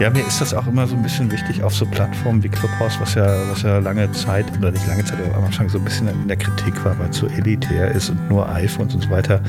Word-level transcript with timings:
Ja, 0.00 0.10
mir 0.10 0.26
ist 0.26 0.40
das 0.40 0.52
auch 0.52 0.66
immer 0.66 0.88
so 0.88 0.96
ein 0.96 1.02
bisschen 1.02 1.30
wichtig 1.30 1.62
auf 1.62 1.72
so 1.72 1.86
Plattformen 1.86 2.42
wie 2.42 2.48
Clubhouse, 2.48 2.98
was 3.00 3.14
ja, 3.14 3.26
was 3.48 3.62
ja 3.62 3.78
lange 3.78 4.10
Zeit, 4.10 4.44
oder 4.58 4.72
nicht 4.72 4.84
lange 4.88 5.04
Zeit, 5.04 5.20
aber 5.24 5.36
am 5.36 5.44
Anfang 5.44 5.68
so 5.68 5.78
ein 5.78 5.84
bisschen 5.84 6.08
in 6.08 6.26
der 6.26 6.36
Kritik 6.36 6.84
war, 6.84 6.98
weil 6.98 7.10
es 7.10 7.18
so 7.18 7.28
elitär 7.28 7.92
ist 7.92 8.10
und 8.10 8.28
nur 8.28 8.48
iPhones 8.48 8.96
und 8.96 9.02
so 9.02 9.10
weiter. 9.10 9.40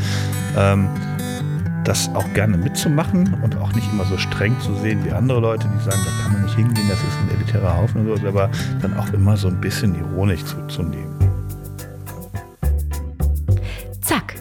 Ähm, 0.55 0.87
das 1.83 2.09
auch 2.13 2.31
gerne 2.33 2.57
mitzumachen 2.57 3.33
und 3.43 3.57
auch 3.57 3.73
nicht 3.73 3.91
immer 3.91 4.05
so 4.05 4.17
streng 4.19 4.55
zu 4.59 4.75
sehen 4.75 5.03
wie 5.03 5.11
andere 5.11 5.39
Leute, 5.39 5.67
die 5.67 5.83
sagen, 5.83 6.01
da 6.05 6.23
kann 6.23 6.33
man 6.33 6.43
nicht 6.43 6.55
hingehen, 6.55 6.87
das 6.89 6.99
ist 6.99 7.17
ein 7.23 7.35
elitärer 7.35 7.77
Haufen 7.77 8.07
und 8.07 8.21
so, 8.21 8.27
aber 8.27 8.49
dann 8.81 8.95
auch 8.97 9.11
immer 9.13 9.37
so 9.37 9.47
ein 9.47 9.59
bisschen 9.59 9.95
ironisch 9.95 10.43
zuzunehmen. 10.45 11.15
Zack. 14.01 14.35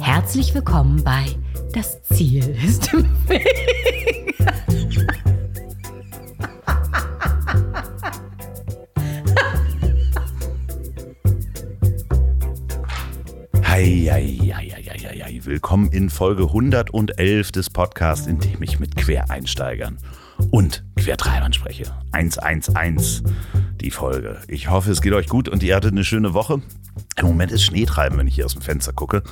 Herzlich 0.00 0.54
willkommen 0.54 1.02
bei 1.04 1.26
Das 1.74 2.02
Ziel 2.04 2.56
ist 2.64 2.90
im 2.94 3.04
Weg. 3.28 3.46
Eieieiei. 13.76 15.40
Willkommen 15.42 15.92
in 15.92 16.08
Folge 16.08 16.44
111 16.44 17.52
des 17.52 17.68
Podcasts, 17.68 18.26
in 18.26 18.38
dem 18.38 18.62
ich 18.62 18.80
mit 18.80 18.96
Quereinsteigern 18.96 19.98
und 20.50 20.82
Quertreibern 20.96 21.52
spreche. 21.52 21.84
111, 22.12 23.22
die 23.82 23.90
Folge. 23.90 24.38
Ich 24.48 24.70
hoffe, 24.70 24.90
es 24.92 25.02
geht 25.02 25.12
euch 25.12 25.28
gut 25.28 25.50
und 25.50 25.62
ihr 25.62 25.76
hattet 25.76 25.92
eine 25.92 26.04
schöne 26.04 26.32
Woche. 26.32 26.62
Im 27.16 27.26
Moment 27.26 27.52
ist 27.52 27.64
Schneetreiben, 27.64 28.16
wenn 28.18 28.26
ich 28.26 28.36
hier 28.36 28.46
aus 28.46 28.54
dem 28.54 28.62
Fenster 28.62 28.94
gucke. 28.94 29.22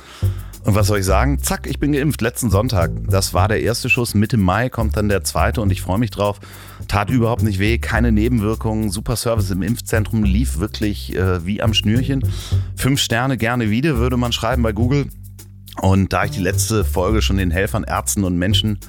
Und 0.63 0.75
was 0.75 0.85
soll 0.85 0.99
ich 0.99 1.05
sagen? 1.05 1.39
Zack, 1.39 1.65
ich 1.65 1.79
bin 1.79 1.91
geimpft. 1.93 2.21
Letzten 2.21 2.51
Sonntag. 2.51 2.91
Das 3.07 3.33
war 3.33 3.47
der 3.47 3.61
erste 3.61 3.89
Schuss. 3.89 4.13
Mitte 4.13 4.37
Mai 4.37 4.69
kommt 4.69 4.95
dann 4.95 5.09
der 5.09 5.23
zweite 5.23 5.61
und 5.61 5.71
ich 5.71 5.81
freue 5.81 5.97
mich 5.97 6.11
drauf. 6.11 6.39
Tat 6.87 7.09
überhaupt 7.09 7.43
nicht 7.43 7.59
weh, 7.59 7.77
keine 7.77 8.11
Nebenwirkungen. 8.11 8.89
Super 8.89 9.15
Service 9.15 9.51
im 9.51 9.61
Impfzentrum 9.61 10.23
lief 10.23 10.59
wirklich 10.59 11.15
äh, 11.15 11.45
wie 11.45 11.61
am 11.61 11.73
Schnürchen. 11.73 12.23
Fünf 12.75 12.99
Sterne 12.99 13.37
gerne 13.37 13.69
wieder, 13.69 13.97
würde 13.97 14.17
man 14.17 14.31
schreiben 14.31 14.63
bei 14.63 14.71
Google. 14.71 15.07
Und 15.81 16.13
da 16.13 16.25
ich 16.25 16.31
die 16.31 16.41
letzte 16.41 16.85
Folge 16.85 17.21
schon 17.21 17.37
den 17.37 17.51
Helfern, 17.51 17.83
Ärzten 17.83 18.23
und 18.23 18.37
Menschen 18.37 18.79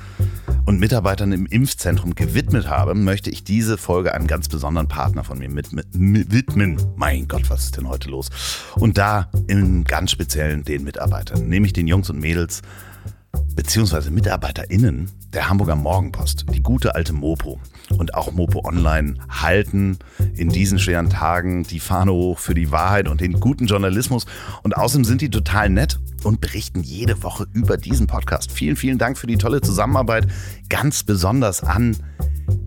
und 0.67 0.81
Mitarbeitern 0.81 1.33
im 1.33 1.47
Impfzentrum 1.47 2.15
gewidmet 2.15 2.69
habe, 2.69 2.95
möchte 2.95 3.31
ich 3.31 3.45
diese 3.45 3.77
Folge 3.77 4.15
einem 4.15 4.27
ganz 4.27 4.49
besonderen 4.49 4.89
Partner 4.89 5.25
von 5.25 5.39
mir 5.39 5.49
mit, 5.49 5.73
mit, 5.73 5.95
mit, 5.95 6.33
widmen. 6.33 6.81
Mein 6.97 7.28
Gott, 7.28 7.51
was 7.51 7.65
ist 7.65 7.77
denn 7.77 7.89
heute 7.89 8.09
los? 8.09 8.31
Und 8.77 8.99
da 8.99 9.31
im 9.47 9.84
ganz 9.84 10.11
speziellen 10.11 10.65
den 10.65 10.84
Mitarbeitern, 10.84 11.49
nämlich 11.49 11.73
den 11.73 11.87
Jungs 11.87 12.11
und 12.11 12.21
Mädels 12.21 12.62
beziehungsweise 13.55 14.11
MitarbeiterInnen 14.11 15.11
der 15.33 15.48
Hamburger 15.48 15.77
Morgenpost, 15.77 16.47
die 16.53 16.62
gute 16.62 16.95
alte 16.95 17.12
Mopo 17.12 17.59
und 17.98 18.15
auch 18.15 18.33
Mopo 18.33 18.65
Online 18.65 19.15
halten 19.28 19.98
in 20.34 20.48
diesen 20.48 20.78
schweren 20.78 21.11
Tagen 21.11 21.65
die 21.65 21.81
Fahne 21.81 22.12
hoch 22.12 22.39
für 22.39 22.55
die 22.55 22.70
Wahrheit 22.70 23.09
und 23.09 23.20
den 23.20 23.41
guten 23.41 23.67
Journalismus. 23.67 24.27
Und 24.62 24.77
außerdem 24.77 25.05
sind 25.05 25.20
die 25.20 25.31
total 25.31 25.69
nett 25.70 25.98
und 26.25 26.41
berichten 26.41 26.83
jede 26.83 27.23
Woche 27.23 27.47
über 27.53 27.77
diesen 27.77 28.06
Podcast. 28.06 28.53
Vielen, 28.53 28.77
vielen 28.77 28.98
Dank 28.98 29.19
für 29.19 29.27
die 29.27 29.39
tolle 29.39 29.61
Zusammenarbeit. 29.61 30.27
Ganz 30.69 31.03
besonders 31.03 31.62
an 31.62 31.97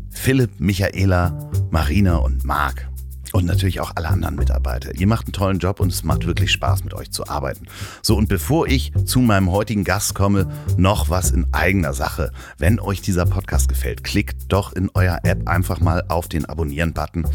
Philipp, 0.09 0.59
Michaela, 0.59 1.49
Marina 1.71 2.17
und 2.17 2.43
Marc 2.43 2.88
und 3.33 3.45
natürlich 3.45 3.79
auch 3.79 3.91
alle 3.95 4.09
anderen 4.09 4.35
Mitarbeiter. 4.35 4.93
Ihr 4.95 5.07
macht 5.07 5.27
einen 5.27 5.33
tollen 5.33 5.59
Job 5.59 5.79
und 5.79 5.91
es 5.91 6.03
macht 6.03 6.25
wirklich 6.25 6.51
Spaß, 6.51 6.83
mit 6.83 6.93
euch 6.93 7.11
zu 7.11 7.27
arbeiten. 7.27 7.65
So, 8.01 8.15
und 8.15 8.27
bevor 8.29 8.67
ich 8.67 8.91
zu 9.05 9.19
meinem 9.19 9.51
heutigen 9.51 9.83
Gast 9.83 10.15
komme, 10.15 10.49
noch 10.77 11.09
was 11.09 11.31
in 11.31 11.47
eigener 11.51 11.93
Sache. 11.93 12.31
Wenn 12.57 12.79
euch 12.79 13.01
dieser 13.01 13.25
Podcast 13.25 13.69
gefällt, 13.69 14.03
klickt 14.03 14.51
doch 14.51 14.73
in 14.73 14.89
eurer 14.93 15.19
App 15.23 15.47
einfach 15.47 15.79
mal 15.79 16.03
auf 16.07 16.27
den 16.27 16.45
Abonnieren-Button. 16.45 17.25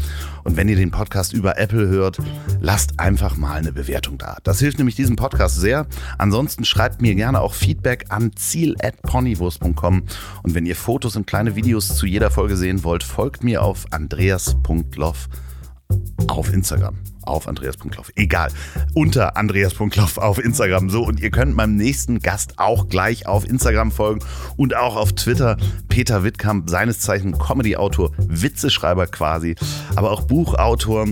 Und 0.43 0.57
wenn 0.57 0.69
ihr 0.69 0.75
den 0.75 0.91
Podcast 0.91 1.33
über 1.33 1.57
Apple 1.57 1.87
hört, 1.87 2.19
lasst 2.59 2.99
einfach 2.99 3.37
mal 3.37 3.55
eine 3.55 3.71
Bewertung 3.71 4.17
da. 4.17 4.37
Das 4.43 4.59
hilft 4.59 4.77
nämlich 4.77 4.95
diesem 4.95 5.15
Podcast 5.15 5.59
sehr. 5.59 5.87
Ansonsten 6.17 6.65
schreibt 6.65 7.01
mir 7.01 7.15
gerne 7.15 7.41
auch 7.41 7.53
Feedback 7.53 8.05
an 8.09 8.31
ziel.ponywurst.com. 8.35 10.03
Und 10.43 10.55
wenn 10.55 10.65
ihr 10.65 10.75
Fotos 10.75 11.15
und 11.15 11.27
kleine 11.27 11.55
Videos 11.55 11.95
zu 11.95 12.05
jeder 12.05 12.31
Folge 12.31 12.57
sehen 12.57 12.83
wollt, 12.83 13.03
folgt 13.03 13.43
mir 13.43 13.63
auf 13.63 13.85
andreas.loff 13.91 15.29
auf 16.27 16.51
Instagram. 16.51 16.95
Auf 17.23 17.47
Andreas.loff. 17.47 18.11
Egal. 18.15 18.51
Unter 18.93 19.35
Andreas.loff 19.35 20.17
auf 20.17 20.37
Instagram. 20.37 20.89
So, 20.89 21.03
und 21.03 21.19
ihr 21.19 21.31
könnt 21.31 21.55
meinem 21.55 21.75
nächsten 21.75 22.19
Gast 22.19 22.59
auch 22.59 22.87
gleich 22.87 23.25
auf 23.27 23.47
Instagram 23.47 23.91
folgen 23.91 24.19
und 24.57 24.75
auch 24.75 24.95
auf 24.95 25.13
Twitter. 25.13 25.57
Peter 25.89 26.23
Wittkamp, 26.23 26.69
seines 26.69 26.99
Zeichen 26.99 27.37
Comedy-Autor, 27.37 28.11
Witzeschreiber 28.17 29.07
quasi, 29.07 29.55
aber 29.95 30.11
auch 30.11 30.21
Buchautor 30.21 31.07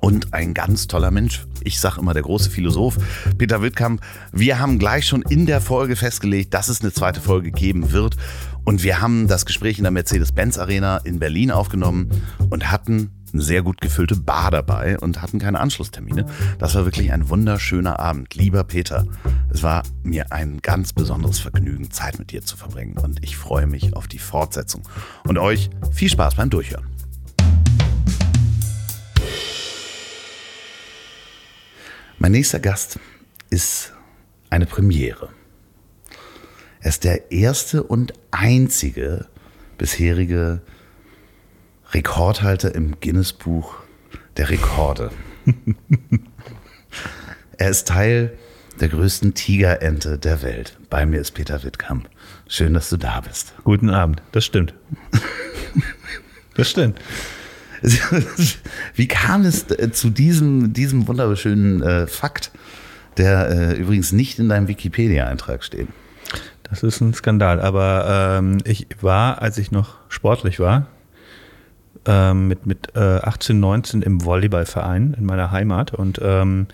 und 0.00 0.34
ein 0.34 0.52
ganz 0.52 0.88
toller 0.88 1.10
Mensch. 1.10 1.46
Ich 1.62 1.80
sage 1.80 2.00
immer 2.00 2.12
der 2.12 2.22
große 2.22 2.50
Philosoph 2.50 2.96
Peter 3.38 3.62
Wittkamp. 3.62 4.00
Wir 4.32 4.58
haben 4.58 4.78
gleich 4.78 5.06
schon 5.06 5.22
in 5.22 5.46
der 5.46 5.60
Folge 5.60 5.96
festgelegt, 5.96 6.54
dass 6.54 6.68
es 6.68 6.80
eine 6.80 6.92
zweite 6.92 7.20
Folge 7.20 7.50
geben 7.50 7.92
wird. 7.92 8.16
Und 8.64 8.82
wir 8.82 9.00
haben 9.00 9.28
das 9.28 9.46
Gespräch 9.46 9.78
in 9.78 9.84
der 9.84 9.92
Mercedes-Benz 9.92 10.58
Arena 10.58 10.98
in 10.98 11.20
Berlin 11.20 11.52
aufgenommen 11.52 12.10
und 12.50 12.70
hatten 12.70 13.15
sehr 13.32 13.62
gut 13.62 13.80
gefüllte 13.80 14.16
Bar 14.16 14.50
dabei 14.50 14.98
und 14.98 15.22
hatten 15.22 15.38
keine 15.38 15.60
Anschlusstermine. 15.60 16.26
Das 16.58 16.74
war 16.74 16.84
wirklich 16.84 17.12
ein 17.12 17.28
wunderschöner 17.28 17.98
Abend. 17.98 18.34
Lieber 18.34 18.64
Peter, 18.64 19.06
es 19.50 19.62
war 19.62 19.82
mir 20.02 20.32
ein 20.32 20.58
ganz 20.62 20.92
besonderes 20.92 21.38
Vergnügen, 21.38 21.90
Zeit 21.90 22.18
mit 22.18 22.32
dir 22.32 22.42
zu 22.42 22.56
verbringen 22.56 22.98
und 22.98 23.22
ich 23.22 23.36
freue 23.36 23.66
mich 23.66 23.94
auf 23.96 24.08
die 24.08 24.18
Fortsetzung. 24.18 24.82
Und 25.24 25.38
euch 25.38 25.70
viel 25.92 26.08
Spaß 26.08 26.36
beim 26.36 26.50
Durchhören. 26.50 26.86
Mein 32.18 32.32
nächster 32.32 32.60
Gast 32.60 32.98
ist 33.50 33.92
eine 34.50 34.66
Premiere. 34.66 35.28
Er 36.80 36.88
ist 36.88 37.04
der 37.04 37.30
erste 37.30 37.82
und 37.82 38.14
einzige 38.30 39.26
bisherige 39.76 40.62
Rekordhalter 41.96 42.74
im 42.74 43.00
Guinness-Buch 43.00 43.74
der 44.36 44.50
Rekorde. 44.50 45.10
er 47.56 47.70
ist 47.70 47.88
Teil 47.88 48.36
der 48.80 48.88
größten 48.88 49.32
Tigerente 49.32 50.18
der 50.18 50.42
Welt. 50.42 50.76
Bei 50.90 51.06
mir 51.06 51.22
ist 51.22 51.30
Peter 51.30 51.62
Wittkamp. 51.62 52.06
Schön, 52.48 52.74
dass 52.74 52.90
du 52.90 52.98
da 52.98 53.22
bist. 53.22 53.54
Guten 53.64 53.88
Abend, 53.88 54.20
das 54.32 54.44
stimmt. 54.44 54.74
das 56.54 56.68
stimmt. 56.68 57.00
Wie 58.94 59.08
kam 59.08 59.46
es 59.46 59.70
äh, 59.70 59.90
zu 59.90 60.10
diesem, 60.10 60.74
diesem 60.74 61.08
wunderschönen 61.08 61.80
äh, 61.80 62.06
Fakt, 62.06 62.50
der 63.16 63.48
äh, 63.48 63.74
übrigens 63.74 64.12
nicht 64.12 64.38
in 64.38 64.50
deinem 64.50 64.68
Wikipedia-Eintrag 64.68 65.64
steht? 65.64 65.88
Das 66.62 66.82
ist 66.82 67.00
ein 67.00 67.14
Skandal, 67.14 67.58
aber 67.58 68.36
ähm, 68.38 68.58
ich 68.64 68.86
war, 69.00 69.40
als 69.40 69.56
ich 69.56 69.70
noch 69.70 69.94
sportlich 70.10 70.60
war, 70.60 70.88
ähm, 72.06 72.48
mit, 72.48 72.66
mit 72.66 72.94
äh, 72.94 73.18
18, 73.18 73.58
19 73.58 74.02
im 74.02 74.24
Volleyballverein 74.24 75.14
in 75.18 75.26
meiner 75.26 75.50
Heimat 75.50 75.92
und 75.94 76.20
ähm, 76.22 76.66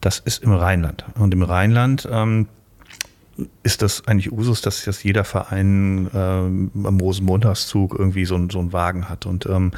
das 0.00 0.18
ist 0.18 0.42
im 0.42 0.52
Rheinland. 0.52 1.04
Und 1.18 1.34
im 1.34 1.42
Rheinland 1.42 2.08
ähm, 2.10 2.48
ist 3.62 3.82
das 3.82 4.06
eigentlich 4.06 4.32
Usus, 4.32 4.60
dass, 4.62 4.84
dass 4.84 5.02
jeder 5.02 5.24
Verein 5.24 6.10
ähm, 6.14 6.70
am 6.84 7.00
Rosenmontagszug 7.00 7.98
irgendwie 7.98 8.24
so, 8.24 8.48
so 8.50 8.58
einen 8.58 8.72
Wagen 8.72 9.08
hat. 9.08 9.26
Und 9.26 9.46
ähm, 9.46 9.72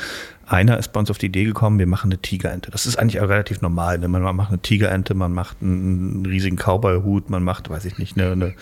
einer 0.46 0.78
ist 0.78 0.92
bei 0.92 1.00
uns 1.00 1.10
auf 1.10 1.18
die 1.18 1.26
Idee 1.26 1.44
gekommen, 1.44 1.78
wir 1.78 1.86
machen 1.86 2.10
eine 2.10 2.20
Tigerente. 2.20 2.70
Das 2.70 2.86
ist 2.86 2.96
eigentlich 2.96 3.20
relativ 3.20 3.60
normal. 3.60 3.98
Ne? 3.98 4.08
Man 4.08 4.22
macht 4.36 4.50
eine 4.50 4.60
Tigerente, 4.60 5.14
man 5.14 5.32
macht 5.32 5.58
einen 5.60 6.26
riesigen 6.26 6.56
Cowboy-Hut, 6.56 7.30
man 7.30 7.42
macht, 7.42 7.70
weiß 7.70 7.84
ich 7.84 7.98
nicht, 7.98 8.16
eine, 8.16 8.32
eine 8.32 8.54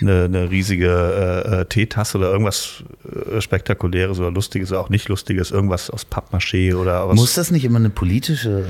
eine, 0.00 0.24
eine 0.24 0.50
riesige 0.50 0.88
äh, 0.88 1.60
äh, 1.60 1.64
Teetasse 1.64 2.18
oder 2.18 2.30
irgendwas 2.30 2.84
äh, 3.34 3.40
Spektakuläres 3.40 4.18
oder 4.18 4.30
Lustiges 4.30 4.70
oder 4.70 4.80
auch 4.80 4.90
nicht 4.90 5.08
Lustiges, 5.08 5.50
irgendwas 5.50 5.90
aus 5.90 6.06
Pappmaché 6.06 6.74
oder 6.74 7.08
was. 7.08 7.16
Muss 7.16 7.34
das 7.34 7.50
nicht 7.50 7.64
immer 7.64 7.78
eine 7.78 7.90
politische? 7.90 8.66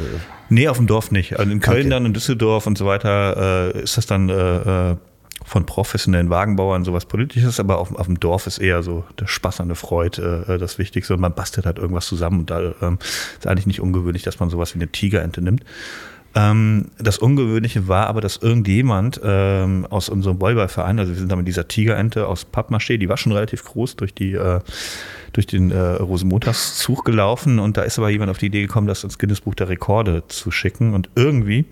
Nee, 0.48 0.68
auf 0.68 0.76
dem 0.76 0.86
Dorf 0.86 1.10
nicht. 1.10 1.38
Also 1.38 1.50
in 1.50 1.60
Köln 1.60 1.80
okay. 1.80 1.90
dann, 1.90 2.06
in 2.06 2.12
Düsseldorf 2.12 2.66
und 2.66 2.78
so 2.78 2.86
weiter 2.86 3.74
äh, 3.74 3.82
ist 3.82 3.96
das 3.96 4.06
dann 4.06 4.28
äh, 4.28 4.92
äh, 4.92 4.96
von 5.44 5.64
professionellen 5.66 6.30
Wagenbauern 6.30 6.84
sowas 6.84 7.06
Politisches, 7.06 7.60
aber 7.60 7.78
auf, 7.78 7.94
auf 7.94 8.06
dem 8.06 8.18
Dorf 8.18 8.46
ist 8.46 8.58
eher 8.58 8.82
so 8.82 9.04
der 9.18 9.26
Spaß 9.26 9.60
an 9.60 9.68
der 9.68 9.76
Freude 9.76 10.44
äh, 10.48 10.58
das 10.58 10.78
Wichtigste 10.78 11.14
und 11.14 11.20
man 11.20 11.34
bastelt 11.34 11.66
halt 11.66 11.78
irgendwas 11.78 12.06
zusammen 12.06 12.40
und 12.40 12.50
da 12.50 12.72
ähm, 12.82 12.98
ist 13.38 13.46
eigentlich 13.46 13.66
nicht 13.66 13.80
ungewöhnlich, 13.80 14.22
dass 14.22 14.40
man 14.40 14.50
sowas 14.50 14.74
wie 14.74 14.78
eine 14.78 14.88
Tigerente 14.88 15.42
nimmt. 15.42 15.64
Ähm, 16.36 16.90
das 16.98 17.16
Ungewöhnliche 17.16 17.88
war 17.88 18.08
aber, 18.08 18.20
dass 18.20 18.36
irgendjemand 18.36 19.18
ähm, 19.24 19.86
aus 19.88 20.10
unserem 20.10 20.38
Volleyballverein, 20.38 20.98
also 20.98 21.12
wir 21.12 21.18
sind 21.18 21.32
da 21.32 21.36
mit 21.36 21.48
dieser 21.48 21.66
Tigerente 21.66 22.26
aus 22.26 22.46
Pappmaché, 22.46 22.98
die 22.98 23.08
war 23.08 23.16
schon 23.16 23.32
relativ 23.32 23.64
groß 23.64 23.96
durch 23.96 24.12
die 24.12 24.34
äh, 24.34 24.60
durch 25.32 25.46
den 25.46 25.70
äh, 25.70 25.78
Rosenmontagszug 25.78 27.04
gelaufen. 27.04 27.58
Und 27.58 27.78
da 27.78 27.82
ist 27.82 27.98
aber 27.98 28.10
jemand 28.10 28.30
auf 28.30 28.38
die 28.38 28.46
Idee 28.46 28.62
gekommen, 28.62 28.86
das 28.86 29.02
ins 29.02 29.18
Guinness 29.18 29.40
Buch 29.40 29.54
der 29.54 29.70
Rekorde 29.70 30.24
zu 30.28 30.50
schicken. 30.50 30.94
Und 30.94 31.08
irgendwie 31.14 31.64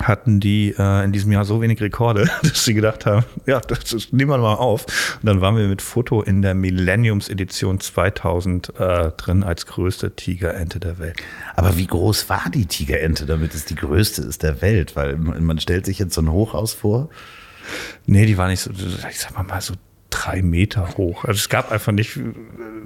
hatten 0.00 0.40
die 0.40 0.74
äh, 0.78 1.04
in 1.04 1.12
diesem 1.12 1.32
Jahr 1.32 1.44
so 1.44 1.60
wenig 1.60 1.80
Rekorde, 1.80 2.30
dass 2.42 2.64
sie 2.64 2.74
gedacht 2.74 3.06
haben, 3.06 3.24
ja, 3.46 3.60
das, 3.60 3.84
das 3.84 4.12
nehmen 4.12 4.30
wir 4.30 4.38
mal 4.38 4.54
auf. 4.54 4.86
Und 5.20 5.26
dann 5.26 5.40
waren 5.40 5.56
wir 5.56 5.68
mit 5.68 5.82
Foto 5.82 6.22
in 6.22 6.42
der 6.42 6.54
Millenniums-Edition 6.54 7.80
2000 7.80 8.72
äh, 8.78 9.10
drin 9.12 9.42
als 9.42 9.66
größte 9.66 10.16
Tigerente 10.16 10.80
der 10.80 10.98
Welt. 10.98 11.22
Aber 11.56 11.76
wie 11.76 11.86
groß 11.86 12.28
war 12.28 12.44
die 12.52 12.66
Tigerente, 12.66 13.26
damit 13.26 13.54
es 13.54 13.64
die 13.64 13.74
größte 13.74 14.22
ist 14.22 14.42
der 14.42 14.62
Welt? 14.62 14.96
Weil 14.96 15.16
man 15.16 15.58
stellt 15.60 15.86
sich 15.86 15.98
jetzt 15.98 16.14
so 16.14 16.22
ein 16.22 16.30
Hochhaus 16.30 16.72
vor. 16.72 17.10
Nee, 18.06 18.26
die 18.26 18.38
war 18.38 18.48
nicht 18.48 18.60
so, 18.60 18.70
ich 18.70 19.20
sag 19.20 19.34
mal 19.36 19.44
mal 19.44 19.60
so 19.60 19.74
drei 20.12 20.42
Meter 20.42 20.88
hoch. 20.96 21.24
Also 21.24 21.38
es 21.38 21.48
gab 21.48 21.72
einfach 21.72 21.92
nicht, 21.92 22.18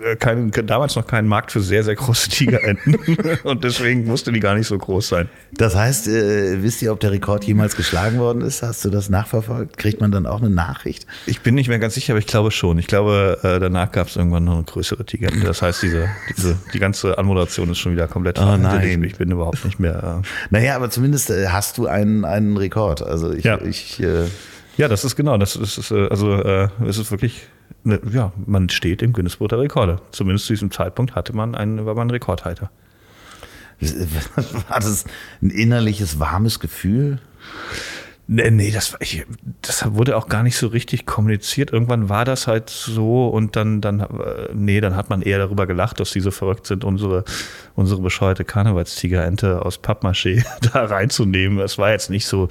äh, 0.02 0.17
keinen, 0.17 0.50
damals 0.50 0.96
noch 0.96 1.06
keinen 1.06 1.28
Markt 1.28 1.52
für 1.52 1.61
sehr, 1.61 1.82
sehr 1.82 1.96
große 1.96 2.31
Tigerenten. 2.31 2.96
und 3.44 3.64
deswegen 3.64 4.06
musste 4.06 4.32
die 4.32 4.40
gar 4.40 4.55
nicht 4.55 4.69
so 4.69 4.78
groß 4.78 5.08
sein. 5.08 5.28
Das 5.52 5.75
heißt, 5.75 6.08
äh, 6.08 6.62
wisst 6.62 6.81
ihr, 6.82 6.93
ob 6.93 7.00
der 7.00 7.11
Rekord 7.11 7.44
jemals 7.44 7.76
geschlagen 7.76 8.19
worden 8.19 8.43
ist? 8.43 8.62
Hast 8.62 8.84
du 8.84 8.90
das 8.90 9.11
nachverfolgt? 9.11 9.76
Kriegt 9.76 10.00
man 10.00 10.12
dann 10.12 10.26
auch 10.26 10.40
eine 10.40 10.50
Nachricht? 10.50 11.06
Ich 11.26 11.40
bin 11.40 11.55
nicht 11.55 11.69
mehr 11.69 11.78
ganz 11.78 11.94
sicher, 11.94 12.12
aber 12.12 12.20
ich 12.20 12.26
glaube 12.26 12.52
schon. 12.52 12.78
Ich 12.78 12.87
glaube, 12.87 13.38
äh, 13.43 13.58
danach 13.58 13.90
gab 13.90 14.06
es 14.06 14.17
irgendwann 14.17 14.44
noch 14.44 14.55
eine 14.55 14.64
größere 14.64 15.05
Tigerente. 15.05 15.46
Das 15.46 15.62
heißt, 15.62 15.82
diese, 15.82 16.08
diese, 16.37 16.56
die 16.73 16.78
ganze 16.78 17.19
Anmoderation 17.19 17.70
ist 17.70 17.78
schon 17.78 17.93
wieder 17.93 18.06
komplett 18.06 18.38
oh, 18.38 18.56
nein. 18.56 19.02
Ich, 19.02 19.12
ich, 19.12 19.19
bin 19.19 19.31
überhaupt 19.31 19.64
nicht 19.64 19.81
mehr. 19.81 20.23
Äh 20.23 20.26
naja, 20.50 20.76
aber 20.76 20.90
zumindest 20.90 21.31
äh, 21.31 21.49
hast 21.49 21.78
du 21.78 21.87
einen, 21.87 22.25
einen 22.25 22.56
Rekord. 22.56 23.02
Also 23.02 23.32
ich, 23.32 23.44
ja. 23.44 23.61
ich 23.61 24.00
äh 24.00 24.26
ja, 24.76 24.88
das 24.88 25.05
ist 25.05 25.17
genau. 25.17 25.38
Das 25.38 25.56
ist, 25.56 25.90
äh, 25.90 26.08
also 26.08 26.32
äh, 26.34 26.69
es 26.87 26.99
ist 26.99 27.11
wirklich, 27.11 27.49
ne, 27.84 28.00
ja, 28.11 28.32
man 28.46 28.69
steht 28.69 29.02
im 29.02 29.12
Guinness 29.12 29.37
Buch 29.37 29.49
der 29.49 29.61
Rekorde. 29.61 30.00
Zumindest 30.12 30.46
zu 30.46 30.52
diesem 30.52 30.70
Zeitpunkt 30.70 31.14
hatte 31.14 31.34
man 31.34 31.55
einen, 31.55 31.87
war 31.87 31.94
man 31.94 32.11
Rekordhalter. 32.11 32.70
War 33.81 34.81
das 34.81 35.05
ein 35.43 35.50
innerliches 35.50 36.19
warmes 36.19 36.61
Gefühl? 36.61 37.19
Nee, 38.28 38.50
nee 38.50 38.70
das, 38.73 38.96
ich, 38.99 39.25
das 39.62 39.94
wurde 39.94 40.17
auch 40.17 40.28
gar 40.28 40.43
nicht 40.43 40.56
so 40.56 40.67
richtig 40.67 41.06
kommuniziert. 41.06 41.73
Irgendwann 41.73 42.08
war 42.08 42.25
das 42.25 42.49
halt 42.49 42.70
so 42.70 43.28
und 43.28 43.55
dann, 43.55 43.81
dann, 43.81 44.00
äh, 44.00 44.49
nee, 44.52 44.81
dann 44.81 44.96
hat 44.96 45.11
man 45.11 45.23
eher 45.23 45.38
darüber 45.38 45.67
gelacht, 45.67 46.00
dass 46.00 46.11
die 46.11 46.20
so 46.20 46.32
verrückt 46.32 46.67
sind, 46.67 46.82
unsere, 46.82 47.25
unsere 47.76 48.00
bescheuerte 48.00 48.44
Karnevalstigerente 48.44 49.64
aus 49.64 49.78
Pappmaché 49.81 50.44
da 50.73 50.87
reinzunehmen. 50.87 51.61
Es 51.61 51.78
war 51.78 51.93
jetzt 51.93 52.11
nicht 52.11 52.26
so, 52.26 52.49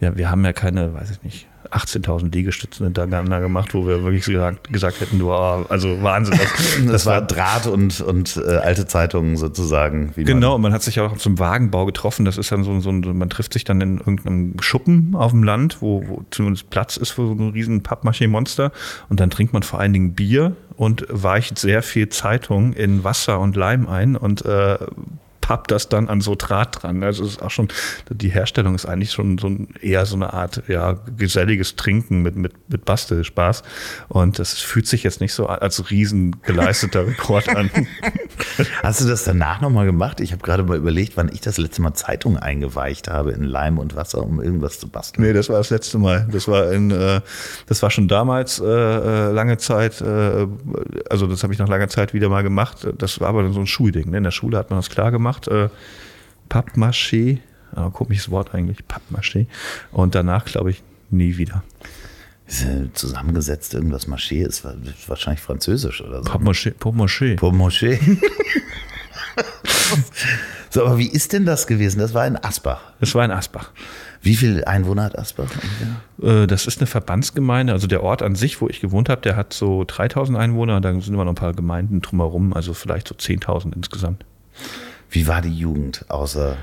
ja, 0.00 0.16
wir 0.16 0.30
haben 0.30 0.44
ja 0.44 0.52
keine, 0.52 0.94
weiß 0.94 1.10
ich 1.10 1.22
nicht, 1.24 1.48
18.000 1.70 2.32
Liegestützen 2.32 2.86
hintereinander 2.86 3.40
gemacht, 3.40 3.74
wo 3.74 3.86
wir 3.86 4.02
wirklich 4.02 4.24
gesagt, 4.24 4.72
gesagt 4.72 5.00
hätten, 5.00 5.18
du, 5.18 5.30
oh, 5.30 5.64
also 5.68 6.02
Wahnsinn. 6.02 6.38
Das, 6.38 6.92
das, 6.92 7.06
war 7.06 7.22
Draht 7.22 7.66
und, 7.66 8.00
und 8.00 8.36
äh, 8.36 8.56
alte 8.56 8.86
Zeitungen 8.86 9.36
sozusagen. 9.36 10.12
genau, 10.16 10.52
man, 10.52 10.62
man 10.62 10.72
hat 10.72 10.82
sich 10.82 11.00
auch 11.00 11.16
zum 11.16 11.38
Wagenbau 11.38 11.86
getroffen. 11.86 12.24
Das 12.24 12.38
ist 12.38 12.52
dann 12.52 12.64
so, 12.64 12.78
so, 12.80 12.92
man 12.92 13.30
trifft 13.30 13.52
sich 13.52 13.64
dann 13.64 13.80
in 13.80 13.98
irgendeinem 13.98 14.54
Schuppen 14.60 15.14
auf 15.14 15.32
dem 15.32 15.42
Land, 15.42 15.78
wo, 15.80 16.04
wo 16.06 16.24
zumindest 16.30 16.70
Platz 16.70 16.96
ist 16.96 17.10
für 17.10 17.26
so 17.26 17.32
ein 17.32 17.50
riesen 17.50 17.82
Pappmaché-Monster. 17.82 18.72
Und 19.08 19.20
dann 19.20 19.30
trinkt 19.30 19.52
man 19.52 19.62
vor 19.62 19.80
allen 19.80 19.92
Dingen 19.92 20.14
Bier 20.14 20.56
und 20.76 21.06
weicht 21.10 21.58
sehr 21.58 21.82
viel 21.82 22.08
Zeitung 22.08 22.72
in 22.72 23.04
Wasser 23.04 23.40
und 23.40 23.56
Leim 23.56 23.88
ein 23.88 24.16
und 24.16 24.44
äh, 24.44 24.78
pappt 25.48 25.70
das 25.70 25.88
dann 25.88 26.10
an 26.10 26.20
so 26.20 26.34
Draht 26.34 26.82
dran. 26.82 27.02
Also 27.02 27.24
es 27.24 27.30
ist 27.30 27.42
auch 27.42 27.50
schon, 27.50 27.68
die 28.10 28.28
Herstellung 28.28 28.74
ist 28.74 28.84
eigentlich 28.84 29.12
schon 29.12 29.38
so 29.38 29.46
ein, 29.46 29.68
eher 29.80 30.04
so 30.04 30.14
eine 30.14 30.34
Art 30.34 30.62
ja, 30.68 30.98
geselliges 31.16 31.74
Trinken 31.74 32.20
mit, 32.20 32.36
mit, 32.36 32.52
mit 32.68 32.84
Bastelspaß. 32.84 33.62
Und 34.08 34.38
das 34.38 34.58
fühlt 34.58 34.86
sich 34.86 35.04
jetzt 35.04 35.22
nicht 35.22 35.32
so 35.32 35.46
als 35.46 35.90
riesen 35.90 36.42
geleisteter 36.42 37.06
Rekord 37.06 37.48
an. 37.48 37.70
Hast 38.82 39.00
du 39.00 39.08
das 39.08 39.24
danach 39.24 39.62
nochmal 39.62 39.86
gemacht? 39.86 40.20
Ich 40.20 40.32
habe 40.32 40.42
gerade 40.42 40.64
mal 40.64 40.76
überlegt, 40.76 41.16
wann 41.16 41.30
ich 41.32 41.40
das 41.40 41.56
letzte 41.56 41.80
Mal 41.80 41.94
Zeitung 41.94 42.36
eingeweicht 42.36 43.08
habe 43.08 43.30
in 43.30 43.42
Leim 43.44 43.78
und 43.78 43.96
Wasser, 43.96 44.22
um 44.22 44.42
irgendwas 44.42 44.78
zu 44.78 44.88
basteln. 44.88 45.24
Nee, 45.24 45.32
das 45.32 45.48
war 45.48 45.56
das 45.56 45.70
letzte 45.70 45.96
Mal. 45.96 46.28
Das 46.30 46.46
war 46.46 46.70
in, 46.72 46.90
äh, 46.90 47.22
das 47.64 47.82
war 47.82 47.90
schon 47.90 48.06
damals 48.06 48.60
äh, 48.60 48.66
äh 48.66 49.32
lange 49.32 49.56
Zeit, 49.56 50.02
äh, 50.02 50.46
also 51.08 51.26
das 51.26 51.42
habe 51.42 51.54
ich 51.54 51.58
nach 51.58 51.68
langer 51.68 51.88
Zeit 51.88 52.12
wieder 52.12 52.28
mal 52.28 52.42
gemacht. 52.42 52.86
Das 52.98 53.18
war 53.18 53.28
aber 53.28 53.50
so 53.50 53.60
ein 53.60 53.66
Schulding. 53.66 54.10
Ne? 54.10 54.18
In 54.18 54.24
der 54.24 54.30
Schule 54.30 54.58
hat 54.58 54.68
man 54.68 54.78
das 54.78 54.90
klar 54.90 55.10
gemacht 55.10 55.37
gemacht. 55.46 55.48
Äh, 55.48 55.68
Pappmaché, 56.48 57.38
äh, 57.76 57.90
komisches 57.92 58.30
Wort 58.30 58.54
eigentlich, 58.54 58.78
Pappmaché. 58.88 59.46
Und 59.92 60.14
danach, 60.14 60.44
glaube 60.46 60.70
ich, 60.70 60.82
nie 61.10 61.36
wieder. 61.36 61.62
Ist 62.46 62.62
ja 62.62 62.70
zusammengesetzt 62.94 63.74
irgendwas 63.74 64.08
Maché 64.08 64.46
ist 64.46 64.64
wahrscheinlich 65.06 65.42
französisch 65.42 66.00
oder 66.00 66.22
so. 66.22 66.30
Pappmaché. 66.30 66.72
Pappmaché. 66.72 67.36
Pappmaché. 67.36 67.98
so, 70.70 70.86
aber 70.86 70.96
wie 70.96 71.08
ist 71.08 71.34
denn 71.34 71.44
das 71.44 71.66
gewesen? 71.66 71.98
Das 71.98 72.14
war 72.14 72.26
in 72.26 72.42
Asbach. 72.42 72.80
Das 73.00 73.14
war 73.14 73.24
in 73.26 73.30
Asbach. 73.32 73.72
Wie 74.22 74.34
viele 74.34 74.66
Einwohner 74.66 75.04
hat 75.04 75.18
Asbach? 75.18 75.50
Äh, 76.22 76.46
das 76.46 76.66
ist 76.66 76.78
eine 76.78 76.86
Verbandsgemeinde. 76.86 77.74
Also 77.74 77.86
der 77.86 78.02
Ort 78.02 78.22
an 78.22 78.34
sich, 78.34 78.62
wo 78.62 78.68
ich 78.68 78.80
gewohnt 78.80 79.10
habe, 79.10 79.20
der 79.20 79.36
hat 79.36 79.52
so 79.52 79.84
3000 79.86 80.38
Einwohner. 80.38 80.80
Da 80.80 80.90
sind 80.92 81.08
immer 81.08 81.26
noch 81.26 81.32
ein 81.32 81.36
paar 81.36 81.52
Gemeinden 81.52 82.00
drumherum, 82.00 82.54
also 82.54 82.72
vielleicht 82.72 83.08
so 83.08 83.14
10.000 83.14 83.76
insgesamt. 83.76 84.24
Wie 85.10 85.26
war 85.26 85.40
die 85.40 85.54
Jugend 85.54 86.04
außer 86.08 86.56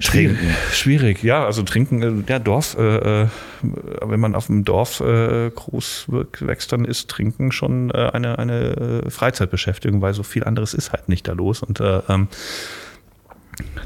Trinken. 0.00 0.54
Schwierig, 0.72 1.22
ja. 1.22 1.44
Also 1.44 1.62
trinken, 1.62 2.02
äh, 2.02 2.30
ja, 2.30 2.38
Dorf, 2.38 2.76
äh, 2.78 3.22
äh, 3.22 3.28
wenn 3.62 4.20
man 4.20 4.34
auf 4.34 4.46
dem 4.46 4.64
Dorf 4.64 5.00
äh, 5.00 5.50
groß 5.50 6.06
wächst, 6.40 6.72
dann 6.72 6.84
ist 6.84 7.08
Trinken 7.08 7.52
schon 7.52 7.90
äh, 7.90 8.10
eine, 8.12 8.38
eine 8.38 9.04
Freizeitbeschäftigung, 9.08 10.02
weil 10.02 10.14
so 10.14 10.22
viel 10.22 10.44
anderes 10.44 10.74
ist 10.74 10.92
halt 10.92 11.08
nicht 11.08 11.26
da 11.28 11.32
los. 11.32 11.62
Und 11.62 11.80
äh, 11.80 12.00
ähm, 12.08 12.28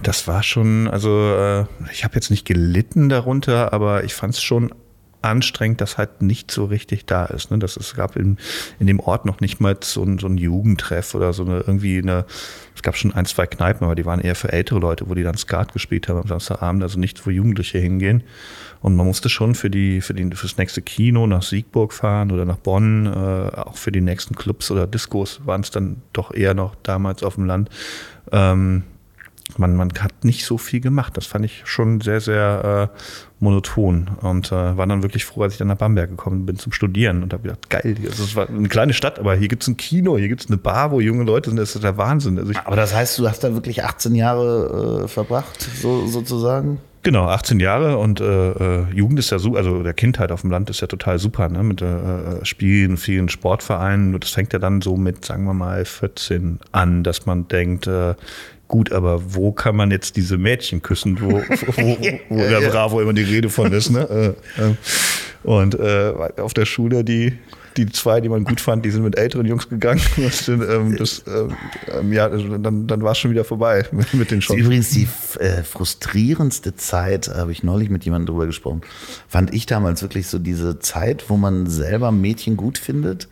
das 0.03 0.29
war 0.29 0.43
schon, 0.43 0.87
also 0.87 1.67
ich 1.93 2.05
habe 2.05 2.15
jetzt 2.15 2.31
nicht 2.31 2.47
gelitten 2.47 3.09
darunter, 3.09 3.73
aber 3.73 4.05
ich 4.05 4.15
fand 4.15 4.35
es 4.35 4.43
schon 4.43 4.73
anstrengend, 5.23 5.81
dass 5.81 5.99
halt 5.99 6.23
nicht 6.23 6.51
so 6.51 6.67
richtig 6.67 7.07
da 7.07 7.25
ist. 7.27 7.51
Ne? 7.51 7.59
Das, 7.59 7.77
es 7.77 7.95
gab 7.95 8.17
in, 8.17 8.39
in 8.79 8.87
dem 8.87 9.01
Ort 9.01 9.25
noch 9.25 9.41
nicht 9.41 9.61
mal 9.61 9.77
so 9.83 10.03
ein, 10.03 10.19
so 10.19 10.27
ein 10.27 10.39
Jugendtreff 10.39 11.15
oder 11.15 11.33
so 11.33 11.45
eine 11.45 11.61
irgendwie 11.61 11.99
eine, 11.99 12.25
es 12.75 12.83
gab 12.83 12.97
schon 12.97 13.13
ein, 13.13 13.27
zwei 13.27 13.47
Kneipen, 13.47 13.85
aber 13.85 13.95
die 13.95 14.07
waren 14.07 14.21
eher 14.21 14.35
für 14.35 14.53
ältere 14.53 14.79
Leute, 14.79 15.09
wo 15.09 15.15
die 15.15 15.23
dann 15.23 15.37
Skat 15.37 15.73
gespielt 15.73 16.09
haben 16.09 16.21
am 16.21 16.29
Samstagabend, 16.29 16.83
also 16.83 16.99
nicht, 16.99 17.27
wo 17.27 17.31
Jugendliche 17.31 17.79
hingehen. 17.79 18.23
Und 18.81 18.95
man 18.95 19.07
musste 19.07 19.29
schon 19.29 19.55
für 19.55 19.71
die, 19.71 20.01
für 20.01 20.15
die, 20.15 20.35
fürs 20.35 20.59
nächste 20.59 20.83
Kino 20.83 21.27
nach 21.27 21.43
Siegburg 21.43 21.93
fahren 21.93 22.31
oder 22.31 22.45
nach 22.45 22.59
Bonn, 22.59 23.07
äh, 23.07 23.09
auch 23.59 23.77
für 23.77 23.91
die 23.91 24.01
nächsten 24.01 24.37
Clubs 24.37 24.71
oder 24.71 24.87
Diskos 24.87 25.41
waren 25.45 25.63
es 25.63 25.71
dann 25.71 26.03
doch 26.13 26.33
eher 26.33 26.55
noch 26.55 26.75
damals 26.83 27.23
auf 27.23 27.35
dem 27.35 27.47
Land. 27.47 27.71
Ähm, 28.33 28.85
man, 29.57 29.77
man 29.77 29.93
hat 30.01 30.25
nicht 30.25 30.45
so 30.45 30.59
viel 30.59 30.81
gemacht. 30.81 31.17
Das 31.17 31.27
fand 31.27 31.45
ich 31.45 31.63
schon 31.65 32.01
sehr, 32.01 32.21
sehr 32.21 32.91
äh, 32.93 32.99
monoton 33.39 34.11
und 34.21 34.51
äh, 34.51 34.77
war 34.77 34.87
dann 34.87 35.03
wirklich 35.03 35.25
froh, 35.25 35.43
als 35.43 35.55
ich 35.55 35.59
dann 35.59 35.69
nach 35.69 35.77
Bamberg 35.77 36.11
gekommen 36.11 36.47
bin 36.47 36.57
zum 36.57 36.73
Studieren 36.73 37.23
und 37.23 37.33
habe 37.33 37.45
gedacht, 37.45 37.71
geil, 37.71 37.97
also 38.05 38.25
es 38.25 38.35
war 38.35 38.49
eine 38.49 38.69
kleine 38.69 38.93
Stadt, 38.93 39.19
aber 39.19 39.35
hier 39.37 39.49
gibt 39.49 39.63
es 39.63 39.69
ein 39.69 39.77
Kino, 39.77 40.17
hier 40.19 40.29
gibt 40.29 40.43
es 40.43 40.49
eine 40.49 40.57
Bar, 40.57 40.91
wo 40.91 41.01
junge 41.01 41.25
Leute 41.25 41.51
sind, 41.51 41.59
das 41.59 41.75
ist 41.75 41.85
der 41.85 41.97
Wahnsinn. 41.97 42.39
Also 42.39 42.53
aber 42.65 42.77
das 42.77 42.95
heißt, 42.95 43.19
du 43.19 43.29
hast 43.29 43.45
da 43.45 43.53
wirklich 43.55 43.85
18 43.85 44.15
Jahre 44.15 45.05
äh, 45.05 45.09
verbracht, 45.09 45.69
so, 45.81 46.07
sozusagen? 46.07 46.79
Genau, 47.07 47.29
18 47.29 47.61
Jahre 47.61 47.99
und 47.99 48.21
äh, 48.21 48.51
äh, 48.51 48.85
Jugend 48.93 49.21
ist 49.21 49.31
ja 49.31 49.39
so, 49.39 49.55
also 49.55 49.85
der 49.85 49.95
Kindheit 49.95 50.33
auf 50.33 50.41
dem 50.41 50.51
Land 50.51 50.71
ist 50.71 50.81
ja 50.81 50.89
total 50.89 51.21
super, 51.21 51.49
ne? 51.49 51.63
Mit 51.63 51.81
äh, 51.81 52.45
Spielen, 52.45 52.97
vielen 52.97 53.29
Sportvereinen. 53.29 54.19
Das 54.19 54.31
fängt 54.31 54.53
ja 54.53 54.59
dann 54.59 54.81
so 54.81 54.97
mit, 54.97 55.25
sagen 55.25 55.45
wir 55.45 55.55
mal, 55.55 55.85
14 55.85 56.59
an, 56.73 57.05
dass 57.05 57.25
man 57.25 57.47
denkt, 57.47 57.87
äh, 57.87 58.17
Gut, 58.69 58.91
aber 58.91 59.35
wo 59.35 59.53
kann 59.53 59.77
man 59.77 59.93
jetzt 59.93 60.17
diese 60.17 60.39
Mädchen 60.39 60.83
küssen, 60.83 61.21
wo, 61.21 61.31
wo, 61.31 61.99
wo 62.29 62.37
der 62.37 62.69
Bravo 62.69 63.01
immer 63.01 63.13
die 63.13 63.23
Rede 63.23 63.49
von 63.49 63.73
ist, 63.73 63.91
ne? 63.91 64.35
Äh, 64.59 64.63
äh. 64.63 64.75
Und 65.45 65.79
äh, 65.79 66.13
auf 66.39 66.55
der 66.55 66.67
Schule, 66.67 67.05
die, 67.05 67.39
die 67.77 67.87
zwei, 67.87 68.21
die 68.21 68.29
man 68.29 68.43
gut 68.43 68.61
fand, 68.61 68.85
die 68.85 68.91
sind 68.91 69.05
mit 69.05 69.17
älteren 69.17 69.47
Jungs 69.47 69.69
gegangen. 69.69 70.01
Das, 70.17 70.49
ähm, 70.49 70.97
das, 70.97 71.23
ähm, 71.29 72.13
ja, 72.13 72.27
also 72.27 72.59
dann, 72.59 72.89
dann 72.89 73.03
war 73.03 73.13
es 73.13 73.19
schon 73.19 73.31
wieder 73.31 73.45
vorbei 73.45 73.85
mit, 73.93 74.13
mit 74.15 74.33
den 74.33 74.41
Chancen. 74.41 74.65
Übrigens 74.65 74.91
die 74.91 75.07
äh, 75.39 75.63
frustrierendste 75.63 76.75
Zeit, 76.75 77.29
habe 77.29 77.53
ich 77.53 77.63
neulich 77.63 77.91
mit 77.91 78.05
jemandem 78.05 78.35
drüber 78.35 78.47
gesprochen, 78.47 78.81
fand 79.29 79.55
ich 79.55 79.67
damals 79.67 80.03
wirklich 80.03 80.27
so 80.27 80.41
diese 80.41 80.81
Zeit, 80.81 81.27
wo 81.29 81.37
man 81.37 81.69
selber 81.69 82.11
Mädchen 82.11 82.57
gut 82.57 82.79
findet. 82.79 83.29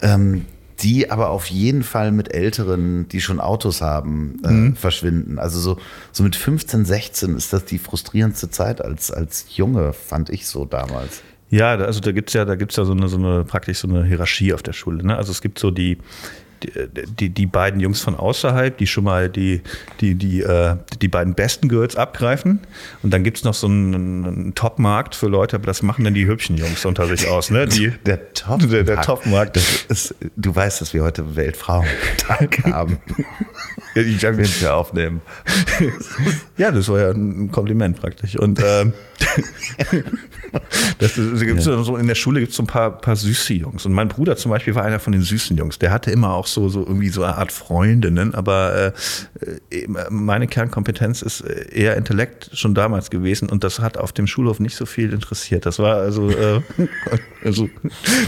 Ähm, 0.00 0.44
die 0.84 1.10
aber 1.10 1.30
auf 1.30 1.46
jeden 1.46 1.82
Fall 1.82 2.12
mit 2.12 2.34
Älteren, 2.34 3.08
die 3.08 3.22
schon 3.22 3.40
Autos 3.40 3.80
haben, 3.80 4.36
äh, 4.44 4.50
mhm. 4.50 4.76
verschwinden. 4.76 5.38
Also 5.38 5.58
so, 5.58 5.78
so 6.12 6.22
mit 6.22 6.36
15, 6.36 6.84
16 6.84 7.36
ist 7.36 7.54
das 7.54 7.64
die 7.64 7.78
frustrierendste 7.78 8.50
Zeit 8.50 8.84
als, 8.84 9.10
als 9.10 9.46
Junge, 9.56 9.94
fand 9.94 10.28
ich 10.28 10.46
so 10.46 10.66
damals. 10.66 11.22
Ja, 11.48 11.74
also 11.76 12.00
da 12.00 12.12
gibt's 12.12 12.34
ja, 12.34 12.44
da 12.44 12.54
gibt's 12.54 12.76
ja 12.76 12.84
so 12.84 12.92
eine, 12.92 13.08
so 13.08 13.16
eine 13.16 13.44
praktisch 13.44 13.78
so 13.78 13.88
eine 13.88 14.04
Hierarchie 14.04 14.52
auf 14.52 14.62
der 14.62 14.74
Schule. 14.74 15.04
Ne? 15.04 15.16
Also 15.16 15.32
es 15.32 15.40
gibt 15.40 15.58
so 15.58 15.70
die, 15.70 15.96
die, 17.18 17.30
die 17.30 17.46
beiden 17.46 17.80
Jungs 17.80 18.00
von 18.00 18.14
außerhalb, 18.14 18.76
die 18.76 18.86
schon 18.86 19.04
mal 19.04 19.28
die, 19.28 19.62
die, 20.00 20.14
die, 20.14 20.42
äh, 20.42 20.76
die 21.00 21.08
beiden 21.08 21.34
besten 21.34 21.68
Girls 21.68 21.96
abgreifen. 21.96 22.60
Und 23.02 23.12
dann 23.12 23.24
gibt 23.24 23.38
es 23.38 23.44
noch 23.44 23.54
so 23.54 23.66
einen, 23.66 23.94
einen 23.94 24.54
Top-Markt 24.54 25.14
für 25.14 25.28
Leute, 25.28 25.56
aber 25.56 25.66
das 25.66 25.82
machen 25.82 26.04
dann 26.04 26.14
die 26.14 26.26
hübschen 26.26 26.56
Jungs 26.56 26.84
unter 26.84 27.06
sich 27.06 27.28
aus. 27.28 27.50
Ne? 27.50 27.66
Die, 27.66 27.90
der 28.06 28.32
Top-Markt. 28.34 28.72
Der, 28.72 28.82
der 28.84 29.02
Top 29.02 29.24
du 30.36 30.54
weißt, 30.54 30.80
dass 30.80 30.94
wir 30.94 31.02
heute 31.02 31.36
Weltfrauentag 31.36 32.64
haben. 32.72 32.98
ich 33.94 34.20
kann 34.20 34.36
mich 34.36 34.60
ja 34.60 34.74
aufnehmen. 34.74 35.20
ja, 36.56 36.70
das 36.70 36.88
war 36.88 37.00
ja 37.00 37.10
ein 37.10 37.50
Kompliment 37.50 38.00
praktisch. 38.00 38.36
Und 38.36 38.60
ähm, 38.64 38.92
das, 40.98 41.14
das 41.14 41.40
gibt's 41.40 41.66
ja. 41.66 41.82
so 41.82 41.96
in 41.96 42.06
der 42.06 42.14
Schule 42.14 42.40
gibt 42.40 42.50
es 42.50 42.56
so 42.56 42.62
ein 42.62 42.66
paar, 42.66 42.98
paar 42.98 43.16
süße 43.16 43.54
Jungs. 43.54 43.86
Und 43.86 43.92
mein 43.92 44.08
Bruder 44.08 44.36
zum 44.36 44.50
Beispiel 44.50 44.74
war 44.74 44.84
einer 44.84 45.00
von 45.00 45.12
den 45.12 45.22
süßen 45.22 45.56
Jungs. 45.56 45.78
Der 45.78 45.90
hatte 45.90 46.10
immer 46.10 46.32
auch 46.34 46.46
so, 46.54 46.68
so 46.68 46.80
irgendwie 46.80 47.08
so 47.08 47.22
eine 47.22 47.36
Art 47.36 47.52
Freundinnen, 47.52 48.34
aber 48.34 48.92
äh, 49.70 49.76
äh 49.76 49.88
meine 50.10 50.46
Kernkompetenz 50.46 51.22
ist 51.22 51.42
äh, 51.42 51.68
eher 51.70 51.96
Intellekt 51.96 52.50
schon 52.52 52.74
damals 52.74 53.10
gewesen 53.10 53.48
und 53.48 53.64
das 53.64 53.80
hat 53.80 53.98
auf 53.98 54.12
dem 54.12 54.26
Schulhof 54.26 54.60
nicht 54.60 54.76
so 54.76 54.86
viel 54.86 55.12
interessiert. 55.12 55.66
Das 55.66 55.78
war 55.78 55.96
also, 55.96 56.30
äh, 56.30 56.60
also 57.44 57.68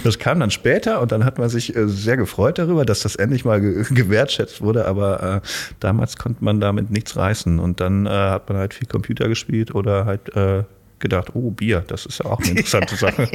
das 0.05 0.19
kam 0.19 0.41
dann 0.41 0.51
später 0.51 1.01
und 1.01 1.13
dann 1.13 1.25
hat 1.25 1.39
man 1.39 1.49
sich 1.49 1.75
äh, 1.75 1.89
sehr 1.89 2.17
gefreut 2.17 2.59
darüber, 2.59 2.85
dass 2.85 3.01
das 3.01 3.17
endlich 3.17 3.45
mal 3.45 3.61
ge 3.61 3.85
gewertschätzt 3.91 4.61
wurde, 4.61 4.87
aber 4.87 5.43
äh, 5.43 5.49
damals 5.81 6.17
konnte 6.17 6.45
man 6.45 6.61
damit 6.61 6.91
nichts 6.91 7.17
reißen 7.17 7.59
und 7.59 7.81
dann 7.81 8.07
äh, 8.07 8.11
hat 8.11 8.49
man 8.49 8.59
halt 8.59 8.75
viel 8.75 8.89
Computer 8.89 9.29
gespielt 9.29 9.75
oder 9.75 10.05
halt 10.05 10.35
äh, 10.35 10.65
gedacht, 10.99 11.31
oh, 11.35 11.51
Bier, 11.51 11.85
das 11.87 12.07
ist 12.07 12.19
ja 12.19 12.27
auch 12.27 12.41
eine 12.41 12.51
interessante 12.51 12.97
Sache. 12.97 13.29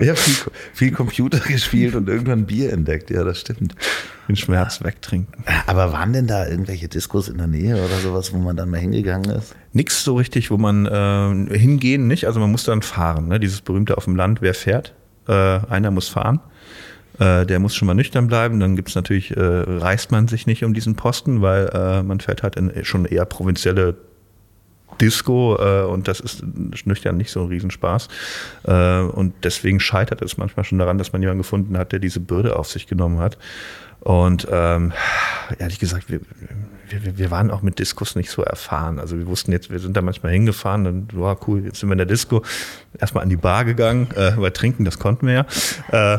ich 0.00 0.08
habe 0.08 0.16
viel, 0.16 0.52
viel, 0.72 0.92
Computer 0.92 1.40
gespielt 1.40 1.94
und 1.94 2.08
irgendwann 2.08 2.46
Bier 2.46 2.72
entdeckt, 2.72 3.10
ja, 3.10 3.24
das 3.24 3.40
stimmt. 3.40 3.74
Den 4.28 4.36
Schmerz 4.36 4.82
wegtrinken. 4.82 5.44
Aber 5.66 5.92
waren 5.92 6.12
denn 6.12 6.26
da 6.26 6.46
irgendwelche 6.46 6.88
Diskos 6.88 7.28
in 7.28 7.38
der 7.38 7.46
Nähe 7.46 7.74
oder 7.74 7.98
sowas, 7.98 8.32
wo 8.32 8.38
man 8.38 8.56
dann 8.56 8.70
mal 8.70 8.80
hingegangen 8.80 9.30
ist? 9.30 9.54
Nix 9.72 10.02
so 10.04 10.16
richtig, 10.16 10.50
wo 10.50 10.56
man 10.56 10.86
äh, 10.86 11.58
hingehen 11.58 12.06
nicht, 12.06 12.26
also 12.26 12.40
man 12.40 12.50
muss 12.50 12.64
dann 12.64 12.82
fahren, 12.82 13.28
ne? 13.28 13.38
dieses 13.38 13.60
berühmte 13.60 13.96
auf 13.96 14.04
dem 14.04 14.16
Land, 14.16 14.40
wer 14.40 14.54
fährt? 14.54 14.94
Äh, 15.28 15.32
einer 15.32 15.90
muss 15.90 16.08
fahren. 16.08 16.40
Äh, 17.18 17.46
der 17.46 17.60
muss 17.60 17.74
schon 17.74 17.86
mal 17.86 17.94
nüchtern 17.94 18.26
bleiben. 18.26 18.60
Dann 18.60 18.76
gibt 18.76 18.88
es 18.88 18.94
natürlich, 18.94 19.36
äh, 19.36 19.40
reißt 19.40 20.10
man 20.10 20.28
sich 20.28 20.46
nicht 20.46 20.64
um 20.64 20.74
diesen 20.74 20.96
Posten, 20.96 21.42
weil 21.42 21.70
äh, 21.72 22.02
man 22.02 22.20
fährt 22.20 22.42
halt 22.42 22.56
in 22.56 22.84
schon 22.84 23.04
eher 23.04 23.24
provinzielle 23.24 23.96
Disco 25.00 25.56
äh, 25.58 25.84
und 25.84 26.08
das 26.08 26.20
ist 26.20 26.44
nüchtern 26.86 27.16
nicht 27.16 27.30
so 27.30 27.42
ein 27.42 27.48
Riesenspaß. 27.48 28.08
Äh, 28.64 29.00
und 29.00 29.34
deswegen 29.42 29.80
scheitert 29.80 30.22
es 30.22 30.36
manchmal 30.36 30.64
schon 30.64 30.78
daran, 30.78 30.98
dass 30.98 31.12
man 31.12 31.22
jemanden 31.22 31.42
gefunden 31.42 31.76
hat, 31.78 31.92
der 31.92 31.98
diese 31.98 32.20
Bürde 32.20 32.56
auf 32.56 32.68
sich 32.68 32.86
genommen 32.86 33.18
hat. 33.18 33.38
Und 34.00 34.46
ähm, 34.50 34.92
ehrlich 35.58 35.78
gesagt, 35.78 36.10
wir, 36.10 36.20
wir, 36.90 37.16
wir 37.16 37.30
waren 37.30 37.50
auch 37.50 37.62
mit 37.62 37.78
Diskus 37.78 38.16
nicht 38.16 38.30
so 38.30 38.42
erfahren. 38.42 38.98
Also 38.98 39.16
wir 39.16 39.26
wussten 39.26 39.50
jetzt, 39.50 39.70
wir 39.70 39.78
sind 39.78 39.96
da 39.96 40.02
manchmal 40.02 40.32
hingefahren, 40.32 40.84
dann 40.84 41.08
war 41.12 41.38
cool, 41.48 41.64
jetzt 41.64 41.80
sind 41.80 41.88
wir 41.88 41.94
in 41.94 41.98
der 41.98 42.06
Disco, 42.06 42.42
erstmal 42.98 43.22
an 43.22 43.30
die 43.30 43.36
Bar 43.36 43.64
gegangen, 43.64 44.08
äh, 44.14 44.32
weil 44.36 44.50
trinken, 44.50 44.84
das 44.84 44.98
konnten 44.98 45.26
wir 45.26 45.46
ja. 45.90 46.14
Äh, 46.16 46.18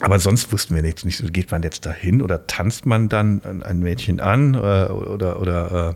aber 0.00 0.18
sonst 0.18 0.50
wussten 0.50 0.74
wir 0.74 0.82
nichts. 0.82 1.04
Nicht, 1.04 1.32
geht 1.32 1.50
man 1.50 1.62
jetzt 1.62 1.84
dahin 1.84 2.22
oder 2.22 2.46
tanzt 2.46 2.86
man 2.86 3.10
dann 3.10 3.62
ein 3.62 3.80
Mädchen 3.80 4.18
an 4.18 4.54
äh, 4.54 4.58
oder, 4.58 5.40
oder 5.40 5.94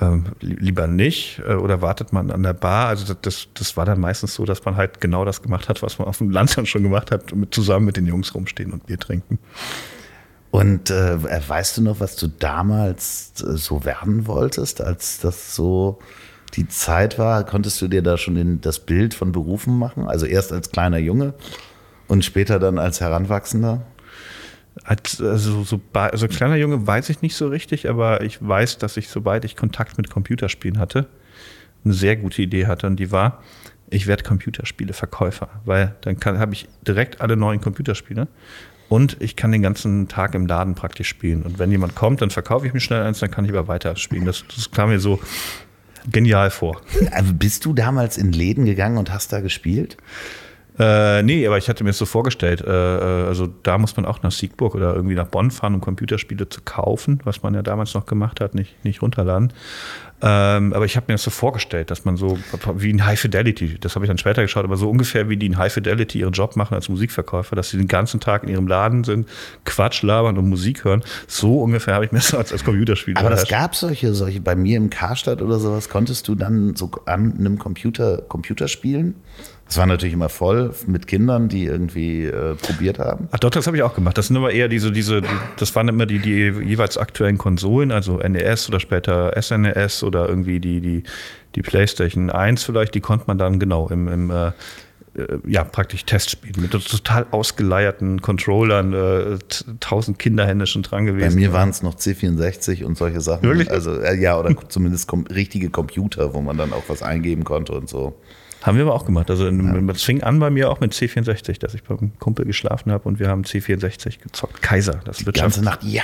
äh, 0.00 0.04
äh, 0.04 0.20
lieber 0.40 0.86
nicht 0.86 1.40
äh, 1.46 1.54
oder 1.54 1.80
wartet 1.80 2.12
man 2.12 2.30
an 2.30 2.42
der 2.42 2.52
Bar? 2.52 2.88
Also 2.88 3.14
das, 3.14 3.48
das 3.54 3.76
war 3.78 3.86
dann 3.86 3.98
meistens 3.98 4.34
so, 4.34 4.44
dass 4.44 4.64
man 4.66 4.76
halt 4.76 5.00
genau 5.00 5.24
das 5.24 5.40
gemacht 5.40 5.70
hat, 5.70 5.82
was 5.82 5.98
man 5.98 6.06
auf 6.06 6.18
dem 6.18 6.30
Land 6.30 6.56
dann 6.56 6.66
schon 6.66 6.82
gemacht 6.82 7.10
hat, 7.10 7.34
mit, 7.34 7.54
zusammen 7.54 7.86
mit 7.86 7.96
den 7.96 8.06
Jungs 8.06 8.34
rumstehen 8.34 8.72
und 8.72 8.86
Bier 8.86 8.98
trinken. 8.98 9.38
Und 10.50 10.90
äh, 10.90 11.18
weißt 11.48 11.78
du 11.78 11.82
noch, 11.82 12.00
was 12.00 12.16
du 12.16 12.28
damals 12.28 13.32
äh, 13.40 13.56
so 13.56 13.84
werden 13.84 14.26
wolltest, 14.26 14.82
als 14.82 15.18
das 15.18 15.54
so 15.54 15.98
die 16.54 16.68
Zeit 16.68 17.18
war? 17.18 17.44
Konntest 17.44 17.80
du 17.80 17.88
dir 17.88 18.02
da 18.02 18.18
schon 18.18 18.34
den, 18.34 18.60
das 18.60 18.80
Bild 18.80 19.14
von 19.14 19.32
Berufen 19.32 19.78
machen? 19.78 20.08
Also 20.08 20.26
erst 20.26 20.52
als 20.52 20.70
kleiner 20.70 20.98
Junge 20.98 21.34
und 22.08 22.24
später 22.24 22.58
dann 22.58 22.78
als 22.78 23.00
Heranwachsender? 23.00 23.82
Als, 24.84 25.20
also, 25.20 25.64
so, 25.64 25.80
also 25.92 26.28
kleiner 26.28 26.56
Junge 26.56 26.86
weiß 26.86 27.08
ich 27.08 27.22
nicht 27.22 27.34
so 27.34 27.48
richtig, 27.48 27.88
aber 27.88 28.20
ich 28.20 28.46
weiß, 28.46 28.78
dass 28.78 28.96
ich, 28.96 29.08
sobald 29.08 29.44
ich 29.44 29.56
Kontakt 29.56 29.96
mit 29.96 30.10
Computerspielen 30.10 30.78
hatte, 30.78 31.06
eine 31.84 31.94
sehr 31.94 32.16
gute 32.16 32.42
Idee 32.42 32.66
hatte 32.66 32.86
und 32.86 32.96
die 32.96 33.10
war, 33.10 33.42
ich 33.88 34.06
werde 34.06 34.24
Computerspiele-Verkäufer, 34.24 35.48
weil 35.64 35.94
dann 36.02 36.18
habe 36.38 36.52
ich 36.52 36.68
direkt 36.86 37.20
alle 37.20 37.36
neuen 37.36 37.60
Computerspiele 37.60 38.28
und 38.88 39.16
ich 39.20 39.36
kann 39.36 39.52
den 39.52 39.62
ganzen 39.62 40.08
Tag 40.08 40.34
im 40.34 40.46
Laden 40.46 40.74
praktisch 40.74 41.08
spielen. 41.08 41.42
Und 41.42 41.58
wenn 41.58 41.70
jemand 41.70 41.94
kommt, 41.94 42.22
dann 42.22 42.30
verkaufe 42.30 42.66
ich 42.66 42.72
mir 42.72 42.80
schnell 42.80 43.02
eins, 43.02 43.18
dann 43.18 43.30
kann 43.30 43.44
ich 43.44 43.50
aber 43.50 43.68
weiter 43.68 43.96
spielen. 43.96 44.24
Das, 44.24 44.44
das 44.54 44.70
kam 44.70 44.90
mir 44.90 45.00
so 45.00 45.20
genial 46.10 46.50
vor. 46.50 46.80
Also 47.10 47.32
bist 47.32 47.64
du 47.64 47.72
damals 47.72 48.16
in 48.16 48.32
Läden 48.32 48.64
gegangen 48.64 48.98
und 48.98 49.12
hast 49.12 49.32
da 49.32 49.40
gespielt? 49.40 49.96
Äh, 50.78 51.22
nee, 51.22 51.46
aber 51.46 51.56
ich 51.56 51.68
hatte 51.68 51.84
mir 51.84 51.90
das 51.90 51.98
so 51.98 52.04
vorgestellt. 52.04 52.60
Äh, 52.60 52.70
äh, 52.70 53.26
also 53.26 53.48
da 53.62 53.78
muss 53.78 53.96
man 53.96 54.04
auch 54.04 54.22
nach 54.22 54.32
Siegburg 54.32 54.74
oder 54.74 54.94
irgendwie 54.94 55.14
nach 55.14 55.28
Bonn 55.28 55.50
fahren, 55.50 55.74
um 55.74 55.80
Computerspiele 55.80 56.48
zu 56.48 56.60
kaufen, 56.64 57.20
was 57.24 57.42
man 57.42 57.54
ja 57.54 57.62
damals 57.62 57.94
noch 57.94 58.04
gemacht 58.04 58.40
hat, 58.40 58.54
nicht, 58.54 58.84
nicht 58.84 59.00
runterladen. 59.00 59.52
Ähm, 60.22 60.72
aber 60.72 60.86
ich 60.86 60.96
habe 60.96 61.06
mir 61.08 61.14
das 61.14 61.22
so 61.22 61.30
vorgestellt, 61.30 61.90
dass 61.90 62.06
man 62.06 62.16
so 62.16 62.38
wie 62.74 62.88
in 62.88 63.04
High 63.04 63.20
Fidelity, 63.20 63.78
das 63.78 63.94
habe 63.94 64.06
ich 64.06 64.08
dann 64.08 64.16
später 64.16 64.40
geschaut, 64.40 64.64
aber 64.64 64.78
so 64.78 64.88
ungefähr 64.88 65.28
wie 65.28 65.36
die 65.36 65.44
in 65.44 65.58
High 65.58 65.72
Fidelity 65.72 66.20
ihren 66.20 66.32
Job 66.32 66.56
machen 66.56 66.74
als 66.74 66.88
Musikverkäufer, 66.88 67.54
dass 67.54 67.70
sie 67.70 67.76
den 67.76 67.88
ganzen 67.88 68.18
Tag 68.20 68.42
in 68.42 68.48
ihrem 68.48 68.66
Laden 68.66 69.04
sind, 69.04 69.28
Quatsch 69.64 70.02
labern 70.02 70.38
und 70.38 70.48
Musik 70.48 70.84
hören. 70.84 71.02
So 71.26 71.60
ungefähr 71.60 71.94
habe 71.94 72.06
ich 72.06 72.12
mir 72.12 72.18
das 72.18 72.34
als, 72.34 72.50
als 72.50 72.64
Computerspieler. 72.64 73.20
Aber 73.20 73.28
das 73.28 73.46
gab 73.46 73.74
solche, 73.74 74.14
solche 74.14 74.40
bei 74.40 74.56
mir 74.56 74.78
im 74.78 74.88
Karstadt 74.88 75.42
oder 75.42 75.58
sowas, 75.58 75.90
konntest 75.90 76.28
du 76.28 76.34
dann 76.34 76.76
so 76.76 76.90
an 77.04 77.34
einem 77.38 77.58
Computer 77.58 78.22
Computer 78.22 78.68
spielen? 78.68 79.16
Das 79.66 79.78
war 79.78 79.86
natürlich 79.86 80.12
immer 80.12 80.28
voll 80.28 80.72
mit 80.86 81.08
Kindern, 81.08 81.48
die 81.48 81.64
irgendwie 81.64 82.24
äh, 82.24 82.54
probiert 82.54 83.00
haben. 83.00 83.28
Ach 83.32 83.38
doch, 83.40 83.50
das 83.50 83.66
habe 83.66 83.76
ich 83.76 83.82
auch 83.82 83.94
gemacht. 83.94 84.16
Das 84.16 84.28
sind 84.28 84.36
aber 84.36 84.52
eher 84.52 84.68
diese, 84.68 84.92
diese, 84.92 85.22
das 85.56 85.74
waren 85.74 85.88
immer 85.88 86.06
die, 86.06 86.20
die 86.20 86.52
jeweils 86.64 86.96
aktuellen 86.96 87.36
Konsolen, 87.36 87.90
also 87.90 88.18
NES 88.18 88.68
oder 88.68 88.78
später 88.78 89.32
SNES 89.40 90.02
e 90.02 90.06
oder 90.06 90.28
irgendwie 90.28 90.60
die, 90.60 90.80
die, 90.80 91.02
die 91.56 91.62
PlayStation 91.62 92.30
1 92.30 92.62
vielleicht, 92.62 92.94
die 92.94 93.00
konnte 93.00 93.24
man 93.26 93.38
dann 93.38 93.58
genau 93.58 93.88
im, 93.88 94.06
im 94.06 94.30
äh, 94.30 94.46
äh 94.46 94.52
ja, 95.48 95.64
praktisch 95.64 96.04
Testspielen 96.04 96.62
mit 96.62 96.70
total 96.70 97.26
ausgeleierten 97.32 98.22
Controllern, 98.22 98.92
äh, 98.92 99.38
tausend 99.80 100.20
Kinderhände 100.20 100.68
schon 100.68 100.82
dran 100.82 101.06
gewesen. 101.06 101.30
Bei 101.30 101.34
mir 101.34 101.52
waren 101.52 101.70
es 101.70 101.82
noch 101.82 101.96
C64 101.96 102.84
und 102.84 102.96
solche 102.96 103.20
Sachen. 103.20 103.42
Wirklich? 103.42 103.68
Also, 103.68 104.00
äh, 104.00 104.16
ja, 104.16 104.38
oder 104.38 104.54
zumindest 104.68 105.12
richtige 105.34 105.70
Computer, 105.70 106.34
wo 106.34 106.40
man 106.40 106.56
dann 106.56 106.72
auch 106.72 106.84
was 106.86 107.02
eingeben 107.02 107.42
konnte 107.42 107.72
und 107.72 107.88
so. 107.88 108.14
Haben 108.66 108.78
wir 108.78 108.84
aber 108.84 108.94
auch 108.94 109.04
gemacht. 109.04 109.30
Also 109.30 109.46
es 109.46 110.02
fing 110.02 110.24
an 110.24 110.40
bei 110.40 110.50
mir 110.50 110.70
auch 110.70 110.80
mit 110.80 110.92
C64, 110.92 111.60
dass 111.60 111.72
ich 111.74 111.84
beim 111.84 112.18
Kumpel 112.18 112.44
geschlafen 112.44 112.90
habe 112.90 113.08
und 113.08 113.20
wir 113.20 113.28
haben 113.28 113.42
C64 113.42 114.18
gezockt. 114.20 114.60
Kaiser, 114.60 114.98
das 115.04 115.18
Die 115.18 115.24
ganze 115.26 115.62
Nacht, 115.62 115.84
ja, 115.84 116.02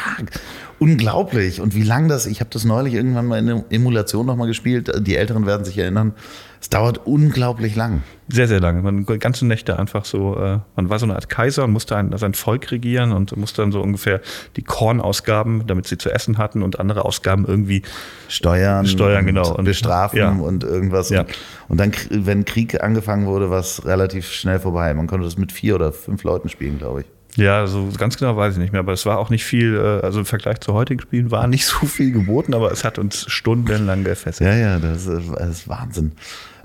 unglaublich. 0.78 1.60
Und 1.60 1.74
wie 1.74 1.82
lang 1.82 2.06
das, 2.06 2.26
ich 2.26 2.38
habe 2.38 2.50
das 2.52 2.64
neulich 2.64 2.94
irgendwann 2.94 3.26
mal 3.26 3.40
in 3.40 3.46
der 3.46 3.64
Emulation 3.70 4.26
nochmal 4.26 4.46
gespielt, 4.46 4.92
die 5.04 5.16
Älteren 5.16 5.44
werden 5.44 5.64
sich 5.64 5.76
erinnern, 5.76 6.14
es 6.62 6.70
dauert 6.70 7.06
unglaublich 7.06 7.74
lang. 7.74 8.04
Sehr, 8.28 8.46
sehr 8.46 8.60
lange. 8.60 8.82
Man 8.82 9.04
ganze 9.04 9.44
Nächte 9.44 9.80
einfach 9.80 10.04
so, 10.04 10.36
äh, 10.38 10.60
man 10.76 10.88
war 10.90 11.00
so 11.00 11.06
eine 11.06 11.16
Art 11.16 11.28
Kaiser 11.28 11.64
und 11.64 11.72
musste 11.72 11.96
ein, 11.96 12.16
sein 12.16 12.34
Volk 12.34 12.70
regieren 12.70 13.10
und 13.10 13.36
musste 13.36 13.62
dann 13.62 13.72
so 13.72 13.82
ungefähr 13.82 14.20
die 14.56 14.62
Kornausgaben, 14.62 15.66
damit 15.66 15.88
sie 15.88 15.98
zu 15.98 16.08
essen 16.08 16.38
hatten 16.38 16.62
und 16.62 16.78
andere 16.78 17.04
Ausgaben 17.04 17.46
irgendwie 17.46 17.82
steuern, 18.28 18.86
steuern 18.86 19.26
genau. 19.26 19.56
und 19.56 19.64
bestrafen 19.64 20.18
ja. 20.20 20.30
und 20.30 20.62
irgendwas. 20.62 21.10
Ja. 21.10 21.24
Und 21.66 21.80
dann, 21.80 21.90
wenn 22.10 22.44
Krieg 22.44 22.80
angefangen 22.80 23.26
wurde, 23.26 23.50
war 23.50 23.58
es 23.58 23.84
relativ 23.84 24.30
schnell 24.30 24.60
vorbei. 24.60 24.94
Man 24.94 25.08
konnte 25.08 25.24
das 25.24 25.36
mit 25.36 25.50
vier 25.50 25.74
oder 25.74 25.92
fünf 25.92 26.22
Leuten 26.22 26.48
spielen, 26.48 26.78
glaube 26.78 27.00
ich. 27.00 27.06
Ja, 27.34 27.66
so 27.66 27.88
ganz 27.98 28.18
genau 28.18 28.36
weiß 28.36 28.54
ich 28.54 28.60
nicht 28.60 28.72
mehr, 28.72 28.80
aber 28.80 28.92
es 28.92 29.04
war 29.04 29.18
auch 29.18 29.30
nicht 29.30 29.44
viel, 29.44 29.74
äh, 29.74 30.04
also 30.04 30.20
im 30.20 30.26
Vergleich 30.26 30.60
zu 30.60 30.74
heutigen 30.74 31.00
Spielen 31.00 31.30
war 31.32 31.48
nicht 31.48 31.66
so 31.66 31.86
viel 31.86 32.12
geboten, 32.12 32.54
aber 32.54 32.70
es 32.70 32.84
hat 32.84 32.98
uns 32.98 33.24
stundenlang 33.28 34.04
gefesselt. 34.04 34.48
Ja, 34.48 34.56
ja, 34.56 34.78
das 34.78 35.06
ist, 35.06 35.30
das 35.34 35.48
ist 35.48 35.68
Wahnsinn. 35.68 36.12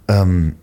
Ähm, 0.07 0.55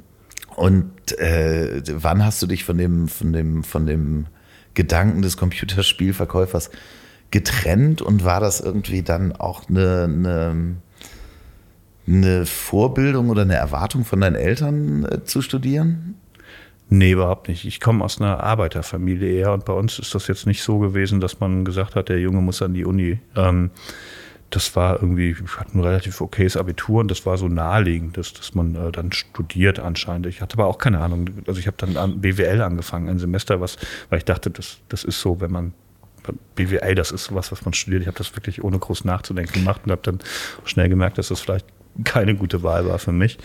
und 0.57 1.19
äh, 1.19 1.83
wann 1.91 2.25
hast 2.25 2.43
du 2.43 2.47
dich 2.47 2.65
von 2.65 2.79
dem, 2.79 3.09
von 3.09 3.33
dem, 3.33 3.65
von 3.65 3.87
dem 3.87 4.27
Gedanken 4.75 5.23
des 5.23 5.37
Computerspielverkäufers 5.37 6.71
getrennt 7.31 8.03
und 8.03 8.25
war 8.25 8.41
das 8.41 8.61
irgendwie 8.61 9.03
dann 9.03 9.33
auch 9.33 9.69
eine, 9.69 10.05
eine, 10.05 10.77
eine 12.07 12.47
Vorbildung 12.47 13.31
oder 13.31 13.43
eine 13.43 13.57
Erwartung 13.57 14.05
von 14.05 14.21
deinen 14.21 14.37
Eltern 14.37 15.05
äh, 15.05 15.25
zu 15.25 15.43
studieren? 15.43 16.15
Nee, 16.91 17.13
überhaupt 17.13 17.49
nicht. 17.49 17.65
Ich 17.65 17.81
komme 17.81 18.05
aus 18.05 18.21
einer 18.21 18.41
Arbeiterfamilie 18.41 19.41
eher 19.41 19.53
und 19.53 19.65
bei 19.65 19.73
uns 19.73 19.99
ist 19.99 20.15
das 20.15 20.29
jetzt 20.29 20.47
nicht 20.47 20.63
so 20.63 20.79
gewesen, 20.79 21.21
dass 21.21 21.41
man 21.41 21.65
gesagt 21.65 21.97
hat, 21.97 22.09
der 22.09 22.21
Junge 22.21 22.41
muss 22.41 22.63
an 22.63 22.75
die 22.75 22.85
Uni. 22.85 23.19
Ähm, 23.35 23.71
das 24.55 24.77
war 24.77 25.03
irgendwie, 25.03 25.31
ich 25.31 25.59
hatte 25.59 25.77
ein 25.77 25.81
relativ 25.81 26.21
okayes 26.21 26.57
Abitur 26.57 27.01
und 27.01 27.11
das 27.11 27.27
war 27.27 27.37
so 27.39 27.49
naheliegend, 27.49 28.17
dass, 28.17 28.33
dass 28.33 28.55
man 28.55 28.75
äh, 28.77 28.93
dann 28.93 29.11
studiert 29.13 29.81
anscheinend. 29.81 30.27
Ich 30.27 30.41
hatte 30.41 30.55
aber 30.55 30.67
auch 30.67 30.79
keine 30.79 31.01
Ahnung. 31.01 31.31
Also 31.47 31.59
ich 31.59 31.67
habe 31.67 31.77
dann 31.77 31.97
an 31.97 32.21
BWL 32.21 32.63
angefangen, 32.63 33.09
ein 33.09 33.19
Semester, 33.19 33.61
was, 33.61 33.77
weil 34.11 34.19
ich 34.19 34.25
dachte, 34.25 34.51
das, 34.51 34.79
das 34.89 35.05
ist 35.05 35.21
so, 35.21 35.41
wenn 35.41 35.51
man 35.51 35.73
BWA, 36.55 36.95
das 36.95 37.11
ist 37.11 37.25
sowas, 37.25 37.53
was 37.53 37.65
man 37.65 37.75
studiert. 37.75 38.03
Ich 38.03 38.07
habe 38.07 38.17
das 38.17 38.35
wirklich 38.37 38.63
ohne 38.63 38.79
groß 38.79 39.05
nachzudenken 39.05 39.53
gemacht 39.53 39.83
und 39.85 39.93
habe 39.93 40.03
dann 40.03 40.19
schnell 40.65 40.89
gemerkt, 40.89 41.19
dass 41.19 41.29
das 41.29 41.41
vielleicht 41.41 41.67
keine 42.05 42.35
gute 42.35 42.63
Wahl 42.63 42.87
war 42.89 42.99
für 42.99 43.13
mich. 43.13 43.39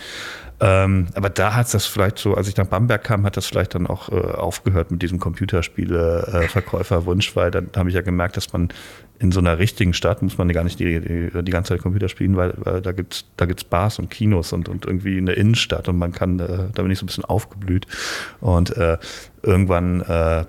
Ähm, 0.62 1.08
aber 1.14 1.30
da 1.30 1.56
hat 1.56 1.74
das 1.74 1.86
vielleicht 1.86 2.20
so, 2.20 2.36
als 2.36 2.50
ich 2.50 2.58
nach 2.58 2.66
Bamberg 2.66 3.02
kam, 3.04 3.26
hat 3.26 3.38
das 3.38 3.46
vielleicht 3.46 3.76
dann 3.76 3.88
auch 3.88 4.10
äh, 4.10 4.16
aufgehört 4.16 4.92
mit 4.92 5.02
diesem 5.02 5.18
Computerspiele-Verkäuferwunsch, 5.20 7.32
äh, 7.32 7.36
weil 7.36 7.50
dann 7.52 7.70
habe 7.76 7.88
ich 7.90 7.96
ja 7.96 8.02
gemerkt, 8.02 8.36
dass 8.36 8.52
man 8.52 8.68
in 9.20 9.32
so 9.32 9.40
einer 9.40 9.58
richtigen 9.58 9.94
Stadt 9.94 10.22
muss 10.22 10.38
man 10.38 10.50
gar 10.50 10.66
nicht 10.66 10.80
die, 10.80 11.00
die, 11.00 11.30
die 11.44 11.52
ganze 11.52 11.74
Zeit 11.74 11.82
Computer 11.82 12.10
spielen, 12.10 12.36
weil, 12.36 12.54
weil 12.58 12.82
da 12.82 12.92
gibt's 12.92 13.24
da 13.38 13.46
gibt's 13.46 13.64
Bars 13.64 14.00
und 14.00 14.10
Kinos 14.10 14.52
und, 14.54 14.68
und 14.68 14.86
irgendwie 14.86 15.18
eine 15.18 15.34
Innenstadt 15.34 15.88
und 15.88 15.98
man 15.98 16.12
kann, 16.12 16.40
äh, 16.40 16.68
da 16.74 16.82
bin 16.82 16.92
ich 16.92 16.98
so 17.00 17.06
ein 17.06 17.08
bisschen 17.08 17.26
aufgeblüht. 17.26 17.88
Und 18.42 18.76
äh, 18.76 18.98
irgendwann 19.44 20.02
äh, 20.02 20.44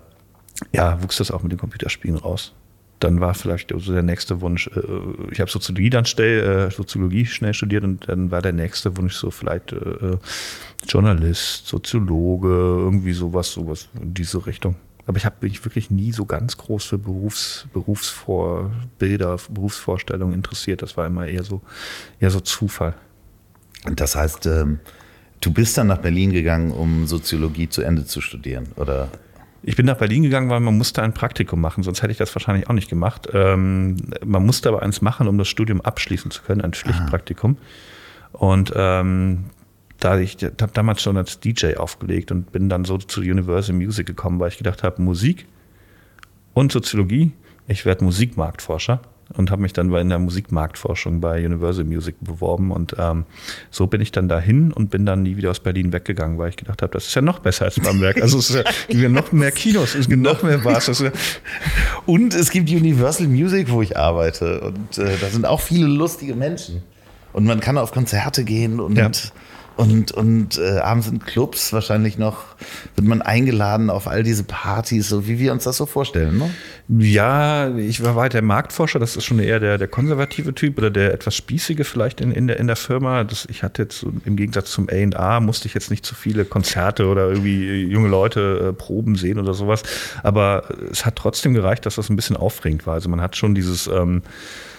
ja, 0.73 1.02
wuchs 1.02 1.19
das 1.19 1.31
auch 1.31 1.43
mit 1.43 1.52
den 1.52 1.59
Computerspielen 1.59 2.17
raus 2.17 2.52
dann 3.00 3.21
war 3.21 3.35
vielleicht 3.35 3.73
so 3.76 3.92
der 3.92 4.02
nächste 4.02 4.40
Wunsch, 4.40 4.69
äh, 4.69 4.80
ich 5.33 5.40
habe 5.40 5.50
Soziologie 5.50 5.90
dann 5.90 6.04
schnell, 6.04 6.69
äh, 6.69 6.71
Soziologie 6.71 7.26
schnell 7.26 7.54
studiert 7.54 7.83
und 7.83 8.09
dann 8.09 8.30
war 8.30 8.42
der 8.42 8.52
nächste 8.52 8.97
Wunsch 8.97 9.16
so 9.16 9.30
vielleicht 9.30 9.73
äh, 9.73 10.19
Journalist, 10.87 11.66
Soziologe, 11.66 12.49
irgendwie 12.49 13.12
sowas, 13.12 13.50
sowas 13.52 13.88
in 14.00 14.14
diese 14.14 14.47
Richtung. 14.47 14.76
Aber 15.07 15.16
ich 15.16 15.25
habe 15.25 15.37
mich 15.40 15.64
wirklich 15.64 15.90
nie 15.90 16.12
so 16.12 16.25
ganz 16.25 16.57
groß 16.57 16.85
für 16.85 16.99
Berufs, 16.99 17.66
Berufsvorbilder, 17.73 19.38
Berufsvorstellungen 19.49 20.35
interessiert. 20.35 20.83
Das 20.83 20.97
war 20.97 21.07
immer 21.07 21.26
eher 21.26 21.42
so, 21.42 21.62
eher 22.21 22.30
so 22.30 22.40
Zufall. 22.40 22.95
Das 23.97 24.14
heißt, 24.14 24.47
ähm, 24.47 24.78
du 25.40 25.52
bist 25.52 25.78
dann 25.78 25.87
nach 25.87 25.99
Berlin 25.99 26.33
gegangen, 26.33 26.71
um 26.71 27.07
Soziologie 27.07 27.69
zu 27.69 27.83
Ende 27.83 28.04
zu 28.04 28.21
studieren, 28.21 28.69
oder? 28.76 29.09
Ich 29.62 29.76
bin 29.76 29.87
nach 29.87 29.99
Berlin 29.99 30.23
gegangen, 30.23 30.49
weil 30.49 30.61
man 30.61 30.76
musste 30.76 31.02
ein 31.02 31.12
Praktikum 31.12 31.61
machen, 31.61 31.83
sonst 31.83 32.02
hätte 32.02 32.12
ich 32.12 32.19
das 32.19 32.35
wahrscheinlich 32.35 32.69
auch 32.69 32.75
nicht 32.75 32.88
gemacht. 32.88 33.29
Ähm, 33.33 33.97
man 34.25 34.45
musste 34.47 34.69
aber 34.71 34.83
eins 34.83 35.02
machen, 35.02 35.29
um 35.29 35.37
das 35.37 35.49
Studium 35.49 35.81
abschließen 35.81 36.31
zu 36.31 36.43
können, 36.43 36.62
ein 36.62 36.73
Pflichtpraktikum. 36.73 37.59
Und 38.33 38.73
ähm, 38.75 39.47
da 39.99 40.19
ich 40.19 40.38
habe 40.43 40.73
damals 40.73 41.02
schon 41.02 41.17
als 41.19 41.40
DJ 41.40 41.76
aufgelegt 41.76 42.33
und 42.33 42.52
bin 42.52 42.69
dann 42.69 42.85
so 42.85 42.97
zu 42.97 43.21
Universal 43.21 43.76
Music 43.76 44.07
gekommen, 44.07 44.40
weil 44.40 44.49
ich 44.49 44.59
gedacht 44.59 44.83
habe, 44.83 45.02
Musik 45.02 45.47
und 46.55 46.73
Soziologie, 46.73 47.33
ich 47.69 47.85
werde 47.85 48.05
Musikmarktforscher 48.05 49.00
und 49.37 49.50
habe 49.50 49.62
mich 49.62 49.72
dann 49.72 49.92
in 49.94 50.08
der 50.08 50.18
Musikmarktforschung 50.18 51.20
bei 51.20 51.44
Universal 51.44 51.84
Music 51.84 52.16
beworben 52.20 52.70
und 52.70 52.96
ähm, 52.99 53.25
so 53.70 53.87
bin 53.87 54.00
ich 54.00 54.12
dann 54.12 54.28
dahin 54.28 54.72
und 54.72 54.90
bin 54.90 55.06
dann 55.06 55.22
nie 55.22 55.37
wieder 55.37 55.50
aus 55.50 55.60
Berlin 55.60 55.92
weggegangen, 55.92 56.38
weil 56.38 56.50
ich 56.50 56.56
gedacht 56.56 56.82
habe, 56.82 56.92
das 56.92 57.06
ist 57.06 57.14
ja 57.14 57.22
noch 57.22 57.38
besser 57.38 57.66
als 57.66 57.78
Bamberg. 57.78 58.20
Also 58.20 58.38
es 58.38 58.52
gibt 58.88 59.00
ja 59.00 59.08
noch 59.08 59.32
mehr 59.32 59.52
Kinos, 59.52 59.94
es 59.94 60.08
gibt 60.08 60.22
noch 60.22 60.42
mehr 60.42 60.58
Bars. 60.58 60.90
und 62.06 62.34
es 62.34 62.50
gibt 62.50 62.70
Universal 62.70 63.28
Music, 63.28 63.70
wo 63.70 63.82
ich 63.82 63.96
arbeite 63.96 64.60
und 64.60 64.99
äh, 64.99 65.16
da 65.20 65.28
sind 65.28 65.46
auch 65.46 65.60
viele 65.60 65.87
lustige 65.87 66.34
Menschen 66.34 66.82
und 67.32 67.44
man 67.44 67.60
kann 67.60 67.78
auf 67.78 67.92
Konzerte 67.92 68.44
gehen 68.44 68.80
und 68.80 68.96
ja 68.96 69.10
und, 69.76 70.12
und 70.12 70.58
äh, 70.58 70.78
abends 70.78 71.08
in 71.08 71.20
Clubs 71.20 71.72
wahrscheinlich 71.72 72.18
noch 72.18 72.44
wird 72.96 73.06
man 73.06 73.22
eingeladen 73.22 73.88
auf 73.88 74.08
all 74.08 74.22
diese 74.22 74.44
Partys, 74.44 75.08
so 75.08 75.26
wie 75.26 75.38
wir 75.38 75.52
uns 75.52 75.64
das 75.64 75.78
so 75.78 75.86
vorstellen, 75.86 76.38
ne? 76.38 76.50
Ja, 76.88 77.74
ich 77.76 78.02
war 78.02 78.16
weiter 78.16 78.42
Marktforscher, 78.42 78.98
das 78.98 79.16
ist 79.16 79.24
schon 79.24 79.38
eher 79.38 79.60
der, 79.60 79.78
der 79.78 79.88
konservative 79.88 80.54
Typ 80.54 80.76
oder 80.76 80.90
der 80.90 81.14
etwas 81.14 81.36
spießige 81.36 81.84
vielleicht 81.84 82.20
in, 82.20 82.32
in, 82.32 82.48
der, 82.48 82.58
in 82.58 82.66
der 82.66 82.76
Firma. 82.76 83.24
Das, 83.24 83.46
ich 83.48 83.62
hatte 83.62 83.82
jetzt 83.82 84.04
im 84.24 84.36
Gegensatz 84.36 84.72
zum 84.72 84.88
A&A 84.90 85.40
musste 85.40 85.68
ich 85.68 85.74
jetzt 85.74 85.90
nicht 85.90 86.04
zu 86.04 86.14
viele 86.14 86.44
Konzerte 86.44 87.06
oder 87.06 87.28
irgendwie 87.28 87.84
junge 87.84 88.08
Leute 88.08 88.70
äh, 88.70 88.72
Proben 88.72 89.14
sehen 89.14 89.38
oder 89.38 89.54
sowas, 89.54 89.82
aber 90.22 90.64
es 90.90 91.06
hat 91.06 91.16
trotzdem 91.16 91.54
gereicht, 91.54 91.86
dass 91.86 91.94
das 91.94 92.10
ein 92.10 92.16
bisschen 92.16 92.36
aufregend 92.36 92.86
war. 92.86 92.94
Also 92.94 93.08
man 93.08 93.20
hat 93.20 93.36
schon 93.36 93.54
dieses 93.54 93.86
ähm, 93.86 94.18
äh, 94.18 94.69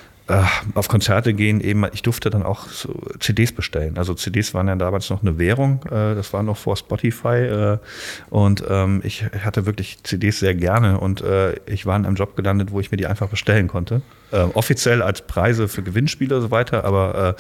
auf 0.76 0.88
Konzerte 0.88 1.34
gehen 1.34 1.62
eben, 1.62 1.86
ich 1.94 2.02
durfte 2.02 2.30
dann 2.30 2.44
auch 2.44 2.68
so 2.68 2.94
CDs 3.20 3.52
bestellen. 3.52 3.98
Also 3.98 4.14
CDs 4.14 4.54
waren 4.54 4.68
ja 4.68 4.76
damals 4.76 5.10
noch 5.10 5.22
eine 5.22 5.38
Währung, 5.38 5.82
äh, 5.86 6.16
das 6.16 6.34
war 6.34 6.44
noch 6.44 6.58
vor 6.58 6.78
Spotify 6.78 7.28
äh, 7.28 7.78
und 8.30 8.64
ähm, 8.70 9.02
ich 9.04 9.24
hatte 9.24 9.66
wirklich 9.66 10.04
CDs 10.04 10.40
sehr 10.40 10.56
gerne 10.56 11.00
und 11.00 11.24
ich 11.66 11.86
war 11.86 11.96
in 11.96 12.06
einem 12.06 12.16
Job 12.16 12.36
gelandet, 12.36 12.72
wo 12.72 12.80
ich 12.80 12.92
mir 12.92 12.98
die 12.98 13.08
einfach 13.08 13.28
bestellen 13.28 13.68
konnte. 13.68 14.02
Offiziell 14.32 15.02
als 15.02 15.22
Preise 15.22 15.68
für 15.68 15.84
Gewinnspiele 15.84 16.36
und 16.36 16.42
so 16.42 16.52
weiter, 16.52 16.86
aber 16.86 17.36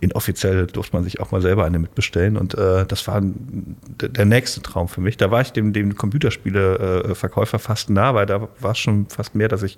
inoffiziell 0.00 0.66
durfte 0.66 0.96
man 0.96 1.04
sich 1.04 1.20
auch 1.20 1.30
mal 1.32 1.42
selber 1.42 1.64
eine 1.64 1.78
mitbestellen 1.78 2.36
und 2.36 2.54
das 2.54 3.06
war 3.06 3.20
der 3.22 4.24
nächste 4.24 4.62
Traum 4.62 4.88
für 4.88 5.00
mich. 5.00 5.16
Da 5.16 5.30
war 5.30 5.40
ich 5.40 5.52
dem, 5.52 5.72
dem 5.72 5.96
Computerspieleverkäufer 5.96 7.58
fast 7.58 7.90
nah, 7.90 8.14
weil 8.14 8.26
da 8.26 8.48
war 8.58 8.72
es 8.72 8.78
schon 8.78 9.06
fast 9.08 9.34
mehr, 9.34 9.48
dass 9.48 9.62
ich 9.62 9.76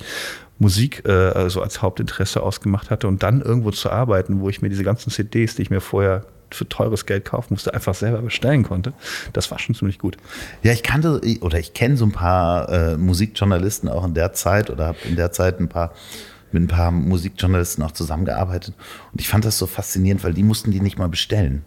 Musik 0.58 1.02
äh, 1.06 1.10
also 1.10 1.60
als 1.60 1.82
Hauptinteresse 1.82 2.42
ausgemacht 2.42 2.90
hatte 2.90 3.08
und 3.08 3.22
dann 3.22 3.42
irgendwo 3.42 3.70
zu 3.70 3.90
arbeiten, 3.90 4.40
wo 4.40 4.48
ich 4.48 4.62
mir 4.62 4.70
diese 4.70 4.84
ganzen 4.84 5.10
CDs, 5.10 5.56
die 5.56 5.62
ich 5.62 5.70
mir 5.70 5.80
vorher 5.80 6.24
für 6.50 6.68
teures 6.68 7.06
Geld 7.06 7.24
kaufen 7.24 7.54
musste, 7.54 7.72
einfach 7.72 7.94
selber 7.94 8.20
bestellen 8.20 8.62
konnte. 8.62 8.92
Das 9.32 9.50
war 9.50 9.58
schon 9.58 9.74
ziemlich 9.74 9.98
gut. 9.98 10.16
Ja, 10.62 10.72
ich 10.72 10.82
kannte 10.82 11.20
oder 11.40 11.58
ich 11.58 11.72
kenne 11.72 11.96
so 11.96 12.04
ein 12.04 12.12
paar 12.12 12.68
äh, 12.68 12.96
Musikjournalisten 12.96 13.88
auch 13.88 14.04
in 14.04 14.14
der 14.14 14.32
Zeit 14.34 14.70
oder 14.70 14.88
habe 14.88 14.98
in 15.08 15.16
der 15.16 15.32
Zeit 15.32 15.60
ein 15.60 15.68
paar 15.68 15.92
mit 16.54 16.62
ein 16.62 16.68
paar 16.68 16.90
Musikjournalisten 16.90 17.84
auch 17.84 17.92
zusammengearbeitet 17.92 18.74
und 19.12 19.20
ich 19.20 19.28
fand 19.28 19.44
das 19.44 19.58
so 19.58 19.66
faszinierend, 19.66 20.24
weil 20.24 20.34
die 20.34 20.42
mussten 20.42 20.70
die 20.70 20.80
nicht 20.80 20.98
mal 20.98 21.08
bestellen. 21.08 21.64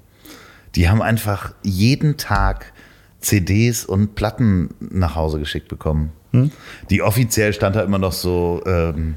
Die 0.75 0.89
haben 0.89 1.01
einfach 1.01 1.53
jeden 1.63 2.17
Tag 2.17 2.73
CDs 3.19 3.85
und 3.85 4.15
Platten 4.15 4.69
nach 4.79 5.15
Hause 5.15 5.39
geschickt 5.39 5.67
bekommen. 5.67 6.11
Hm? 6.31 6.51
Die 6.89 7.01
offiziell 7.01 7.53
stand 7.53 7.75
da 7.75 7.81
immer 7.81 7.97
noch 7.97 8.11
so, 8.11 8.61
ähm, 8.65 9.15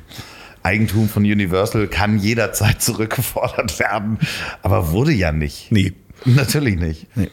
Eigentum 0.62 1.08
von 1.08 1.22
Universal 1.22 1.88
kann 1.88 2.18
jederzeit 2.18 2.82
zurückgefordert 2.82 3.78
werden, 3.78 4.18
aber 4.62 4.90
wurde 4.92 5.12
ja 5.12 5.32
nicht. 5.32 5.70
Nee. 5.72 5.94
Natürlich 6.24 6.76
nicht. 6.76 7.06
Nee. 7.16 7.30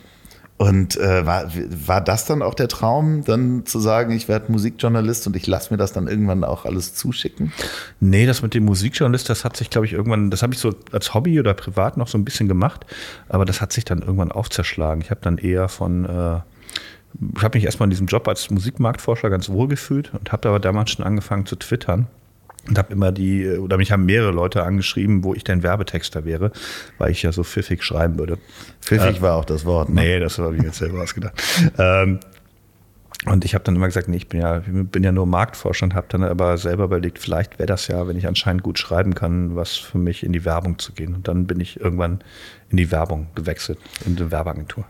Und 0.57 0.95
äh, 0.95 1.25
war, 1.25 1.51
war 1.85 1.99
das 1.99 2.25
dann 2.25 2.41
auch 2.41 2.53
der 2.53 2.69
Traum, 2.69 3.25
dann 3.25 3.65
zu 3.65 3.77
sagen, 3.79 4.13
ich 4.13 4.29
werde 4.29 4.49
Musikjournalist 4.51 5.27
und 5.27 5.35
ich 5.35 5.47
lasse 5.47 5.73
mir 5.73 5.77
das 5.77 5.91
dann 5.91 6.07
irgendwann 6.07 6.45
auch 6.45 6.63
alles 6.63 6.93
zuschicken? 6.93 7.51
Nee, 7.99 8.25
das 8.25 8.41
mit 8.41 8.53
dem 8.53 8.63
Musikjournalist, 8.63 9.29
das 9.29 9.43
hat 9.43 9.57
sich, 9.57 9.69
glaube 9.69 9.85
ich, 9.85 9.91
irgendwann, 9.91 10.31
das 10.31 10.43
habe 10.43 10.53
ich 10.53 10.59
so 10.59 10.73
als 10.93 11.13
Hobby 11.13 11.41
oder 11.41 11.53
privat 11.53 11.97
noch 11.97 12.07
so 12.07 12.17
ein 12.17 12.23
bisschen 12.23 12.47
gemacht, 12.47 12.85
aber 13.27 13.43
das 13.43 13.59
hat 13.59 13.73
sich 13.73 13.83
dann 13.83 13.99
irgendwann 13.99 14.31
auch 14.31 14.47
zerschlagen. 14.47 15.01
Ich 15.01 15.11
habe 15.11 15.19
dann 15.21 15.37
eher 15.37 15.67
von 15.67 16.05
äh, 16.05 16.39
ich 17.37 17.43
habe 17.43 17.57
mich 17.57 17.65
erstmal 17.65 17.87
in 17.87 17.91
diesem 17.91 18.07
Job 18.07 18.27
als 18.27 18.49
Musikmarktforscher 18.49 19.29
ganz 19.29 19.49
wohl 19.49 19.67
gefühlt 19.67 20.13
und 20.13 20.31
habe 20.31 20.49
aber 20.49 20.59
damals 20.59 20.91
schon 20.91 21.05
angefangen 21.05 21.45
zu 21.45 21.55
twittern 21.55 22.07
und 22.67 22.77
habe 22.77 22.91
immer 22.93 23.11
die, 23.11 23.47
oder 23.47 23.77
mich 23.77 23.91
haben 23.91 24.05
mehrere 24.05 24.31
Leute 24.31 24.63
angeschrieben, 24.63 25.23
wo 25.23 25.33
ich 25.33 25.43
denn 25.43 25.63
Werbetexter 25.63 26.25
wäre, 26.25 26.51
weil 26.97 27.11
ich 27.11 27.21
ja 27.21 27.31
so 27.31 27.43
pfiffig 27.43 27.83
schreiben 27.83 28.17
würde. 28.17 28.37
Pfiffig 28.81 29.17
äh, 29.17 29.21
war 29.21 29.35
auch 29.35 29.45
das 29.45 29.65
Wort. 29.65 29.89
Ne? 29.89 30.01
Nee, 30.01 30.19
das 30.19 30.37
habe 30.39 30.55
ich 30.55 30.63
jetzt 30.63 30.77
selber 30.77 31.01
ausgedacht. 31.01 31.41
ähm, 31.77 32.19
und 33.25 33.43
ich 33.43 33.55
habe 33.55 33.63
dann 33.63 33.75
immer 33.75 33.87
gesagt, 33.87 34.07
nee, 34.07 34.17
ich 34.17 34.29
bin 34.29 34.41
ja, 34.41 34.61
bin 34.67 35.03
ja 35.03 35.11
nur 35.11 35.25
Marktforscher 35.25 35.85
und 35.85 35.95
habe 35.95 36.05
dann 36.09 36.23
aber 36.23 36.57
selber 36.57 36.83
überlegt, 36.83 37.17
vielleicht 37.17 37.57
wäre 37.57 37.65
das 37.65 37.87
ja, 37.87 38.07
wenn 38.07 38.17
ich 38.17 38.27
anscheinend 38.27 38.61
gut 38.61 38.77
schreiben 38.77 39.15
kann, 39.15 39.55
was 39.55 39.75
für 39.75 39.97
mich 39.97 40.23
in 40.23 40.31
die 40.31 40.45
Werbung 40.45 40.77
zu 40.77 40.93
gehen. 40.93 41.15
Und 41.15 41.27
dann 41.27 41.47
bin 41.47 41.59
ich 41.59 41.79
irgendwann 41.79 42.19
in 42.69 42.77
die 42.77 42.91
Werbung 42.91 43.27
gewechselt, 43.33 43.79
in 44.05 44.15
die 44.15 44.29
Werbeagentur. 44.31 44.85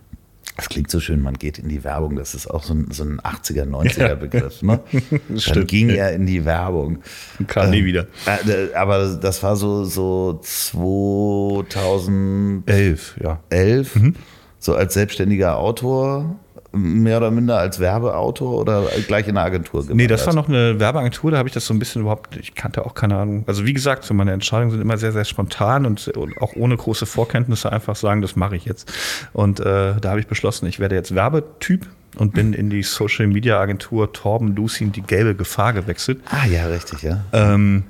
Das 0.55 0.69
klingt 0.69 0.89
so 0.89 1.01
schön, 1.01 1.21
man 1.21 1.33
geht 1.33 1.59
in 1.59 1.67
die 1.67 1.83
Werbung. 1.83 2.15
Das 2.15 2.33
ist 2.33 2.47
auch 2.47 2.63
so 2.63 2.73
ein, 2.73 2.87
so 2.91 3.03
ein 3.03 3.19
80er, 3.19 3.65
90er 3.65 4.15
Begriff. 4.15 4.61
Ne? 4.61 4.79
Dann 5.53 5.67
ging 5.67 5.89
er 5.89 6.13
in 6.13 6.25
die 6.25 6.45
Werbung. 6.45 6.99
Kam 7.47 7.71
nie 7.71 7.79
ähm, 7.79 7.85
wieder. 7.85 8.07
Äh, 8.25 8.73
aber 8.73 9.15
das 9.15 9.43
war 9.43 9.57
so, 9.57 9.83
so 9.83 10.39
2011, 10.41 13.17
ja. 13.21 13.41
11, 13.49 13.95
mhm. 13.95 14.15
so 14.59 14.75
als 14.75 14.93
selbstständiger 14.93 15.57
Autor 15.57 16.39
mehr 16.75 17.17
oder 17.17 17.31
minder 17.31 17.57
als 17.57 17.79
Werbeautor 17.79 18.59
oder 18.59 18.83
gleich 19.07 19.27
in 19.27 19.35
der 19.35 19.43
Agentur 19.43 19.81
gemacht? 19.81 19.95
Nee, 19.95 20.07
das 20.07 20.25
war 20.27 20.33
noch 20.33 20.47
eine 20.47 20.79
Werbeagentur, 20.79 21.31
da 21.31 21.37
habe 21.37 21.47
ich 21.47 21.53
das 21.53 21.65
so 21.65 21.73
ein 21.73 21.79
bisschen 21.79 22.01
überhaupt, 22.01 22.35
ich 22.35 22.55
kannte 22.55 22.85
auch 22.85 22.93
keine 22.93 23.17
Ahnung. 23.17 23.43
Also 23.47 23.65
wie 23.65 23.73
gesagt, 23.73 24.03
so 24.03 24.13
meine 24.13 24.31
Entscheidungen 24.31 24.71
sind 24.71 24.81
immer 24.81 24.97
sehr, 24.97 25.11
sehr 25.11 25.25
spontan 25.25 25.85
und, 25.85 26.11
auch 26.39 26.55
ohne 26.55 26.75
große 26.75 27.05
Vorkenntnisse 27.05 27.71
einfach 27.71 27.95
sagen, 27.95 28.21
das 28.21 28.35
mache 28.35 28.55
ich 28.55 28.65
jetzt. 28.65 28.91
Und 29.33 29.59
äh, 29.59 29.95
da 29.99 30.09
habe 30.09 30.19
ich 30.19 30.27
beschlossen, 30.27 30.65
ich 30.67 30.79
werde 30.79 30.95
jetzt 30.95 31.15
Werbetyp 31.15 31.87
und 32.17 32.33
bin 32.33 32.53
in 32.53 32.69
die 32.69 32.83
Social 32.83 33.27
Media 33.27 33.59
Agentur 33.59 34.13
Torben 34.13 34.55
Lucien 34.55 34.91
die 34.91 35.01
gelbe 35.01 35.35
Gefahr 35.35 35.73
gewechselt. 35.73 36.19
Ah 36.29 36.45
ja, 36.45 36.67
richtig, 36.67 37.01
ja. 37.01 37.23
Ähm, 37.33 37.83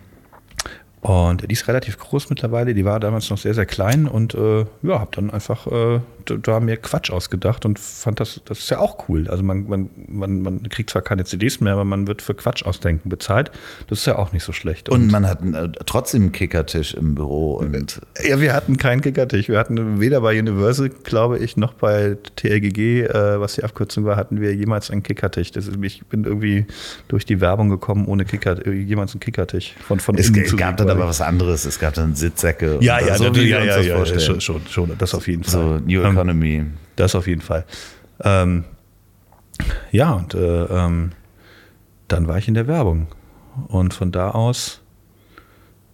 Und 1.05 1.47
die 1.47 1.53
ist 1.53 1.67
relativ 1.67 1.99
groß 1.99 2.31
mittlerweile, 2.31 2.73
die 2.73 2.83
war 2.83 2.99
damals 2.99 3.29
noch 3.29 3.37
sehr, 3.37 3.53
sehr 3.53 3.67
klein 3.67 4.07
und 4.07 4.33
äh, 4.33 4.65
ja, 4.81 4.99
habe 4.99 5.11
dann 5.13 5.29
einfach 5.29 5.67
äh, 5.67 5.99
da 6.25 6.59
mir 6.59 6.77
Quatsch 6.77 7.11
ausgedacht 7.11 7.63
und 7.63 7.77
fand 7.77 8.19
das, 8.19 8.41
das 8.45 8.57
ist 8.57 8.71
ja 8.71 8.79
auch 8.79 9.07
cool. 9.07 9.27
Also 9.29 9.43
man, 9.43 9.67
man, 9.67 9.89
man, 10.07 10.41
man 10.41 10.69
kriegt 10.69 10.89
zwar 10.89 11.03
keine 11.03 11.23
CDs 11.23 11.59
mehr, 11.59 11.73
aber 11.73 11.85
man 11.85 12.07
wird 12.07 12.23
für 12.23 12.33
Quatsch 12.33 12.65
ausdenken 12.65 13.09
bezahlt. 13.09 13.51
Das 13.87 13.99
ist 13.99 14.07
ja 14.07 14.17
auch 14.17 14.31
nicht 14.31 14.43
so 14.43 14.51
schlecht. 14.51 14.89
Und, 14.89 15.03
und 15.03 15.11
man 15.11 15.27
hat 15.27 15.43
äh, 15.43 15.69
trotzdem 15.85 16.23
einen 16.23 16.31
Kickertisch 16.31 16.95
im 16.95 17.13
Büro. 17.13 17.57
Und 17.57 18.01
ja, 18.27 18.41
wir 18.41 18.53
hatten 18.53 18.77
keinen 18.77 19.01
Kickertisch. 19.01 19.47
Wir 19.47 19.59
hatten 19.59 19.99
weder 19.99 20.21
bei 20.21 20.39
Universal, 20.39 20.89
glaube 20.89 21.37
ich, 21.37 21.55
noch 21.55 21.73
bei 21.73 22.17
TLGG, 22.35 23.03
äh, 23.03 23.39
was 23.39 23.53
die 23.53 23.63
Abkürzung 23.63 24.05
war, 24.05 24.15
hatten 24.15 24.41
wir 24.41 24.55
jemals 24.55 24.89
einen 24.89 25.03
Kickertisch. 25.03 25.51
Das 25.51 25.67
ist, 25.67 25.77
ich 25.79 26.03
bin 26.07 26.23
irgendwie 26.23 26.65
durch 27.09 27.25
die 27.25 27.41
Werbung 27.41 27.69
gekommen, 27.69 28.07
ohne 28.07 28.25
Kicker, 28.25 28.67
jemals 28.67 29.13
einen 29.13 29.19
Kickertisch. 29.19 29.75
Von, 29.87 29.99
von 29.99 30.15
es 30.17 30.33
gab 30.57 30.77
dann 30.77 30.94
aber 30.95 31.07
was 31.07 31.21
anderes. 31.21 31.65
Es 31.65 31.79
gab 31.79 31.93
dann 31.93 32.15
Sitzsäcke. 32.15 32.77
Ja, 32.81 32.99
ja, 32.99 33.17
so, 33.17 33.25
ja, 33.25 33.63
ja, 33.63 33.79
ja, 33.79 33.79
ja 33.81 34.19
schon, 34.19 34.41
schon, 34.41 34.61
schon, 34.67 34.91
das 34.97 35.13
auf 35.13 35.27
jeden 35.27 35.43
Fall. 35.43 35.51
So 35.51 35.79
New 35.85 36.01
ähm, 36.01 36.13
Economy. 36.13 36.65
Das 36.95 37.15
auf 37.15 37.27
jeden 37.27 37.41
Fall. 37.41 37.65
Ähm, 38.21 38.65
ja, 39.91 40.13
und 40.13 40.33
äh, 40.33 40.63
ähm, 40.63 41.11
dann 42.07 42.27
war 42.27 42.37
ich 42.37 42.47
in 42.47 42.53
der 42.53 42.67
Werbung. 42.67 43.07
Und 43.67 43.93
von 43.93 44.11
da 44.11 44.31
aus 44.31 44.81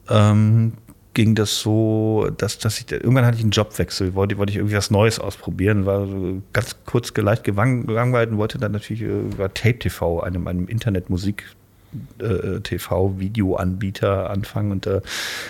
ähm, 0.10 0.74
ging 1.14 1.36
das 1.36 1.60
so, 1.60 2.30
dass, 2.38 2.58
dass 2.58 2.80
ich 2.80 2.92
irgendwann 2.92 3.26
hatte 3.26 3.38
ich 3.38 3.44
einen 3.44 3.52
Jobwechsel, 3.52 4.16
wollte, 4.16 4.38
wollte 4.38 4.52
ich 4.52 4.58
irgendwie 4.58 4.76
was 4.76 4.92
Neues 4.92 5.20
ausprobieren, 5.20 5.86
war 5.86 6.08
so 6.08 6.42
ganz 6.54 6.78
kurz 6.86 7.16
leicht 7.16 7.44
gelangweilt 7.44 8.32
und 8.32 8.38
wollte 8.38 8.58
dann 8.58 8.72
natürlich 8.72 9.02
über 9.02 9.46
äh, 9.46 9.50
Tape 9.50 9.80
TV, 9.80 10.22
einem, 10.22 10.48
einem 10.48 10.68
Internetmusik 10.68 11.46
TV-Videoanbieter 12.20 14.30
anfangen. 14.30 14.72
Und 14.72 14.88
äh, 14.88 15.02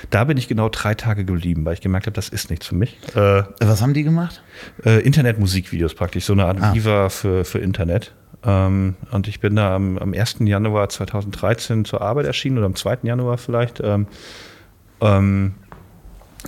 da 0.09 0.23
bin 0.23 0.37
ich 0.37 0.47
genau 0.47 0.69
drei 0.69 0.95
Tage 0.95 1.25
geblieben, 1.25 1.65
weil 1.65 1.73
ich 1.73 1.81
gemerkt 1.81 2.07
habe, 2.07 2.15
das 2.15 2.29
ist 2.29 2.49
nichts 2.49 2.67
für 2.67 2.75
mich. 2.75 2.97
Äh, 3.15 3.43
Was 3.59 3.81
haben 3.81 3.93
die 3.93 4.03
gemacht? 4.03 4.41
Äh, 4.85 5.01
Internet-Musikvideos 5.01 5.93
praktisch, 5.93 6.25
so 6.25 6.33
eine 6.33 6.45
Art 6.45 6.61
ah. 6.61 6.73
Viva 6.73 7.09
für, 7.09 7.45
für 7.45 7.59
Internet. 7.59 8.13
Ähm, 8.43 8.95
und 9.11 9.27
ich 9.27 9.39
bin 9.39 9.55
da 9.55 9.75
am, 9.75 9.97
am 9.97 10.13
1. 10.13 10.37
Januar 10.39 10.89
2013 10.89 11.85
zur 11.85 12.01
Arbeit 12.01 12.25
erschienen 12.25 12.57
oder 12.57 12.65
am 12.65 12.75
2. 12.75 12.99
Januar 13.03 13.37
vielleicht. 13.37 13.81
Ähm, 13.83 14.07
ähm, 15.01 15.53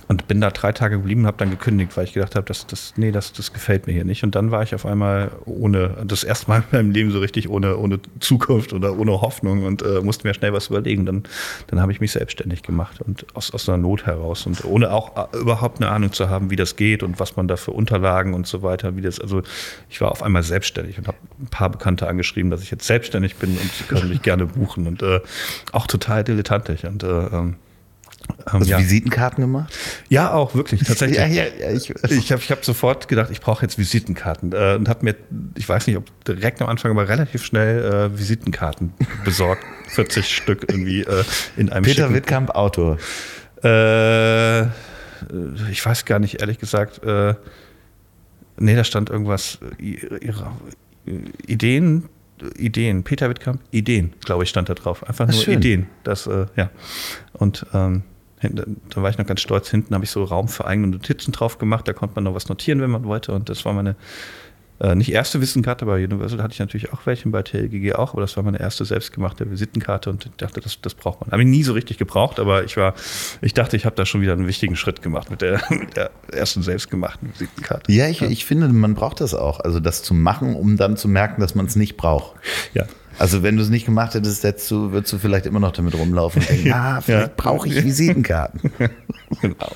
und 0.08 0.26
bin 0.28 0.40
da 0.40 0.50
drei 0.50 0.72
Tage 0.72 0.96
geblieben 0.96 1.22
und 1.22 1.26
habe 1.26 1.36
dann 1.38 1.50
gekündigt, 1.50 1.96
weil 1.96 2.04
ich 2.04 2.12
gedacht 2.12 2.34
habe, 2.34 2.46
das, 2.46 2.66
das, 2.66 2.94
nee, 2.96 3.12
das, 3.12 3.32
das 3.32 3.52
gefällt 3.52 3.86
mir 3.86 3.92
hier 3.92 4.04
nicht. 4.04 4.24
Und 4.24 4.34
dann 4.34 4.50
war 4.50 4.62
ich 4.62 4.74
auf 4.74 4.86
einmal 4.86 5.30
ohne, 5.44 6.04
das 6.04 6.24
erste 6.24 6.48
Mal 6.48 6.58
in 6.58 6.64
meinem 6.76 6.90
Leben 6.90 7.10
so 7.10 7.20
richtig 7.20 7.48
ohne, 7.48 7.76
ohne 7.76 8.00
Zukunft 8.20 8.72
oder 8.72 8.98
ohne 8.98 9.20
Hoffnung 9.20 9.64
und 9.64 9.82
äh, 9.82 10.00
musste 10.00 10.26
mir 10.26 10.34
schnell 10.34 10.52
was 10.52 10.68
überlegen. 10.68 11.06
Dann, 11.06 11.22
dann 11.68 11.80
habe 11.80 11.92
ich 11.92 12.00
mich 12.00 12.12
selbstständig 12.12 12.62
gemacht 12.62 13.00
und 13.00 13.26
aus, 13.34 13.52
aus 13.52 13.68
einer 13.68 13.78
Not 13.78 14.06
heraus 14.06 14.46
und 14.46 14.64
ohne 14.64 14.90
auch 14.90 15.32
äh, 15.32 15.36
überhaupt 15.38 15.80
eine 15.80 15.90
Ahnung 15.90 16.12
zu 16.12 16.28
haben, 16.28 16.50
wie 16.50 16.56
das 16.56 16.76
geht 16.76 17.02
und 17.02 17.20
was 17.20 17.36
man 17.36 17.48
da 17.48 17.56
für 17.56 17.72
Unterlagen 17.72 18.34
und 18.34 18.46
so 18.46 18.62
weiter, 18.62 18.96
wie 18.96 19.02
das, 19.02 19.20
also 19.20 19.42
ich 19.88 20.00
war 20.00 20.10
auf 20.10 20.22
einmal 20.22 20.42
selbstständig 20.42 20.98
und 20.98 21.08
habe 21.08 21.18
ein 21.40 21.46
paar 21.46 21.70
Bekannte 21.70 22.08
angeschrieben, 22.08 22.50
dass 22.50 22.62
ich 22.62 22.70
jetzt 22.70 22.86
selbstständig 22.86 23.36
bin 23.36 23.50
und 23.50 23.70
sie 23.72 23.84
können 23.84 24.08
mich 24.08 24.22
gerne 24.22 24.46
buchen 24.46 24.86
und 24.86 25.02
äh, 25.02 25.20
auch 25.72 25.86
total 25.86 26.24
dilettantisch 26.24 26.84
und 26.84 27.02
äh, 27.02 27.06
ähm, 27.06 27.56
also 28.44 28.70
ja. 28.70 28.78
Visitenkarten 28.78 29.42
gemacht? 29.42 29.76
Ja, 30.08 30.32
auch 30.32 30.54
wirklich, 30.54 30.82
tatsächlich. 30.82 31.18
ja, 31.18 31.26
ja, 31.26 31.44
ja, 31.60 31.70
ich 31.70 31.90
ich 31.90 32.32
habe 32.32 32.42
ich 32.42 32.50
hab 32.50 32.64
sofort 32.64 33.08
gedacht, 33.08 33.30
ich 33.30 33.40
brauche 33.40 33.62
jetzt 33.62 33.78
Visitenkarten 33.78 34.52
äh, 34.52 34.74
und 34.74 34.88
habe 34.88 35.04
mir, 35.04 35.16
ich 35.56 35.68
weiß 35.68 35.86
nicht, 35.86 35.96
ob 35.96 36.04
direkt 36.24 36.60
am 36.60 36.68
Anfang, 36.68 36.90
aber 36.90 37.08
relativ 37.08 37.44
schnell 37.44 38.10
äh, 38.12 38.18
Visitenkarten 38.18 38.92
besorgt. 39.24 39.64
40 39.88 40.34
Stück 40.34 40.66
irgendwie 40.68 41.02
äh, 41.02 41.24
in 41.56 41.70
einem 41.70 41.84
Peter 41.84 42.02
schicken. 42.02 42.14
Wittkamp, 42.14 42.50
Autor. 42.50 42.98
Äh, 43.62 44.64
ich 45.70 45.84
weiß 45.84 46.04
gar 46.04 46.18
nicht, 46.18 46.40
ehrlich 46.40 46.58
gesagt. 46.58 47.02
Äh, 47.04 47.34
nee, 48.58 48.74
da 48.74 48.84
stand 48.84 49.10
irgendwas, 49.10 49.58
ihre 49.78 50.50
Ideen, 51.46 52.08
Ideen, 52.56 53.04
Peter 53.04 53.28
Wittkamp, 53.28 53.60
Ideen, 53.70 54.12
glaube 54.24 54.44
ich, 54.44 54.50
stand 54.50 54.68
da 54.68 54.74
drauf. 54.74 55.06
Einfach 55.08 55.28
nur 55.28 55.48
Ideen. 55.48 55.86
Das, 56.02 56.26
äh, 56.26 56.46
ja. 56.56 56.70
Und 57.32 57.66
ähm, 57.72 58.02
da 58.52 59.02
war 59.02 59.10
ich 59.10 59.18
noch 59.18 59.26
ganz 59.26 59.40
stolz. 59.40 59.70
Hinten 59.70 59.94
habe 59.94 60.04
ich 60.04 60.10
so 60.10 60.24
Raum 60.24 60.48
für 60.48 60.66
eigene 60.66 60.88
Notizen 60.88 61.32
drauf 61.32 61.58
gemacht. 61.58 61.88
Da 61.88 61.92
konnte 61.92 62.14
man 62.16 62.24
noch 62.24 62.34
was 62.34 62.48
notieren, 62.48 62.80
wenn 62.80 62.90
man 62.90 63.04
wollte. 63.04 63.32
Und 63.32 63.48
das 63.48 63.64
war 63.64 63.72
meine 63.72 63.96
äh, 64.80 64.94
nicht 64.96 65.12
erste 65.12 65.40
Visitenkarte, 65.40 65.86
bei 65.86 66.04
Universal 66.04 66.42
hatte 66.42 66.52
ich 66.52 66.58
natürlich 66.58 66.92
auch 66.92 67.06
welche, 67.06 67.28
bei 67.28 67.42
TLGG 67.42 67.94
auch, 67.94 68.12
aber 68.12 68.22
das 68.22 68.36
war 68.36 68.42
meine 68.42 68.58
erste 68.58 68.84
selbstgemachte 68.84 69.48
Visitenkarte 69.48 70.10
und 70.10 70.26
ich 70.26 70.32
dachte, 70.36 70.60
das, 70.60 70.80
das 70.80 70.94
braucht 70.94 71.20
man. 71.20 71.30
Habe 71.30 71.42
ich 71.42 71.48
nie 71.48 71.62
so 71.62 71.74
richtig 71.74 71.96
gebraucht, 71.96 72.40
aber 72.40 72.64
ich 72.64 72.76
war, 72.76 72.94
ich 73.40 73.54
dachte, 73.54 73.76
ich 73.76 73.86
habe 73.86 73.94
da 73.94 74.04
schon 74.04 74.20
wieder 74.20 74.32
einen 74.32 74.48
wichtigen 74.48 74.74
Schritt 74.74 75.00
gemacht 75.00 75.30
mit 75.30 75.42
der, 75.42 75.62
mit 75.70 75.96
der 75.96 76.10
ersten 76.32 76.62
selbstgemachten 76.62 77.32
Visitenkarte. 77.32 77.92
Ja 77.92 78.08
ich, 78.08 78.20
ja. 78.20 78.28
ich 78.28 78.44
finde, 78.44 78.66
man 78.68 78.94
braucht 78.94 79.20
das 79.20 79.32
auch. 79.32 79.60
Also 79.60 79.78
das 79.78 80.02
zu 80.02 80.12
machen, 80.12 80.56
um 80.56 80.76
dann 80.76 80.96
zu 80.96 81.06
merken, 81.06 81.40
dass 81.40 81.54
man 81.54 81.66
es 81.66 81.76
nicht 81.76 81.96
braucht. 81.96 82.34
Ja. 82.74 82.86
Also 83.18 83.42
wenn 83.42 83.56
du 83.56 83.62
es 83.62 83.68
nicht 83.68 83.86
gemacht 83.86 84.14
hättest, 84.14 84.44
hättest 84.44 84.70
du, 84.70 84.92
würdest 84.92 85.12
du 85.12 85.18
vielleicht 85.18 85.46
immer 85.46 85.60
noch 85.60 85.72
damit 85.72 85.94
rumlaufen 85.94 86.42
und 86.42 86.50
denken, 86.50 86.72
ah, 86.74 87.00
vielleicht 87.00 87.28
ja. 87.28 87.34
brauche 87.36 87.68
ich 87.68 87.82
Visitenkarten. 87.84 88.72
genau. 89.40 89.72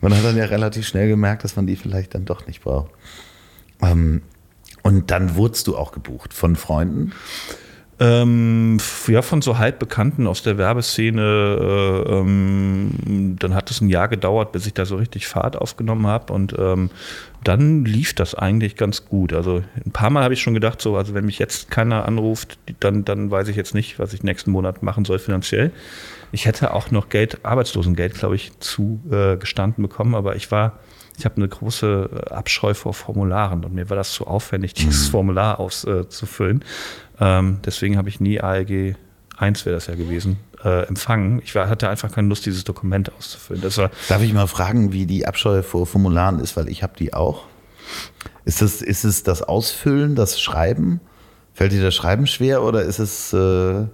Man 0.00 0.16
hat 0.16 0.24
dann 0.24 0.36
ja 0.36 0.44
relativ 0.44 0.86
schnell 0.86 1.08
gemerkt, 1.08 1.44
dass 1.44 1.56
man 1.56 1.66
die 1.66 1.76
vielleicht 1.76 2.14
dann 2.14 2.24
doch 2.24 2.46
nicht 2.46 2.62
braucht. 2.62 2.90
Ähm, 3.82 4.22
und 4.82 5.10
dann 5.10 5.34
wurdest 5.34 5.66
du 5.66 5.76
auch 5.76 5.92
gebucht 5.92 6.32
von 6.32 6.56
Freunden? 6.56 7.12
Ähm, 8.00 8.78
ja, 9.08 9.22
von 9.22 9.42
so 9.42 9.58
halbbekannten 9.58 10.28
aus 10.28 10.42
der 10.42 10.56
Werbeszene. 10.56 12.04
Äh, 12.06 12.12
ähm, 12.12 13.36
dann 13.40 13.54
hat 13.54 13.70
es 13.72 13.80
ein 13.80 13.88
Jahr 13.88 14.06
gedauert, 14.06 14.52
bis 14.52 14.66
ich 14.66 14.74
da 14.74 14.84
so 14.84 14.96
richtig 14.96 15.26
Fahrt 15.26 15.56
aufgenommen 15.56 16.06
habe. 16.06 16.32
Und 16.32 16.54
ähm, 16.56 16.90
dann 17.42 17.84
lief 17.84 18.14
das 18.14 18.36
eigentlich 18.36 18.76
ganz 18.76 19.06
gut. 19.06 19.32
Also 19.32 19.64
ein 19.84 19.90
paar 19.90 20.10
Mal 20.10 20.22
habe 20.22 20.34
ich 20.34 20.40
schon 20.40 20.54
gedacht, 20.54 20.80
so, 20.80 20.96
also 20.96 21.14
wenn 21.14 21.26
mich 21.26 21.40
jetzt 21.40 21.70
keiner 21.70 22.06
anruft, 22.06 22.58
dann, 22.78 23.04
dann 23.04 23.32
weiß 23.32 23.48
ich 23.48 23.56
jetzt 23.56 23.74
nicht, 23.74 23.98
was 23.98 24.12
ich 24.12 24.22
nächsten 24.22 24.52
Monat 24.52 24.82
machen 24.82 25.04
soll 25.04 25.18
finanziell. 25.18 25.72
Ich 26.30 26.46
hätte 26.46 26.74
auch 26.74 26.90
noch 26.92 27.08
Geld, 27.08 27.44
Arbeitslosengeld, 27.44 28.14
glaube 28.14 28.36
ich, 28.36 28.52
zugestanden 28.60 29.84
äh, 29.84 29.88
bekommen, 29.88 30.14
aber 30.14 30.36
ich 30.36 30.50
war 30.52 30.78
ich 31.18 31.24
habe 31.24 31.36
eine 31.36 31.48
große 31.48 32.10
äh, 32.30 32.30
Abscheu 32.30 32.74
vor 32.74 32.94
Formularen 32.94 33.64
und 33.64 33.74
mir 33.74 33.90
war 33.90 33.96
das 33.96 34.12
zu 34.12 34.26
aufwendig, 34.26 34.74
dieses 34.74 35.08
mhm. 35.08 35.12
Formular 35.12 35.58
auszufüllen. 35.60 36.62
Äh, 37.20 37.38
ähm, 37.38 37.58
deswegen 37.64 37.96
habe 37.96 38.08
ich 38.08 38.20
nie 38.20 38.40
ALG 38.40 38.94
1 39.36 39.66
wäre 39.66 39.76
das 39.76 39.86
ja 39.86 39.94
gewesen, 39.94 40.38
äh, 40.64 40.86
empfangen. 40.86 41.40
Ich 41.44 41.54
war, 41.54 41.68
hatte 41.68 41.88
einfach 41.88 42.12
keine 42.12 42.28
Lust, 42.28 42.46
dieses 42.46 42.64
Dokument 42.64 43.12
auszufüllen. 43.16 43.62
Das 43.62 43.76
Darf 43.76 44.22
ich 44.22 44.32
mal 44.32 44.48
fragen, 44.48 44.92
wie 44.92 45.06
die 45.06 45.26
Abscheu 45.26 45.62
vor 45.62 45.86
Formularen 45.86 46.40
ist, 46.40 46.56
weil 46.56 46.68
ich 46.68 46.82
habe 46.82 46.94
die 46.98 47.14
auch. 47.14 47.44
Ist 48.44 48.62
es, 48.62 48.82
ist 48.82 49.04
es 49.04 49.22
das 49.22 49.42
Ausfüllen, 49.42 50.14
das 50.14 50.40
Schreiben? 50.40 51.00
Fällt 51.54 51.72
dir 51.72 51.82
das 51.82 51.94
Schreiben 51.94 52.26
schwer 52.26 52.62
oder 52.62 52.82
ist 52.82 52.98
es 52.98 53.32
äh, 53.32 53.86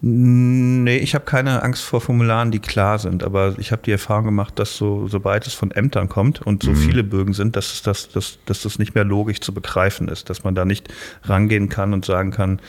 Nee, 0.00 0.96
ich 0.98 1.14
habe 1.14 1.24
keine 1.24 1.62
Angst 1.62 1.84
vor 1.84 2.00
Formularen, 2.00 2.50
die 2.50 2.58
klar 2.58 2.98
sind, 2.98 3.22
aber 3.22 3.54
ich 3.58 3.70
habe 3.70 3.82
die 3.82 3.92
Erfahrung 3.92 4.24
gemacht, 4.24 4.58
dass 4.58 4.76
so, 4.76 5.06
sobald 5.06 5.46
es 5.46 5.54
von 5.54 5.70
Ämtern 5.70 6.08
kommt 6.08 6.42
und 6.42 6.62
so 6.62 6.70
mhm. 6.72 6.76
viele 6.76 7.04
Bögen 7.04 7.34
sind, 7.34 7.54
dass, 7.54 7.72
es 7.72 7.82
das, 7.82 8.08
dass, 8.08 8.38
dass 8.44 8.62
das 8.62 8.78
nicht 8.78 8.94
mehr 8.94 9.04
logisch 9.04 9.40
zu 9.40 9.54
begreifen 9.54 10.08
ist, 10.08 10.28
dass 10.28 10.42
man 10.42 10.54
da 10.54 10.64
nicht 10.64 10.92
rangehen 11.22 11.68
kann 11.68 11.92
und 11.92 12.04
sagen 12.04 12.32
kann, 12.32 12.60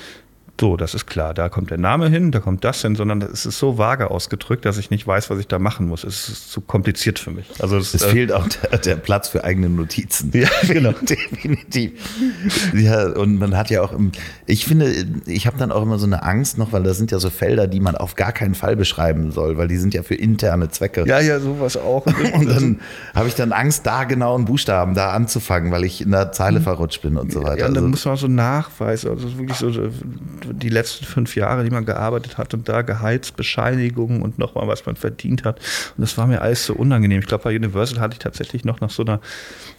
so, 0.61 0.77
das 0.77 0.93
ist 0.93 1.07
klar, 1.07 1.33
da 1.33 1.49
kommt 1.49 1.71
der 1.71 1.79
Name 1.79 2.09
hin, 2.09 2.31
da 2.31 2.39
kommt 2.39 2.63
das 2.63 2.81
hin, 2.83 2.95
sondern 2.95 3.21
es 3.23 3.45
ist 3.45 3.57
so 3.57 3.79
vage 3.79 4.11
ausgedrückt, 4.11 4.65
dass 4.65 4.77
ich 4.77 4.91
nicht 4.91 5.05
weiß, 5.05 5.29
was 5.29 5.39
ich 5.39 5.47
da 5.47 5.57
machen 5.57 5.87
muss. 5.87 6.03
Es 6.03 6.29
ist 6.29 6.51
zu 6.51 6.61
kompliziert 6.61 7.17
für 7.17 7.31
mich. 7.31 7.47
Also 7.59 7.75
es, 7.75 7.93
es 7.93 8.03
äh, 8.03 8.09
fehlt 8.09 8.31
auch 8.31 8.47
der, 8.47 8.77
der, 8.77 8.95
Platz 8.95 9.27
für 9.27 9.43
eigene 9.43 9.67
Notizen. 9.67 10.31
Ja, 10.33 10.47
genau. 10.67 10.91
Definitiv. 10.91 11.93
Ja, 12.73 13.07
und 13.07 13.39
man 13.39 13.57
hat 13.57 13.71
ja 13.71 13.81
auch, 13.81 13.91
im, 13.91 14.11
ich 14.45 14.65
finde, 14.65 14.93
ich 15.25 15.47
habe 15.47 15.57
dann 15.57 15.71
auch 15.71 15.81
immer 15.81 15.97
so 15.97 16.05
eine 16.05 16.23
Angst 16.23 16.59
noch, 16.59 16.71
weil 16.71 16.83
da 16.83 16.93
sind 16.93 17.11
ja 17.11 17.17
so 17.17 17.31
Felder, 17.31 17.67
die 17.67 17.79
man 17.79 17.95
auf 17.95 18.15
gar 18.15 18.31
keinen 18.31 18.53
Fall 18.53 18.75
beschreiben 18.75 19.31
soll, 19.31 19.57
weil 19.57 19.67
die 19.67 19.77
sind 19.77 19.95
ja 19.95 20.03
für 20.03 20.15
interne 20.15 20.69
Zwecke. 20.69 21.03
Ja, 21.07 21.19
ja, 21.19 21.39
sowas 21.39 21.77
auch. 21.77 22.05
und 22.35 22.47
dann 22.47 22.79
habe 23.15 23.27
ich 23.27 23.35
dann 23.35 23.51
Angst, 23.51 23.87
da 23.87 24.03
genau 24.03 24.35
einen 24.35 24.45
Buchstaben 24.45 24.93
da 24.93 25.11
anzufangen, 25.11 25.71
weil 25.71 25.83
ich 25.83 26.01
in 26.01 26.11
der 26.11 26.31
Zeile 26.31 26.59
mhm. 26.59 26.63
verrutscht 26.63 27.01
bin 27.01 27.17
und 27.17 27.33
so 27.33 27.43
weiter. 27.43 27.59
Ja, 27.59 27.67
und 27.67 27.73
dann 27.73 27.85
also, 27.85 27.89
muss 27.89 28.05
man 28.05 28.17
so 28.17 28.27
nachweisen, 28.27 29.09
also 29.09 29.37
wirklich 29.37 29.57
so 29.57 29.71
die 30.51 30.69
letzten 30.69 31.05
fünf 31.05 31.35
Jahre, 31.35 31.63
die 31.63 31.69
man 31.69 31.85
gearbeitet 31.85 32.37
hat 32.37 32.53
und 32.53 32.67
da 32.69 32.81
Gehaltsbescheinigungen 32.81 34.21
und 34.21 34.39
nochmal, 34.39 34.67
was 34.67 34.85
man 34.85 34.95
verdient 34.95 35.43
hat. 35.43 35.59
Und 35.97 36.01
das 36.01 36.17
war 36.17 36.27
mir 36.27 36.41
alles 36.41 36.65
so 36.65 36.73
unangenehm. 36.73 37.19
Ich 37.19 37.27
glaube, 37.27 37.45
bei 37.45 37.55
Universal 37.55 37.99
hatte 37.99 38.13
ich 38.13 38.19
tatsächlich 38.19 38.65
noch 38.65 38.81
nach 38.81 38.89
so 38.89 39.03
einer 39.03 39.19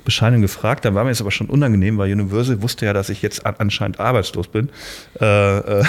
Bescheinigung 0.05 0.43
gefragt. 0.43 0.85
Dann 0.85 0.95
war 0.95 1.05
mir 1.05 1.11
es 1.11 1.21
aber 1.21 1.31
schon 1.31 1.49
unangenehm, 1.49 1.99
weil 1.99 2.13
Universal 2.13 2.63
wusste 2.63 2.87
ja, 2.87 2.93
dass 2.93 3.09
ich 3.09 3.23
jetzt 3.23 3.45
anscheinend 3.47 4.01
arbeitslos 4.01 4.49
bin. 4.49 4.71
Äh, 5.21 5.59
äh, 5.81 5.85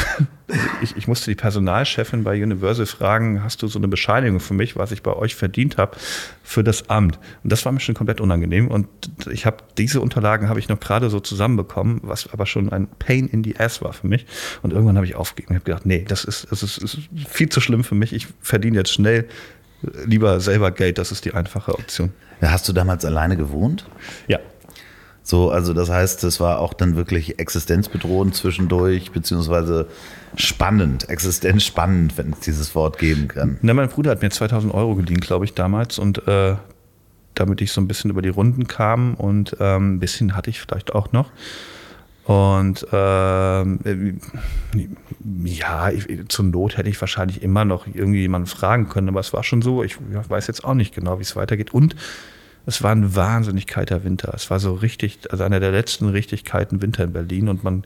ich, 0.81 0.95
ich 0.95 1.07
musste 1.07 1.31
die 1.31 1.35
Personalchefin 1.35 2.23
bei 2.23 2.41
Universal 2.41 2.85
fragen, 2.85 3.43
hast 3.43 3.61
du 3.61 3.67
so 3.67 3.79
eine 3.79 3.87
Bescheinigung 3.87 4.39
für 4.39 4.53
mich, 4.53 4.75
was 4.75 4.91
ich 4.91 5.01
bei 5.01 5.13
euch 5.13 5.35
verdient 5.35 5.77
habe 5.77 5.97
für 6.43 6.63
das 6.63 6.89
Amt? 6.89 7.19
Und 7.43 7.51
das 7.51 7.65
war 7.65 7.71
mir 7.71 7.79
schon 7.79 7.95
komplett 7.95 8.21
unangenehm. 8.21 8.67
Und 8.67 8.87
ich 9.31 9.45
habe 9.45 9.57
diese 9.77 10.01
Unterlagen 10.01 10.49
habe 10.49 10.59
ich 10.59 10.69
noch 10.69 10.79
gerade 10.79 11.09
so 11.09 11.19
zusammenbekommen, 11.19 11.99
was 12.03 12.31
aber 12.31 12.45
schon 12.45 12.71
ein 12.71 12.87
Pain 12.99 13.27
in 13.27 13.43
the 13.43 13.57
Ass 13.59 13.81
war 13.81 13.93
für 13.93 14.07
mich. 14.07 14.25
Und 14.61 14.71
irgendwann 14.71 14.95
habe 14.95 15.05
ich 15.05 15.15
aufgegeben 15.15 15.53
und 15.53 15.55
habe 15.55 15.65
gedacht, 15.65 15.85
nee, 15.85 16.05
das 16.07 16.23
ist, 16.23 16.51
das 16.51 16.63
ist, 16.63 16.77
ist 16.77 16.99
viel 17.27 17.49
zu 17.49 17.59
schlimm 17.61 17.83
für 17.83 17.95
mich. 17.95 18.13
Ich 18.13 18.27
verdiene 18.41 18.77
jetzt 18.77 18.93
schnell 18.93 19.27
lieber 20.05 20.39
selber 20.39 20.71
Geld, 20.71 20.97
das 20.97 21.11
ist 21.11 21.25
die 21.25 21.33
einfache 21.33 21.73
Option. 21.73 22.11
Hast 22.41 22.67
du 22.67 22.73
damals 22.73 23.05
alleine 23.05 23.37
gewohnt? 23.37 23.85
Ja. 24.27 24.39
So, 25.23 25.49
also 25.49 25.73
das 25.73 25.89
heißt, 25.89 26.23
es 26.23 26.39
war 26.39 26.59
auch 26.59 26.73
dann 26.73 26.95
wirklich 26.95 27.39
existenzbedrohend 27.39 28.35
zwischendurch, 28.35 29.11
beziehungsweise 29.11 29.87
spannend, 30.35 31.09
existenzspannend, 31.09 32.15
wenn 32.17 32.33
es 32.33 32.41
dieses 32.41 32.75
Wort 32.75 32.99
geben 32.99 33.27
kann. 33.27 33.57
Na, 33.63 33.73
mein 33.73 33.89
Bruder 33.89 34.11
hat 34.11 34.21
mir 34.21 34.29
2000 34.29 34.71
Euro 34.71 34.93
geliehen, 34.95 35.19
glaube 35.19 35.45
ich, 35.45 35.55
damals 35.55 35.97
und 35.97 36.27
äh, 36.27 36.55
damit 37.33 37.61
ich 37.61 37.71
so 37.71 37.81
ein 37.81 37.87
bisschen 37.87 38.11
über 38.11 38.21
die 38.21 38.29
Runden 38.29 38.67
kam 38.67 39.15
und 39.15 39.57
ähm, 39.59 39.95
ein 39.95 39.99
bisschen 39.99 40.35
hatte 40.35 40.51
ich 40.51 40.59
vielleicht 40.59 40.93
auch 40.93 41.11
noch. 41.11 41.31
Und 42.25 42.87
ähm, 42.91 44.19
ja, 45.43 45.91
ich, 45.91 46.07
zur 46.27 46.45
Not 46.45 46.77
hätte 46.77 46.89
ich 46.89 46.99
wahrscheinlich 46.99 47.43
immer 47.43 47.65
noch 47.65 47.85
irgendwie 47.85 48.21
jemanden 48.21 48.47
fragen 48.47 48.89
können, 48.89 49.09
aber 49.09 49.19
es 49.19 49.31
war 49.31 49.43
schon 49.43 49.61
so, 49.61 49.83
ich 49.83 49.97
weiß 49.99 50.47
jetzt 50.47 50.65
auch 50.65 50.73
nicht 50.73 50.95
genau, 50.95 51.19
wie 51.19 51.23
es 51.23 51.35
weitergeht. 51.35 51.73
Und 51.73 51.95
es 52.65 52.81
war 52.81 52.91
ein 52.91 53.15
wahnsinnig 53.15 53.67
kalter 53.67 54.03
Winter. 54.03 54.33
Es 54.33 54.49
war 54.49 54.59
so 54.59 54.73
richtig, 54.73 55.19
also 55.29 55.43
einer 55.43 55.59
der 55.59 55.71
letzten 55.71 56.09
richtig 56.09 56.43
kalten 56.43 56.81
Winter 56.81 57.03
in 57.03 57.13
Berlin 57.13 57.47
und 57.47 57.63
man 57.63 57.83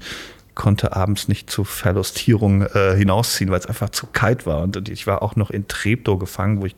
konnte 0.55 0.95
abends 0.95 1.27
nicht 1.27 1.49
zur 1.49 1.65
Verlustierung 1.65 2.63
äh, 2.63 2.95
hinausziehen, 2.95 3.51
weil 3.51 3.59
es 3.59 3.65
einfach 3.65 3.89
zu 3.89 4.07
kalt 4.07 4.45
war. 4.45 4.61
Und 4.63 4.89
ich 4.89 5.05
war 5.05 5.21
auch 5.21 5.35
noch 5.35 5.51
in 5.51 5.67
Treptow 5.67 6.17
gefangen, 6.17 6.61
wo 6.61 6.65
ich 6.65 6.75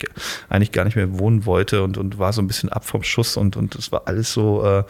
eigentlich 0.49 0.71
gar 0.71 0.83
nicht 0.85 0.95
mehr 0.95 1.17
wohnen 1.19 1.45
wollte 1.45 1.83
und, 1.83 1.97
und 1.97 2.17
war 2.19 2.33
so 2.33 2.41
ein 2.41 2.47
bisschen 2.47 2.69
ab 2.69 2.85
vom 2.85 3.03
Schuss 3.03 3.37
und, 3.37 3.55
und 3.55 3.75
es 3.75 3.91
war 3.91 4.03
alles 4.05 4.33
so, 4.33 4.63
äh, 4.63 4.83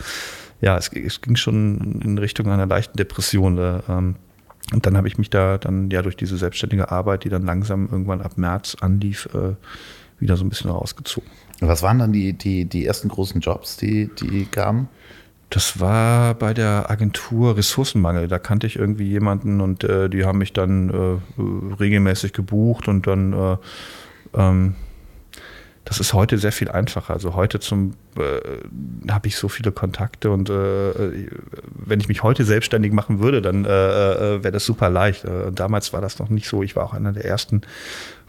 ja, 0.62 0.78
es, 0.78 0.90
es, 0.90 1.22
ging 1.22 1.36
schon 1.36 2.02
in 2.04 2.18
Richtung 2.18 2.50
einer 2.50 2.68
leichten 2.68 2.98
Depression. 2.98 3.58
Äh, 3.58 3.80
ähm, 3.90 4.16
und 4.74 4.86
dann 4.86 4.96
habe 4.96 5.08
ich 5.08 5.18
mich 5.18 5.30
da 5.30 5.58
dann 5.58 5.90
ja 5.90 6.02
durch 6.02 6.16
diese 6.16 6.38
selbstständige 6.38 6.92
Arbeit, 6.92 7.24
die 7.24 7.30
dann 7.30 7.44
langsam 7.44 7.90
irgendwann 7.92 8.22
ab 8.22 8.38
März 8.38 8.78
anlief, 8.80 9.28
äh, 9.34 9.56
wieder 10.20 10.38
so 10.38 10.46
ein 10.46 10.50
bisschen 10.50 10.70
rausgezogen. 10.70 11.30
Was 11.60 11.82
waren 11.82 12.00
dann 12.00 12.14
die, 12.14 12.34
die, 12.34 12.66
die 12.66 12.86
ersten 12.86 13.10
großen 13.10 13.42
Jobs, 13.42 13.78
die, 13.78 14.10
die 14.20 14.46
kamen? 14.46 14.88
Das 15.50 15.80
war 15.80 16.36
bei 16.36 16.54
der 16.54 16.90
Agentur 16.90 17.58
Ressourcenmangel. 17.58 18.28
Da 18.28 18.40
kannte 18.40 18.68
ich 18.68 18.78
irgendwie 18.78 19.08
jemanden 19.08 19.60
und 19.60 19.84
äh, 19.84 20.10
die 20.10 20.24
haben 20.24 20.38
mich 20.38 20.54
dann 20.54 20.90
äh, 20.90 21.42
regelmäßig 21.80 22.32
gebucht 22.34 22.88
und 22.88 23.06
dann 23.06 23.34
äh, 23.34 23.58
ähm, 24.34 24.76
das 25.86 26.00
ist 26.00 26.14
heute 26.14 26.38
sehr 26.38 26.52
viel 26.52 26.70
einfacher. 26.70 27.14
Also 27.14 27.36
heute 27.36 27.60
zum 27.60 27.96
äh, 28.18 29.12
habe 29.12 29.28
ich 29.28 29.36
so 29.36 29.50
viele 29.50 29.72
Kontakte 29.72 30.32
und 30.32 30.50
äh, 30.50 31.28
wenn 31.74 32.00
ich 32.00 32.08
mich 32.08 32.24
heute 32.24 32.44
selbstständig 32.44 32.92
machen 32.92 33.20
würde, 33.20 33.42
dann 33.42 33.66
äh, 33.66 33.70
äh 33.70 34.44
wäre 34.44 34.52
das 34.52 34.66
super 34.66 34.90
leicht. 34.90 35.26
Äh, 35.26 35.52
damals 35.52 35.94
war 35.94 36.02
das 36.02 36.20
noch 36.20 36.30
nicht 36.30 36.48
so. 36.48 36.64
Ich 36.64 36.76
war 36.76 36.86
auch 36.86 36.94
einer 36.94 37.14
der 37.14 37.26
ersten 37.26 37.62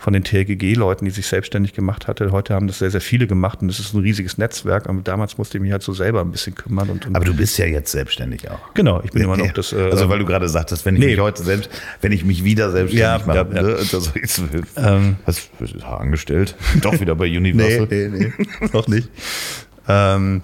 von 0.03 0.13
den 0.13 0.25
TLGG-Leuten, 0.25 1.05
die 1.05 1.13
sich 1.13 1.29
selbstständig 1.29 1.75
gemacht 1.75 2.09
hatte. 2.09 2.33
Heute 2.33 2.55
haben 2.55 2.67
das 2.67 2.81
sehr, 2.81 2.91
sehr 2.91 3.01
viele 3.01 3.29
gemacht 3.29 3.63
und 3.63 3.69
es 3.69 3.79
ist 3.79 3.95
ein 3.95 4.01
riesiges 4.01 4.37
Netzwerk. 4.37 4.89
Aber 4.89 5.01
damals 5.01 5.39
musste 5.39 5.59
ich 5.59 5.63
mich 5.63 5.71
halt 5.71 5.85
so 5.85 5.93
selber 5.93 6.23
ein 6.23 6.33
bisschen 6.33 6.57
kümmern. 6.57 6.91
Und, 6.91 7.07
und 7.07 7.15
Aber 7.15 7.25
du 7.25 7.35
bist 7.35 7.57
ja 7.59 7.67
jetzt 7.67 7.93
selbstständig 7.93 8.51
auch. 8.51 8.75
Genau, 8.75 9.01
ich 9.05 9.13
bin 9.13 9.23
immer 9.23 9.37
noch 9.37 9.53
das. 9.53 9.73
Äh, 9.73 9.91
also 9.93 10.09
weil 10.09 10.19
du 10.19 10.27
gerade 10.27 10.49
sagtest, 10.49 10.85
wenn 10.85 10.97
ich 10.97 11.01
nee. 11.03 11.07
mich 11.13 11.21
heute 11.21 11.45
selbst, 11.45 11.71
wenn 12.01 12.11
ich 12.11 12.25
mich 12.25 12.43
wieder 12.43 12.73
selbstständig 12.73 13.01
ja, 13.01 13.23
mache, 13.25 13.49
ja, 13.55 13.63
ja. 13.63 13.77
Das 13.93 13.93
ist, 13.93 14.43
ähm, 14.77 15.17
was, 15.25 15.49
angestellt, 15.85 16.57
doch 16.81 16.99
wieder 17.01 17.15
bei 17.15 17.27
Universal. 17.37 17.87
nee, 17.89 18.09
nee, 18.09 18.33
nee, 18.37 18.69
noch 18.73 18.89
nicht. 18.89 19.09
Ähm, 19.89 20.43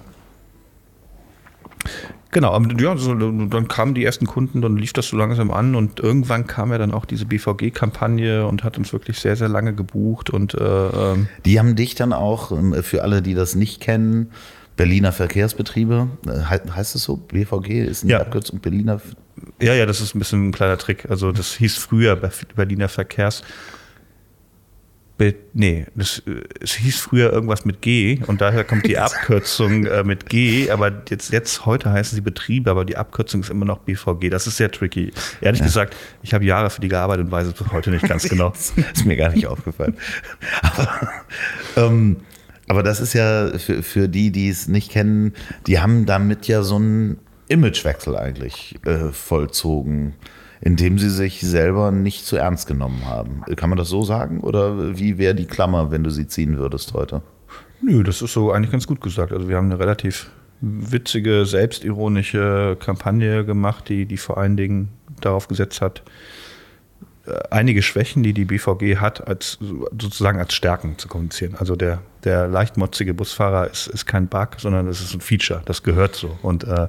Genau, 2.31 2.59
ja, 2.61 2.95
so, 2.95 3.15
dann 3.15 3.67
kamen 3.67 3.95
die 3.95 4.05
ersten 4.05 4.27
Kunden, 4.27 4.61
dann 4.61 4.77
lief 4.77 4.93
das 4.93 5.07
so 5.07 5.17
langsam 5.17 5.49
an 5.49 5.73
und 5.73 5.99
irgendwann 5.99 6.45
kam 6.45 6.71
ja 6.71 6.77
dann 6.77 6.91
auch 6.91 7.05
diese 7.05 7.25
BVG-Kampagne 7.25 8.45
und 8.45 8.63
hat 8.63 8.77
uns 8.77 8.93
wirklich 8.93 9.19
sehr, 9.19 9.35
sehr 9.35 9.49
lange 9.49 9.73
gebucht. 9.73 10.29
Und, 10.29 10.53
äh, 10.53 10.59
ähm 10.63 11.27
die 11.45 11.57
haben 11.57 11.75
dich 11.75 11.95
dann 11.95 12.13
auch, 12.13 12.51
ähm, 12.51 12.75
für 12.83 13.01
alle, 13.01 13.23
die 13.23 13.33
das 13.33 13.55
nicht 13.55 13.81
kennen, 13.81 14.31
Berliner 14.77 15.11
Verkehrsbetriebe, 15.11 16.07
äh, 16.27 16.69
heißt 16.71 16.93
es 16.95 17.03
so? 17.03 17.17
BVG 17.17 17.83
ist 17.83 18.03
eine 18.03 18.13
ja. 18.13 18.19
Abkürzung 18.19 18.59
Berliner. 18.59 19.01
Ja, 19.59 19.73
ja, 19.73 19.87
das 19.87 19.99
ist 19.99 20.13
ein 20.13 20.19
bisschen 20.19 20.49
ein 20.49 20.51
kleiner 20.51 20.77
Trick. 20.77 21.09
Also 21.09 21.31
das 21.31 21.53
hieß 21.55 21.77
früher 21.77 22.15
Berliner 22.55 22.89
Verkehrs 22.89 23.41
nee, 25.53 25.85
das, 25.95 26.21
es 26.61 26.73
hieß 26.73 26.99
früher 26.99 27.31
irgendwas 27.31 27.65
mit 27.65 27.81
G 27.81 28.19
und 28.27 28.41
daher 28.41 28.63
kommt 28.63 28.85
die 28.87 28.97
Abkürzung 28.97 29.85
äh, 29.85 30.03
mit 30.03 30.29
G, 30.29 30.69
aber 30.71 30.91
jetzt, 31.09 31.31
jetzt 31.31 31.65
heute 31.65 31.91
heißen 31.91 32.15
sie 32.15 32.21
Betriebe, 32.21 32.71
aber 32.71 32.85
die 32.85 32.97
Abkürzung 32.97 33.41
ist 33.41 33.49
immer 33.49 33.65
noch 33.65 33.79
BVG. 33.79 34.29
Das 34.29 34.47
ist 34.47 34.57
sehr 34.57 34.71
tricky. 34.71 35.11
Ehrlich 35.41 35.59
ja. 35.59 35.65
gesagt, 35.65 35.95
ich 36.23 36.33
habe 36.33 36.45
Jahre 36.45 36.69
für 36.69 36.81
die 36.81 36.87
gearbeitet 36.87 37.25
und 37.25 37.31
weiß 37.31 37.47
es 37.47 37.71
heute 37.71 37.91
nicht 37.91 38.07
ganz 38.07 38.23
genau. 38.29 38.51
ist 38.51 39.05
mir 39.05 39.17
gar 39.17 39.29
nicht 39.29 39.47
aufgefallen. 39.47 39.95
Aber, 40.61 41.09
ähm, 41.75 42.17
aber 42.67 42.83
das 42.83 42.99
ist 42.99 43.13
ja 43.13 43.57
für, 43.57 43.81
für 43.81 44.07
die, 44.07 44.31
die 44.31 44.47
es 44.47 44.67
nicht 44.67 44.91
kennen, 44.91 45.33
die 45.65 45.79
haben 45.79 46.05
damit 46.05 46.47
ja 46.47 46.61
so 46.61 46.75
einen 46.75 47.17
Imagewechsel 47.47 48.15
eigentlich 48.15 48.77
äh, 48.85 49.11
vollzogen 49.11 50.13
indem 50.61 50.99
sie 50.99 51.09
sich 51.09 51.41
selber 51.41 51.91
nicht 51.91 52.25
zu 52.25 52.35
ernst 52.35 52.67
genommen 52.67 53.05
haben. 53.05 53.43
Kann 53.55 53.69
man 53.69 53.77
das 53.77 53.89
so 53.89 54.03
sagen? 54.03 54.41
Oder 54.41 54.97
wie 54.97 55.17
wäre 55.17 55.35
die 55.35 55.45
Klammer, 55.45 55.91
wenn 55.91 56.03
du 56.03 56.09
sie 56.09 56.27
ziehen 56.27 56.57
würdest 56.57 56.93
heute? 56.93 57.21
Nö, 57.81 58.03
das 58.03 58.21
ist 58.21 58.33
so 58.33 58.51
eigentlich 58.51 58.71
ganz 58.71 58.87
gut 58.87 59.01
gesagt. 59.01 59.31
Also 59.31 59.47
wir 59.47 59.55
haben 59.55 59.71
eine 59.71 59.79
relativ 59.79 60.29
witzige, 60.61 61.45
selbstironische 61.45 62.77
Kampagne 62.79 63.45
gemacht, 63.45 63.87
die, 63.87 64.05
die 64.05 64.17
vor 64.17 64.37
allen 64.37 64.57
Dingen 64.57 64.89
darauf 65.21 65.47
gesetzt 65.47 65.79
hat, 65.81 66.03
äh, 67.25 67.39
einige 67.49 67.81
Schwächen, 67.81 68.23
die 68.23 68.33
die 68.33 68.45
BVG 68.45 68.97
hat, 68.97 69.25
als 69.27 69.57
sozusagen 69.97 70.39
als 70.39 70.53
Stärken 70.53 70.97
zu 70.97 71.07
kommunizieren. 71.07 71.55
Also 71.57 71.75
der, 71.75 72.01
der 72.25 72.47
leichtmotzige 72.47 73.13
Busfahrer 73.13 73.69
ist, 73.69 73.87
ist 73.87 74.05
kein 74.05 74.27
Bug, 74.27 74.57
sondern 74.57 74.87
es 74.87 75.01
ist 75.01 75.13
ein 75.13 75.21
Feature. 75.21 75.61
Das 75.65 75.83
gehört 75.83 76.15
so. 76.15 76.37
Und 76.41 76.65
äh, 76.65 76.87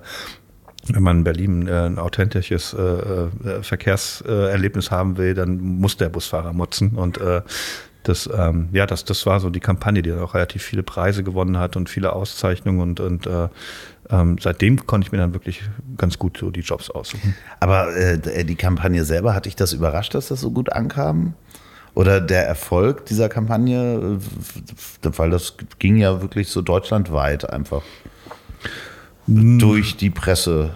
wenn 0.88 1.02
man 1.02 1.18
in 1.18 1.24
Berlin 1.24 1.68
äh, 1.68 1.86
ein 1.86 1.98
authentisches 1.98 2.74
äh, 2.74 2.80
äh, 2.80 3.62
Verkehrserlebnis 3.62 4.90
haben 4.90 5.16
will, 5.16 5.34
dann 5.34 5.58
muss 5.58 5.96
der 5.96 6.08
Busfahrer 6.08 6.52
motzen. 6.52 6.92
Und 6.96 7.18
äh, 7.18 7.42
das, 8.02 8.28
ähm, 8.32 8.70
ja, 8.72 8.86
das, 8.86 9.04
das 9.04 9.26
war 9.26 9.40
so 9.40 9.50
die 9.50 9.60
Kampagne, 9.60 10.02
die 10.02 10.10
dann 10.10 10.20
auch 10.20 10.34
relativ 10.34 10.62
viele 10.62 10.82
Preise 10.82 11.22
gewonnen 11.22 11.58
hat 11.58 11.76
und 11.76 11.90
viele 11.90 12.12
Auszeichnungen 12.14 12.80
und, 12.80 13.00
und 13.00 13.26
äh, 13.26 13.48
ähm, 14.08 14.38
seitdem 14.40 14.86
konnte 14.86 15.06
ich 15.06 15.12
mir 15.12 15.18
dann 15.18 15.34
wirklich 15.34 15.62
ganz 15.96 16.18
gut 16.18 16.38
so 16.38 16.50
die 16.50 16.60
Jobs 16.60 16.90
aussuchen. 16.90 17.34
Aber 17.60 17.94
äh, 17.94 18.44
die 18.44 18.56
Kampagne 18.56 19.04
selber, 19.04 19.34
hat 19.34 19.46
dich 19.46 19.56
das 19.56 19.72
überrascht, 19.72 20.14
dass 20.14 20.28
das 20.28 20.40
so 20.40 20.50
gut 20.50 20.72
ankam? 20.72 21.34
Oder 21.94 22.20
der 22.20 22.46
Erfolg 22.46 23.06
dieser 23.06 23.28
Kampagne, 23.28 24.18
weil 25.02 25.30
das 25.30 25.56
ging 25.80 25.96
ja 25.96 26.22
wirklich 26.22 26.48
so 26.48 26.62
deutschlandweit 26.62 27.50
einfach 27.50 27.82
durch 29.30 29.96
die 29.96 30.10
Presse? 30.10 30.70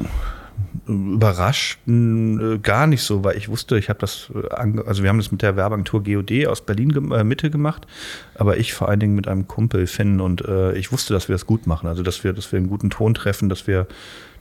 Überrascht 0.86 1.78
äh, 1.88 2.58
gar 2.58 2.86
nicht 2.86 3.02
so, 3.02 3.24
weil 3.24 3.38
ich 3.38 3.48
wusste, 3.48 3.78
ich 3.78 3.88
habe 3.88 3.98
das, 4.00 4.30
äh, 4.34 4.80
also 4.86 5.02
wir 5.02 5.08
haben 5.08 5.16
das 5.16 5.32
mit 5.32 5.40
der 5.40 5.56
Werbeagentur 5.56 6.02
GOD 6.04 6.46
aus 6.46 6.60
Berlin 6.60 7.10
äh, 7.10 7.24
Mitte 7.24 7.50
gemacht, 7.50 7.86
aber 8.34 8.58
ich 8.58 8.74
vor 8.74 8.88
allen 8.88 9.00
Dingen 9.00 9.14
mit 9.14 9.26
einem 9.26 9.48
Kumpel 9.48 9.86
Finn 9.86 10.20
und 10.20 10.44
ich 10.74 10.92
wusste, 10.92 11.14
dass 11.14 11.28
wir 11.28 11.34
das 11.34 11.46
gut 11.46 11.66
machen, 11.66 11.88
also 11.88 12.02
dass 12.02 12.22
wir, 12.22 12.32
dass 12.32 12.52
wir 12.52 12.58
einen 12.58 12.68
guten 12.68 12.90
Ton 12.90 13.14
treffen, 13.14 13.48
dass 13.48 13.66
wir, 13.66 13.86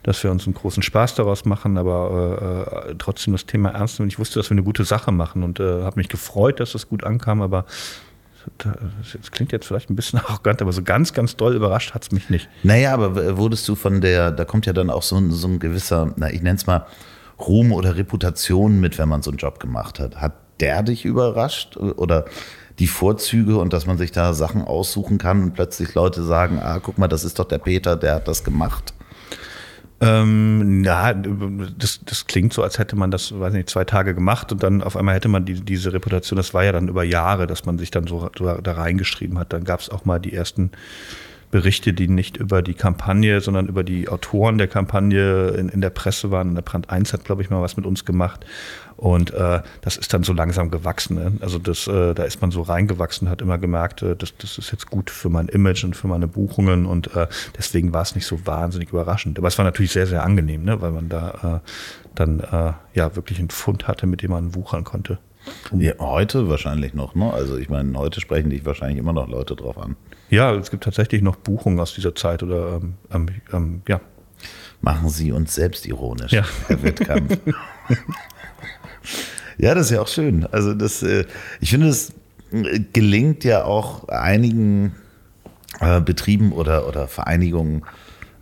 dass 0.02 0.22
wir 0.22 0.30
uns 0.30 0.46
einen 0.46 0.54
großen 0.54 0.82
Spaß 0.82 1.14
daraus 1.14 1.44
machen, 1.44 1.78
aber 1.78 2.94
trotzdem 2.98 3.32
das 3.32 3.46
Thema 3.46 3.70
ernst 3.70 3.98
nehmen. 3.98 4.08
Ich 4.08 4.18
wusste, 4.18 4.38
dass 4.38 4.50
wir 4.50 4.54
eine 4.54 4.62
gute 4.62 4.84
Sache 4.84 5.12
machen 5.12 5.42
und 5.42 5.60
habe 5.60 5.96
mich 5.96 6.08
gefreut, 6.08 6.60
dass 6.60 6.72
das 6.72 6.88
gut 6.88 7.04
ankam, 7.04 7.40
aber 7.40 7.64
das 8.58 9.30
klingt 9.30 9.52
jetzt 9.52 9.66
vielleicht 9.66 9.90
ein 9.90 9.96
bisschen 9.96 10.18
arrogant, 10.26 10.62
aber 10.62 10.72
so 10.72 10.82
ganz, 10.82 11.12
ganz 11.12 11.36
doll 11.36 11.54
überrascht 11.54 11.94
hat 11.94 12.02
es 12.02 12.12
mich 12.12 12.30
nicht. 12.30 12.48
Naja, 12.62 12.94
aber 12.94 13.36
wurdest 13.36 13.68
du 13.68 13.74
von 13.74 14.00
der, 14.00 14.30
da 14.30 14.44
kommt 14.44 14.66
ja 14.66 14.72
dann 14.72 14.90
auch 14.90 15.02
so 15.02 15.16
ein, 15.16 15.30
so 15.30 15.48
ein 15.48 15.58
gewisser, 15.58 16.12
na, 16.16 16.30
ich 16.30 16.42
nenne 16.42 16.56
es 16.56 16.66
mal 16.66 16.86
Ruhm 17.38 17.72
oder 17.72 17.96
Reputation 17.96 18.80
mit, 18.80 18.98
wenn 18.98 19.08
man 19.08 19.22
so 19.22 19.30
einen 19.30 19.38
Job 19.38 19.58
gemacht 19.60 19.98
hat. 19.98 20.20
Hat 20.20 20.34
der 20.60 20.82
dich 20.82 21.04
überrascht 21.04 21.76
oder 21.76 22.26
die 22.78 22.86
Vorzüge 22.86 23.58
und 23.58 23.72
dass 23.72 23.86
man 23.86 23.98
sich 23.98 24.12
da 24.12 24.34
Sachen 24.34 24.62
aussuchen 24.62 25.18
kann 25.18 25.42
und 25.42 25.54
plötzlich 25.54 25.94
Leute 25.94 26.22
sagen, 26.24 26.58
ah, 26.60 26.80
guck 26.80 26.98
mal, 26.98 27.08
das 27.08 27.24
ist 27.24 27.38
doch 27.38 27.44
der 27.44 27.58
Peter, 27.58 27.96
der 27.96 28.16
hat 28.16 28.28
das 28.28 28.44
gemacht? 28.44 28.94
Ähm, 30.00 30.82
ja, 30.84 31.14
das, 31.14 32.00
das 32.04 32.26
klingt 32.26 32.52
so, 32.52 32.62
als 32.62 32.78
hätte 32.78 32.96
man 32.96 33.10
das, 33.10 33.38
weiß 33.38 33.52
nicht, 33.52 33.70
zwei 33.70 33.84
Tage 33.84 34.14
gemacht 34.14 34.50
und 34.50 34.62
dann 34.62 34.82
auf 34.82 34.96
einmal 34.96 35.14
hätte 35.14 35.28
man 35.28 35.44
die, 35.44 35.60
diese 35.60 35.92
Reputation, 35.92 36.36
das 36.36 36.52
war 36.52 36.64
ja 36.64 36.72
dann 36.72 36.88
über 36.88 37.04
Jahre, 37.04 37.46
dass 37.46 37.64
man 37.64 37.78
sich 37.78 37.90
dann 37.90 38.06
so, 38.06 38.28
so 38.36 38.54
da 38.60 38.72
reingeschrieben 38.72 39.38
hat. 39.38 39.52
Dann 39.52 39.64
gab 39.64 39.80
es 39.80 39.88
auch 39.88 40.04
mal 40.04 40.18
die 40.18 40.32
ersten 40.32 40.72
Berichte, 41.54 41.92
die 41.92 42.08
nicht 42.08 42.36
über 42.36 42.62
die 42.62 42.74
Kampagne, 42.74 43.40
sondern 43.40 43.68
über 43.68 43.84
die 43.84 44.08
Autoren 44.08 44.58
der 44.58 44.66
Kampagne 44.66 45.50
in, 45.50 45.68
in 45.68 45.80
der 45.80 45.90
Presse 45.90 46.32
waren. 46.32 46.48
Und 46.48 46.54
der 46.56 46.62
Brand 46.62 46.90
1 46.90 47.12
hat, 47.12 47.24
glaube 47.24 47.42
ich, 47.42 47.50
mal 47.50 47.62
was 47.62 47.76
mit 47.76 47.86
uns 47.86 48.04
gemacht. 48.04 48.44
Und 49.04 49.34
äh, 49.34 49.60
das 49.82 49.98
ist 49.98 50.14
dann 50.14 50.22
so 50.22 50.32
langsam 50.32 50.70
gewachsen. 50.70 51.16
Ne? 51.16 51.32
Also 51.42 51.58
das, 51.58 51.86
äh, 51.86 52.14
da 52.14 52.24
ist 52.24 52.40
man 52.40 52.50
so 52.50 52.62
reingewachsen, 52.62 53.28
hat 53.28 53.42
immer 53.42 53.58
gemerkt, 53.58 54.00
äh, 54.00 54.16
das, 54.16 54.34
das 54.38 54.56
ist 54.56 54.72
jetzt 54.72 54.88
gut 54.88 55.10
für 55.10 55.28
mein 55.28 55.48
Image 55.48 55.84
und 55.84 55.94
für 55.94 56.08
meine 56.08 56.26
Buchungen 56.26 56.86
und 56.86 57.14
äh, 57.14 57.26
deswegen 57.54 57.92
war 57.92 58.00
es 58.00 58.14
nicht 58.14 58.24
so 58.24 58.46
wahnsinnig 58.46 58.88
überraschend. 58.88 59.38
Aber 59.38 59.48
es 59.48 59.58
war 59.58 59.66
natürlich 59.66 59.92
sehr, 59.92 60.06
sehr 60.06 60.22
angenehm, 60.22 60.64
ne? 60.64 60.80
weil 60.80 60.90
man 60.90 61.10
da 61.10 61.60
äh, 61.62 61.68
dann 62.14 62.40
äh, 62.40 62.72
ja 62.94 63.14
wirklich 63.14 63.38
einen 63.40 63.50
Fund 63.50 63.88
hatte, 63.88 64.06
mit 64.06 64.22
dem 64.22 64.30
man 64.30 64.54
wuchern 64.54 64.84
konnte. 64.84 65.18
Ja, 65.76 65.92
heute 65.98 66.48
wahrscheinlich 66.48 66.94
noch, 66.94 67.14
ne? 67.14 67.30
Also 67.30 67.58
ich 67.58 67.68
meine, 67.68 67.98
heute 67.98 68.22
sprechen 68.22 68.48
dich 68.48 68.64
wahrscheinlich 68.64 68.96
immer 68.96 69.12
noch 69.12 69.28
Leute 69.28 69.54
drauf 69.54 69.76
an. 69.76 69.96
Ja, 70.30 70.54
es 70.54 70.70
gibt 70.70 70.84
tatsächlich 70.84 71.20
noch 71.20 71.36
Buchungen 71.36 71.78
aus 71.78 71.92
dieser 71.92 72.14
Zeit 72.14 72.42
oder 72.42 72.80
ähm, 73.12 73.28
ähm, 73.52 73.82
ja. 73.86 74.00
Machen 74.80 75.10
Sie 75.10 75.30
uns 75.30 75.54
selbstironisch, 75.54 76.32
ja. 76.32 76.44
Herr 76.68 76.82
Wittkamp. 76.82 77.38
ja, 79.58 79.74
das 79.74 79.86
ist 79.86 79.92
ja 79.92 80.00
auch 80.00 80.08
schön. 80.08 80.46
Also 80.50 80.74
das, 80.74 81.02
äh, 81.02 81.24
ich 81.60 81.70
finde, 81.70 81.88
es 81.88 82.12
äh, 82.52 82.80
gelingt 82.92 83.44
ja 83.44 83.64
auch 83.64 84.08
einigen 84.08 84.94
äh, 85.80 86.00
Betrieben 86.00 86.52
oder, 86.52 86.88
oder 86.88 87.08
Vereinigungen, 87.08 87.82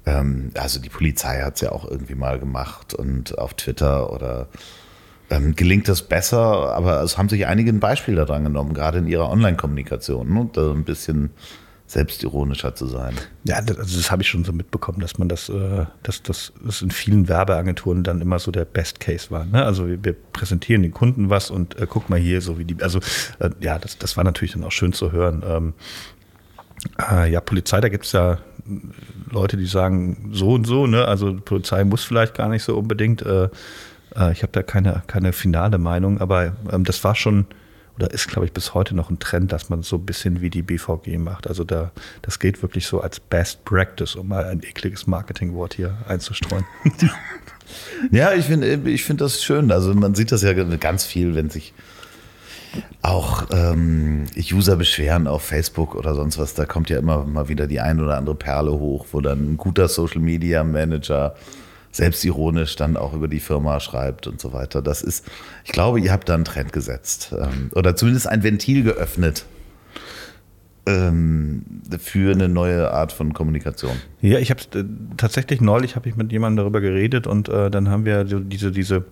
ähm, 0.07 0.51
also 0.55 0.81
die 0.81 0.88
Polizei 0.88 1.40
hat 1.42 1.57
es 1.57 1.61
ja 1.62 1.72
auch 1.72 1.88
irgendwie 1.88 2.14
mal 2.14 2.38
gemacht 2.38 2.94
und 2.94 3.38
auf 3.38 3.55
Twitter 3.55 4.12
oder 4.12 4.48
ähm, 5.31 5.55
gelingt 5.57 5.88
das 5.88 6.03
besser, 6.03 6.75
aber 6.75 7.03
es 7.03 7.16
haben 7.16 7.29
sich 7.29 7.46
einige 7.46 7.70
ein 7.70 7.81
Beispiel 7.81 8.16
daran 8.16 8.44
genommen, 8.44 8.75
gerade 8.75 8.98
in 8.98 9.07
ihrer 9.07 9.31
Online-Kommunikation, 9.31 10.33
ne? 10.33 10.51
da 10.53 10.72
ein 10.72 10.85
bisschen 10.85 11.31
selbstironischer 11.92 12.74
zu 12.74 12.87
sein. 12.87 13.14
Ja, 13.44 13.61
das, 13.61 13.78
also 13.78 13.96
das 13.98 14.11
habe 14.11 14.22
ich 14.22 14.28
schon 14.28 14.44
so 14.44 14.52
mitbekommen, 14.52 15.00
dass 15.00 15.18
man 15.18 15.28
das, 15.28 15.48
äh, 15.48 15.85
dass, 16.02 16.22
das 16.22 16.52
in 16.81 16.90
vielen 16.90 17.28
Werbeagenturen 17.28 18.02
dann 18.02 18.20
immer 18.20 18.38
so 18.38 18.50
der 18.50 18.64
Best 18.64 18.98
Case 18.98 19.31
war. 19.31 19.44
Ne? 19.44 19.64
Also 19.64 19.87
wir, 19.87 20.02
wir, 20.02 20.16
präsentieren 20.33 20.83
den 20.83 20.92
Kunden 20.92 21.28
was 21.28 21.50
und 21.50 21.78
äh, 21.78 21.87
guck 21.88 22.09
mal 22.09 22.18
hier, 22.18 22.40
so 22.40 22.59
wie 22.59 22.64
die, 22.64 22.83
also 22.83 23.00
äh, 23.38 23.50
ja, 23.61 23.78
das, 23.78 23.98
das 23.98 24.16
war 24.16 24.24
natürlich 24.24 24.52
dann 24.52 24.64
auch 24.64 24.72
schön 24.72 24.94
zu 24.94 25.12
hören. 25.12 25.42
Ähm, 25.46 25.74
äh, 27.11 27.31
ja, 27.31 27.40
Polizei, 27.40 27.81
da 27.81 27.90
gibt 27.90 28.07
es 28.07 28.12
ja 28.12 28.38
Leute, 29.31 29.57
die 29.57 29.66
sagen 29.66 30.31
so 30.33 30.52
und 30.52 30.66
so, 30.66 30.87
ne? 30.87 31.05
Also 31.07 31.35
Polizei 31.35 31.85
muss 31.85 32.05
vielleicht 32.05 32.35
gar 32.35 32.48
nicht 32.48 32.62
so 32.62 32.76
unbedingt. 32.78 33.22
Äh, 33.22 33.50
äh, 34.16 34.33
ich 34.33 34.42
habe 34.42 34.52
da 34.52 34.62
keine, 34.62 35.02
keine 35.07 35.33
finale 35.33 35.78
Meinung, 35.78 36.20
aber 36.20 36.57
ähm, 36.70 36.85
das 36.85 37.05
war 37.05 37.14
schon 37.14 37.46
oder 37.96 38.11
ist, 38.11 38.28
glaube 38.28 38.46
ich, 38.46 38.52
bis 38.52 38.74
heute 38.74 38.94
noch 38.94 39.11
ein 39.11 39.18
Trend, 39.18 39.52
dass 39.52 39.68
man 39.68 39.83
so 39.83 39.96
ein 39.96 40.07
bisschen 40.07 40.40
wie 40.40 40.50
die 40.50 40.62
BVG 40.62 41.18
macht. 41.18 41.46
Also 41.46 41.64
da, 41.64 41.92
das 42.22 42.38
geht 42.38 42.62
wirklich 42.62 42.87
so 42.87 43.00
als 43.00 43.20
Best 43.20 43.64
Practice, 43.64 44.16
um 44.16 44.28
mal 44.28 44.44
ein 44.44 44.62
ekliges 44.62 45.07
Marketingwort 45.07 45.74
hier 45.74 45.96
einzustreuen. 46.09 46.64
ja, 48.11 48.33
ich 48.33 48.46
finde 48.46 48.90
ich 48.90 49.05
find 49.05 49.20
das 49.20 49.42
schön. 49.42 49.70
Also 49.70 49.92
man 49.94 50.14
sieht 50.14 50.33
das 50.33 50.42
ja 50.42 50.52
ganz 50.52 51.05
viel, 51.05 51.35
wenn 51.35 51.50
sich 51.50 51.74
auch 53.02 53.48
ähm, 53.50 54.24
User 54.37 54.76
beschweren 54.76 55.26
auf 55.26 55.42
Facebook 55.42 55.94
oder 55.94 56.14
sonst 56.14 56.38
was, 56.38 56.55
da 56.55 56.64
kommt 56.64 56.88
ja 56.88 56.98
immer 56.98 57.24
mal 57.24 57.48
wieder 57.48 57.66
die 57.66 57.81
ein 57.81 58.00
oder 58.00 58.16
andere 58.16 58.35
Perle 58.35 58.72
hoch, 58.72 59.07
wo 59.12 59.20
dann 59.20 59.52
ein 59.52 59.57
guter 59.57 59.88
Social 59.88 60.20
Media 60.20 60.64
Manager 60.64 61.35
selbstironisch 61.92 62.74
dann 62.76 62.96
auch 62.96 63.12
über 63.12 63.28
die 63.28 63.40
Firma 63.40 63.78
schreibt 63.78 64.26
und 64.26 64.40
so 64.40 64.52
weiter. 64.52 64.83
Das 64.83 65.02
ist, 65.02 65.26
ich 65.64 65.72
glaube, 65.72 66.00
ihr 66.00 66.11
habt 66.11 66.28
da 66.28 66.35
einen 66.35 66.44
Trend 66.44 66.72
gesetzt 66.72 67.35
ähm, 67.38 67.70
oder 67.74 67.94
zumindest 67.94 68.26
ein 68.26 68.42
Ventil 68.42 68.83
geöffnet 68.83 69.44
ähm, 70.87 71.64
für 71.98 72.33
eine 72.33 72.48
neue 72.48 72.90
Art 72.90 73.12
von 73.12 73.35
Kommunikation. 73.35 73.92
Ja, 74.20 74.38
ich 74.38 74.50
habe 74.50 74.62
äh, 74.74 74.85
tatsächlich 75.16 75.61
neulich 75.61 75.94
habe 75.94 76.09
ich 76.09 76.16
mit 76.16 76.33
jemandem 76.33 76.64
darüber 76.64 76.81
geredet 76.81 77.26
und 77.26 77.48
äh, 77.48 77.70
dann 77.70 77.88
haben 77.88 78.05
wir 78.05 78.26
so 78.26 78.40
diese 78.40 78.72
diese 78.72 79.05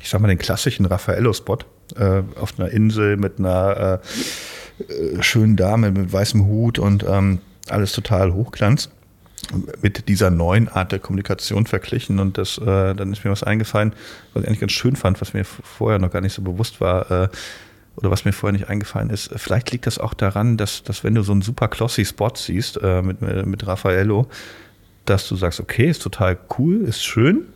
ich 0.00 0.08
sag 0.08 0.20
mal 0.20 0.28
den 0.28 0.38
klassischen 0.38 0.86
Raffaello-Spot 0.86 1.58
äh, 1.96 2.22
auf 2.40 2.58
einer 2.58 2.70
Insel 2.70 3.16
mit 3.16 3.38
einer 3.38 4.00
äh, 4.80 4.92
äh, 4.92 5.22
schönen 5.22 5.56
Dame 5.56 5.90
mit 5.90 6.12
weißem 6.12 6.46
Hut 6.46 6.78
und 6.78 7.04
ähm, 7.08 7.38
alles 7.68 7.92
total 7.92 8.34
Hochglanz 8.34 8.90
mit 9.82 10.08
dieser 10.08 10.30
neuen 10.30 10.68
Art 10.68 10.92
der 10.92 10.98
Kommunikation 10.98 11.66
verglichen 11.66 12.18
und 12.18 12.38
das, 12.38 12.58
äh, 12.58 12.94
dann 12.94 13.12
ist 13.12 13.24
mir 13.24 13.30
was 13.30 13.42
eingefallen, 13.42 13.94
was 14.32 14.42
ich 14.42 14.48
eigentlich 14.48 14.60
ganz 14.60 14.72
schön 14.72 14.96
fand, 14.96 15.20
was 15.20 15.34
mir 15.34 15.44
vorher 15.44 15.98
noch 15.98 16.10
gar 16.10 16.20
nicht 16.20 16.34
so 16.34 16.42
bewusst 16.42 16.80
war 16.80 17.10
äh, 17.10 17.28
oder 17.96 18.10
was 18.10 18.24
mir 18.24 18.32
vorher 18.32 18.52
nicht 18.58 18.68
eingefallen 18.68 19.10
ist. 19.10 19.30
Vielleicht 19.36 19.70
liegt 19.70 19.86
das 19.86 19.98
auch 19.98 20.14
daran, 20.14 20.56
dass, 20.56 20.82
dass 20.82 21.04
wenn 21.04 21.14
du 21.14 21.22
so 21.22 21.32
einen 21.32 21.42
super 21.42 21.68
glossy 21.68 22.04
Spot 22.04 22.32
siehst 22.34 22.80
äh, 22.82 23.02
mit, 23.02 23.20
mit 23.20 23.66
Raffaello, 23.66 24.26
dass 25.04 25.28
du 25.28 25.36
sagst, 25.36 25.60
okay, 25.60 25.88
ist 25.88 26.02
total 26.02 26.38
cool, 26.58 26.82
ist 26.82 27.04
schön, 27.04 27.46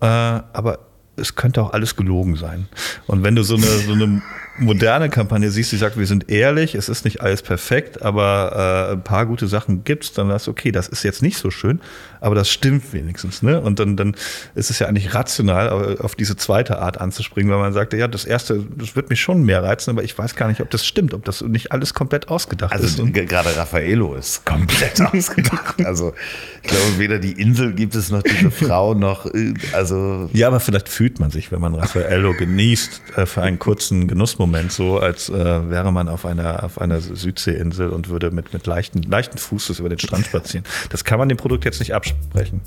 äh, 0.00 0.06
aber 0.06 0.80
es 1.16 1.34
könnte 1.34 1.62
auch 1.62 1.72
alles 1.72 1.96
gelogen 1.96 2.36
sein. 2.36 2.68
Und 3.06 3.22
wenn 3.22 3.34
du 3.34 3.42
so 3.42 3.56
eine, 3.56 3.66
so 3.66 3.92
eine 3.92 4.22
moderne 4.60 5.08
Kampagne 5.08 5.50
siehst, 5.50 5.72
die 5.72 5.76
sagt, 5.76 5.98
wir 5.98 6.06
sind 6.06 6.30
ehrlich, 6.30 6.74
es 6.74 6.88
ist 6.88 7.04
nicht 7.04 7.20
alles 7.22 7.42
perfekt, 7.42 8.02
aber 8.02 8.88
äh, 8.90 8.92
ein 8.92 9.02
paar 9.02 9.26
gute 9.26 9.48
Sachen 9.48 9.84
gibt's, 9.84 10.12
dann 10.12 10.28
sagst 10.28 10.46
du, 10.46 10.50
okay, 10.50 10.70
das 10.70 10.88
ist 10.88 11.02
jetzt 11.02 11.22
nicht 11.22 11.38
so 11.38 11.50
schön, 11.50 11.80
aber 12.20 12.34
das 12.34 12.50
stimmt 12.50 12.92
wenigstens. 12.92 13.42
Ne? 13.42 13.60
Und 13.60 13.78
dann, 13.78 13.96
dann 13.96 14.14
ist 14.54 14.70
es 14.70 14.78
ja 14.78 14.86
eigentlich 14.86 15.14
rational, 15.14 15.98
auf 15.98 16.14
diese 16.14 16.36
zweite 16.36 16.78
Art 16.78 17.00
anzuspringen, 17.00 17.50
weil 17.50 17.58
man 17.58 17.72
sagt, 17.72 17.92
ja, 17.94 18.06
das 18.06 18.24
erste, 18.24 18.64
das 18.76 18.94
wird 18.94 19.10
mich 19.10 19.20
schon 19.20 19.42
mehr 19.42 19.62
reizen, 19.62 19.90
aber 19.90 20.04
ich 20.04 20.16
weiß 20.16 20.36
gar 20.36 20.48
nicht, 20.48 20.60
ob 20.60 20.70
das 20.70 20.86
stimmt, 20.86 21.14
ob 21.14 21.24
das 21.24 21.40
nicht 21.40 21.72
alles 21.72 21.94
komplett 21.94 22.28
ausgedacht 22.28 22.72
also 22.72 22.84
ist. 22.84 23.00
Also 23.00 23.10
gerade 23.12 23.56
Raffaello 23.56 24.14
ist 24.14 24.44
komplett 24.44 25.00
ausgedacht. 25.12 25.84
Also 25.84 26.12
ich 26.62 26.68
glaube, 26.68 26.98
weder 26.98 27.18
die 27.18 27.32
Insel 27.32 27.72
gibt 27.72 27.94
es 27.94 28.10
noch 28.10 28.22
diese 28.22 28.50
Frau 28.50 28.94
noch, 28.94 29.26
äh, 29.26 29.54
also. 29.72 30.28
Ja, 30.32 30.48
aber 30.48 30.60
vielleicht 30.60 30.88
fühlt 30.88 31.18
man 31.18 31.30
sich, 31.30 31.50
wenn 31.50 31.60
man 31.60 31.74
Raffaello 31.74 32.34
genießt, 32.34 33.02
äh, 33.16 33.26
für 33.26 33.42
einen 33.42 33.58
kurzen 33.58 34.06
Genussmoment 34.06 34.49
so, 34.68 34.98
als 34.98 35.28
äh, 35.28 35.70
wäre 35.70 35.92
man 35.92 36.08
auf 36.08 36.26
einer, 36.26 36.64
auf 36.64 36.80
einer 36.80 37.00
Südseeinsel 37.00 37.90
und 37.90 38.08
würde 38.08 38.30
mit, 38.30 38.52
mit 38.52 38.66
leichten, 38.66 39.02
leichten 39.02 39.38
Fußes 39.38 39.78
über 39.78 39.88
den 39.88 39.98
Strand 39.98 40.26
spazieren. 40.26 40.64
Das 40.90 41.04
kann 41.04 41.18
man 41.18 41.28
dem 41.28 41.38
Produkt 41.38 41.64
jetzt 41.64 41.80
nicht 41.80 41.94
abschließen 41.94 42.10
sprechen. 42.30 42.60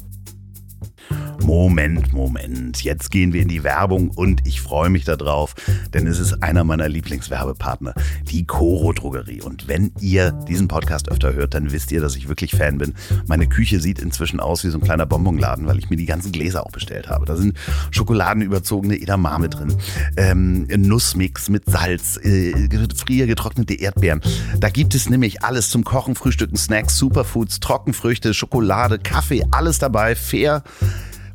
Moment, 1.44 2.14
Moment. 2.14 2.84
Jetzt 2.84 3.12
gehen 3.12 3.34
wir 3.34 3.42
in 3.42 3.50
die 3.50 3.64
Werbung 3.64 4.10
und 4.12 4.48
ich 4.48 4.62
freue 4.62 4.90
mich 4.90 5.04
darauf, 5.04 5.56
denn 5.94 6.08
es 6.08 6.18
ist 6.18 6.42
einer 6.42 6.64
meiner 6.64 6.88
Lieblingswerbepartner, 6.88 7.94
die 8.32 8.46
Coro 8.46 8.94
Drogerie. 8.94 9.42
Und 9.42 9.68
wenn 9.68 9.92
ihr 10.00 10.32
diesen 10.32 10.70
Podcast 10.70 11.12
öfter 11.12 11.34
hört, 11.34 11.54
dann 11.54 11.74
wisst 11.74 11.92
ihr, 11.92 12.00
dass 12.00 12.16
ich 12.16 12.30
wirklich 12.30 12.52
Fan 12.52 12.78
bin. 12.78 12.94
Meine 13.28 13.48
Küche 13.48 13.82
sieht 13.82 14.00
inzwischen 14.00 14.40
aus 14.40 14.64
wie 14.64 14.70
so 14.70 14.78
ein 14.78 14.84
kleiner 14.84 15.06
Bonbonladen, 15.06 15.68
weil 15.68 15.78
ich 15.80 15.90
mir 15.90 15.98
die 15.98 16.06
ganzen 16.06 16.32
Gläser 16.32 16.66
auch 16.66 16.72
bestellt 16.72 17.10
habe. 17.10 17.26
Da 17.26 17.36
sind 17.36 17.58
schokoladenüberzogene 17.92 18.96
Edamame 19.02 19.50
drin, 19.50 19.76
ähm, 20.16 20.66
Nussmix 20.68 21.50
mit 21.50 21.66
Salz, 21.66 22.18
äh, 22.24 22.54
friergetrocknete 22.96 23.74
Erdbeeren. 23.74 24.22
Da 24.60 24.70
gibt 24.70 24.96
es 24.96 25.10
nämlich 25.10 25.44
alles 25.44 25.70
zum 25.70 25.84
Kochen, 25.84 26.16
Frühstücken, 26.16 26.56
Snacks, 26.56 26.98
Superfoods, 26.98 27.60
Trockenfrüchte, 27.60 28.34
Schokolade, 28.34 28.98
Kaffee, 28.98 29.44
alles 29.52 29.78
dabei, 29.80 30.16
fair 30.16 30.64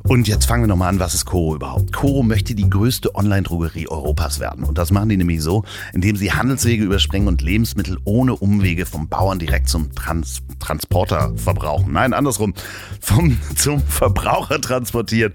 und 0.07 0.27
jetzt 0.27 0.45
fangen 0.45 0.63
wir 0.63 0.67
nochmal 0.67 0.89
an, 0.89 0.99
was 0.99 1.13
ist 1.13 1.25
Coro 1.25 1.55
überhaupt? 1.55 1.91
Coro 1.91 2.23
möchte 2.23 2.55
die 2.55 2.69
größte 2.69 3.15
Online-Drogerie 3.15 3.87
Europas 3.89 4.39
werden. 4.39 4.63
Und 4.63 4.77
das 4.77 4.91
machen 4.91 5.09
die 5.09 5.17
nämlich 5.17 5.41
so, 5.41 5.63
indem 5.93 6.15
sie 6.15 6.31
Handelswege 6.31 6.83
überspringen 6.83 7.27
und 7.27 7.41
Lebensmittel 7.41 7.97
ohne 8.05 8.35
Umwege 8.35 8.85
vom 8.85 9.09
Bauern 9.09 9.39
direkt 9.39 9.67
zum 9.67 9.93
Trans 9.93 10.41
Transporter 10.59 11.33
verbrauchen. 11.37 11.93
Nein, 11.93 12.13
andersrum, 12.13 12.53
vom, 12.99 13.37
zum 13.55 13.81
Verbraucher 13.81 14.59
transportieren. 14.59 15.33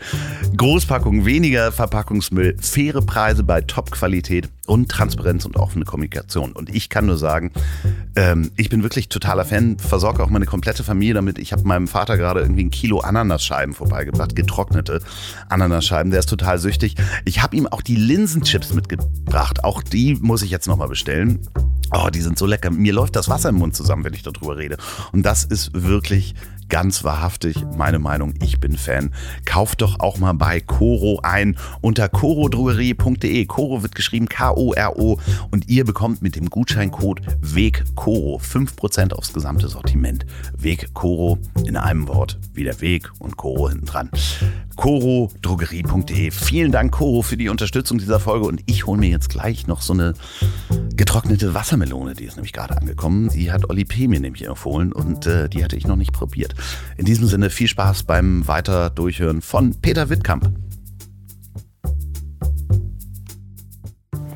Großpackungen, 0.56 1.24
weniger 1.24 1.72
Verpackungsmüll, 1.72 2.56
faire 2.60 3.00
Preise 3.00 3.42
bei 3.42 3.60
Top-Qualität 3.62 4.48
und 4.66 4.90
Transparenz 4.90 5.44
und 5.44 5.56
offene 5.56 5.84
Kommunikation. 5.84 6.52
Und 6.52 6.74
ich 6.74 6.88
kann 6.88 7.06
nur 7.06 7.16
sagen, 7.16 7.52
ähm, 8.16 8.50
ich 8.56 8.68
bin 8.68 8.82
wirklich 8.82 9.08
totaler 9.08 9.44
Fan, 9.44 9.78
versorge 9.78 10.22
auch 10.22 10.30
meine 10.30 10.46
komplette 10.46 10.84
Familie 10.84 11.14
damit. 11.14 11.38
Ich 11.38 11.52
habe 11.52 11.64
meinem 11.64 11.88
Vater 11.88 12.16
gerade 12.16 12.40
irgendwie 12.40 12.64
ein 12.64 12.70
Kilo 12.70 13.00
Ananasscheiben 13.00 13.74
vorbeigebracht, 13.74 14.34
getrocknete 14.54 15.00
Ananasscheiben. 15.48 16.10
Der 16.10 16.20
ist 16.20 16.28
total 16.28 16.58
süchtig. 16.58 16.94
Ich 17.24 17.42
habe 17.42 17.56
ihm 17.56 17.66
auch 17.66 17.82
die 17.82 17.96
Linsenchips 17.96 18.72
mitgebracht. 18.72 19.64
Auch 19.64 19.82
die 19.82 20.14
muss 20.20 20.42
ich 20.42 20.50
jetzt 20.50 20.68
nochmal 20.68 20.88
bestellen. 20.88 21.40
Oh, 21.92 22.08
die 22.08 22.20
sind 22.20 22.38
so 22.38 22.46
lecker. 22.46 22.70
Mir 22.70 22.92
läuft 22.92 23.16
das 23.16 23.28
Wasser 23.28 23.50
im 23.50 23.56
Mund 23.56 23.74
zusammen, 23.74 24.04
wenn 24.04 24.14
ich 24.14 24.22
darüber 24.22 24.56
rede. 24.56 24.78
Und 25.12 25.24
das 25.24 25.44
ist 25.44 25.70
wirklich 25.74 26.34
ganz 26.74 27.04
wahrhaftig 27.04 27.64
meine 27.76 28.00
Meinung, 28.00 28.34
ich 28.42 28.58
bin 28.58 28.76
Fan. 28.76 29.12
Kauft 29.44 29.80
doch 29.80 30.00
auch 30.00 30.18
mal 30.18 30.32
bei 30.32 30.58
Coro 30.58 31.20
ein 31.22 31.56
unter 31.80 32.08
corodrogerie.de. 32.08 33.46
Coro 33.46 33.84
wird 33.84 33.94
geschrieben 33.94 34.28
K-O-R-O 34.28 35.20
und 35.52 35.68
ihr 35.68 35.84
bekommt 35.84 36.20
mit 36.20 36.34
dem 36.34 36.50
Gutscheincode 36.50 37.20
WEGCORO 37.40 38.40
5% 38.42 39.12
aufs 39.12 39.32
gesamte 39.32 39.68
Sortiment. 39.68 40.26
Weg 40.58 40.92
Coro 40.94 41.38
in 41.64 41.76
einem 41.76 42.08
Wort, 42.08 42.40
wie 42.54 42.64
der 42.64 42.80
Weg 42.80 43.08
und 43.20 43.36
Coro 43.36 43.68
hinten 43.68 43.86
dran. 43.86 44.10
corodrogerie.de. 44.74 46.32
Vielen 46.32 46.72
Dank, 46.72 46.90
Coro, 46.90 47.22
für 47.22 47.36
die 47.36 47.50
Unterstützung 47.50 47.98
dieser 47.98 48.18
Folge 48.18 48.46
und 48.46 48.62
ich 48.66 48.88
hole 48.88 48.98
mir 48.98 49.10
jetzt 49.10 49.28
gleich 49.28 49.68
noch 49.68 49.80
so 49.80 49.92
eine 49.92 50.14
getrocknete 50.96 51.54
Wassermelone, 51.54 52.14
die 52.14 52.24
ist 52.24 52.34
nämlich 52.34 52.52
gerade 52.52 52.76
angekommen. 52.76 53.28
Die 53.28 53.52
hat 53.52 53.70
Olli 53.70 53.84
P. 53.84 54.08
mir 54.08 54.18
nämlich 54.18 54.44
empfohlen 54.46 54.92
und 54.92 55.26
äh, 55.26 55.48
die 55.48 55.62
hatte 55.62 55.76
ich 55.76 55.86
noch 55.86 55.96
nicht 55.96 56.12
probiert. 56.12 56.54
In 56.96 57.04
diesem 57.04 57.26
Sinne 57.26 57.50
viel 57.50 57.68
Spaß 57.68 58.04
beim 58.04 58.46
Weiter 58.46 58.90
Durchhören 58.90 59.42
von 59.42 59.74
Peter 59.80 60.08
Wittkamp. 60.10 60.50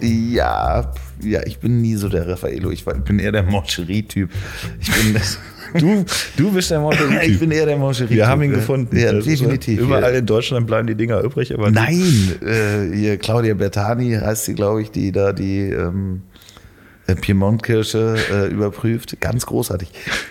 Ja, 0.01 0.93
ja, 1.23 1.41
ich 1.45 1.59
bin 1.59 1.81
nie 1.81 1.97
so 1.97 2.09
der 2.09 2.29
Raffaello. 2.29 2.71
Ich 2.71 2.85
bin 2.85 3.19
eher 3.19 3.33
der 3.33 3.43
Moncherie-Typ. 3.43 4.31
Ich 4.81 4.93
bin 4.93 5.15
das. 5.15 5.39
Du, 5.79 6.03
du 6.39 6.51
bist 6.51 6.71
der 6.71 6.81
Moncherie-Typ. 6.81 7.31
Ich 7.31 7.41
bin 7.41 7.51
eher 7.51 7.67
der 7.67 7.77
Moncherie-Typ. 7.77 8.17
Wir 8.17 8.27
haben 8.27 8.43
ihn 8.43 8.53
gefunden. 8.53 8.97
Ja, 8.97 9.13
Das 9.13 9.27
definitiv. 9.27 9.79
Überall 9.79 10.15
in 10.15 10.25
Deutschland 10.25 10.67
bleiben 10.67 10.87
die 10.87 10.95
Dinger 10.95 11.21
übrig, 11.21 11.53
aber 11.53 11.71
Nein, 11.71 12.33
äh, 12.41 12.97
hier 12.97 13.19
Claudia 13.19 13.53
Bertani 13.53 14.15
heißt 14.15 14.47
sie, 14.47 14.55
glaube 14.55 14.81
ich, 14.81 14.91
die 14.93 15.13
da 15.13 15.35
die 15.35 15.69
ähm, 15.69 16.23
äh, 17.09 17.17
Piemont-Kirsche 17.17 18.17
äh, 18.31 18.47
überprüft. 18.47 19.21
Ganz 19.21 19.45
großartig. 19.47 19.91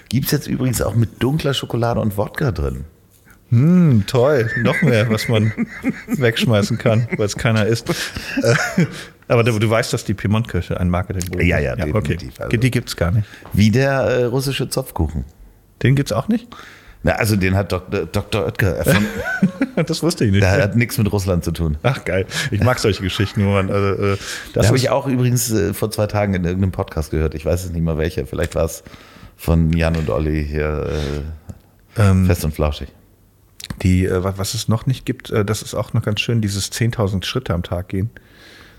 Gibt 0.10 0.28
es 0.28 0.32
jetzt 0.32 0.48
übrigens 0.48 0.82
auch 0.82 0.96
mit 0.96 1.22
dunkler 1.22 1.54
Schokolade 1.54 2.00
und 2.00 2.16
Wodka 2.18 2.52
drin. 2.52 2.86
Hm, 3.50 4.04
toll, 4.08 4.50
noch 4.62 4.82
mehr, 4.82 5.10
was 5.10 5.28
man 5.30 5.52
wegschmeißen 6.08 6.78
kann, 6.78 7.08
weil 7.18 7.26
es 7.26 7.36
keiner 7.38 7.66
isst. 7.66 7.90
Äh, 8.44 8.86
Aber 9.30 9.44
du, 9.44 9.58
du 9.60 9.70
weißt, 9.70 9.92
dass 9.94 10.04
die 10.06 10.14
Piemont-Kirche 10.14 10.80
ein 10.80 10.90
Marketing 10.90 11.40
Ja, 11.46 11.58
ja, 11.60 11.74
okay. 11.74 11.92
definitiv. 11.92 12.40
Also- 12.42 12.58
Die 12.58 12.72
gibt's 12.72 12.96
gar 12.96 13.12
nicht. 13.12 13.28
Wie 13.54 13.72
der 13.72 13.92
äh, 14.02 14.24
russische 14.26 14.70
Zopfkuchen. 14.70 15.26
Den 15.84 15.96
gibt's 15.96 16.12
auch 16.12 16.28
nicht? 16.28 16.48
Na, 17.08 17.14
also 17.14 17.38
den 17.38 17.56
hat 17.56 17.72
Dr. 17.72 18.06
Dr. 18.06 18.46
Oetker 18.46 18.76
erfunden. 18.76 19.08
Das 19.86 20.02
wusste 20.02 20.26
ich 20.26 20.32
nicht. 20.32 20.42
Der 20.42 20.64
hat 20.64 20.76
nichts 20.76 20.98
mit 20.98 21.12
Russland 21.12 21.44
zu 21.46 21.52
tun. 21.52 21.78
Ach 21.84 22.04
geil, 22.04 22.26
ich 22.50 22.62
mag 22.62 22.80
solche 22.80 23.04
Geschichten, 23.04 23.46
wo 23.46 23.52
man, 23.52 23.70
also, 23.70 23.94
äh, 23.94 24.10
Das 24.10 24.20
das 24.54 24.68
habe 24.68 24.78
ich 24.78 24.90
auch 24.90 25.06
übrigens 25.06 25.52
äh, 25.52 25.72
vor 25.76 25.92
zwei 25.92 26.08
Tagen 26.08 26.34
in 26.34 26.44
irgendeinem 26.44 26.72
Podcast 26.72 27.12
gehört. 27.12 27.36
Ich 27.36 27.46
weiß 27.46 27.64
es 27.64 27.70
nicht 27.72 27.84
mal 27.84 27.96
welcher. 28.00 28.26
Vielleicht 28.26 28.56
war 28.56 28.66
es 28.66 28.84
von 29.36 29.72
Jan 29.74 29.96
und 29.96 30.10
Olli 30.10 30.44
hier 30.46 30.90
äh, 31.96 32.02
ähm, 32.02 32.26
fest 32.26 32.44
und 32.44 32.56
flauschig. 32.56 32.90
die, 33.84 34.06
äh, 34.06 34.24
was 34.24 34.56
es 34.56 34.68
noch 34.68 34.88
nicht 34.88 35.06
gibt, 35.06 35.30
äh, 35.30 35.46
das 35.46 35.62
ist 35.62 35.76
auch 35.76 35.94
noch 35.94 36.02
ganz 36.02 36.20
schön, 36.22 36.42
dieses 36.42 36.72
10.000 36.72 37.24
Schritte 37.24 37.54
am 37.54 37.62
Tag 37.62 37.90
gehen. 37.90 38.10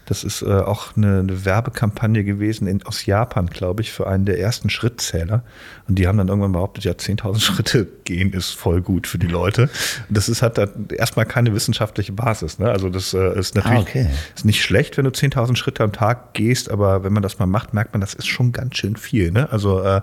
Das 0.08 0.24
ist 0.24 0.40
äh, 0.40 0.46
auch 0.46 0.96
eine, 0.96 1.18
eine 1.18 1.44
Werbekampagne 1.44 2.24
gewesen 2.24 2.66
in, 2.66 2.82
aus 2.84 3.04
Japan, 3.04 3.46
glaube 3.46 3.82
ich, 3.82 3.92
für 3.92 4.06
einen 4.06 4.24
der 4.24 4.40
ersten 4.40 4.70
Schrittzähler. 4.70 5.42
Und 5.86 5.98
die 5.98 6.08
haben 6.08 6.16
dann 6.16 6.28
irgendwann 6.28 6.52
behauptet, 6.52 6.84
ja, 6.84 6.92
10.000 6.92 7.40
Schritte 7.44 7.86
gehen 8.04 8.32
ist 8.32 8.52
voll 8.52 8.80
gut 8.80 9.06
für 9.06 9.18
die 9.18 9.26
Leute. 9.26 9.68
Das 10.08 10.30
ist, 10.30 10.40
hat 10.40 10.56
da 10.56 10.66
erstmal 10.96 11.26
keine 11.26 11.52
wissenschaftliche 11.52 12.12
Basis. 12.12 12.58
Ne? 12.58 12.70
Also 12.70 12.88
das 12.88 13.12
äh, 13.12 13.38
ist 13.38 13.54
natürlich 13.54 13.78
Ah, 13.78 13.82
okay. 13.82 14.06
ist 14.34 14.46
nicht 14.46 14.62
schlecht, 14.62 14.96
wenn 14.96 15.04
du 15.04 15.10
10.000 15.10 15.56
Schritte 15.56 15.84
am 15.84 15.92
Tag 15.92 16.32
gehst, 16.32 16.70
aber 16.70 17.04
wenn 17.04 17.12
man 17.12 17.22
das 17.22 17.38
mal 17.38 17.46
macht, 17.46 17.74
merkt 17.74 17.92
man, 17.92 18.00
das 18.00 18.14
ist 18.14 18.28
schon 18.28 18.52
ganz 18.52 18.78
schön 18.78 18.96
viel. 18.96 19.30
Ne? 19.30 19.52
Also 19.52 19.82
äh, 19.82 20.00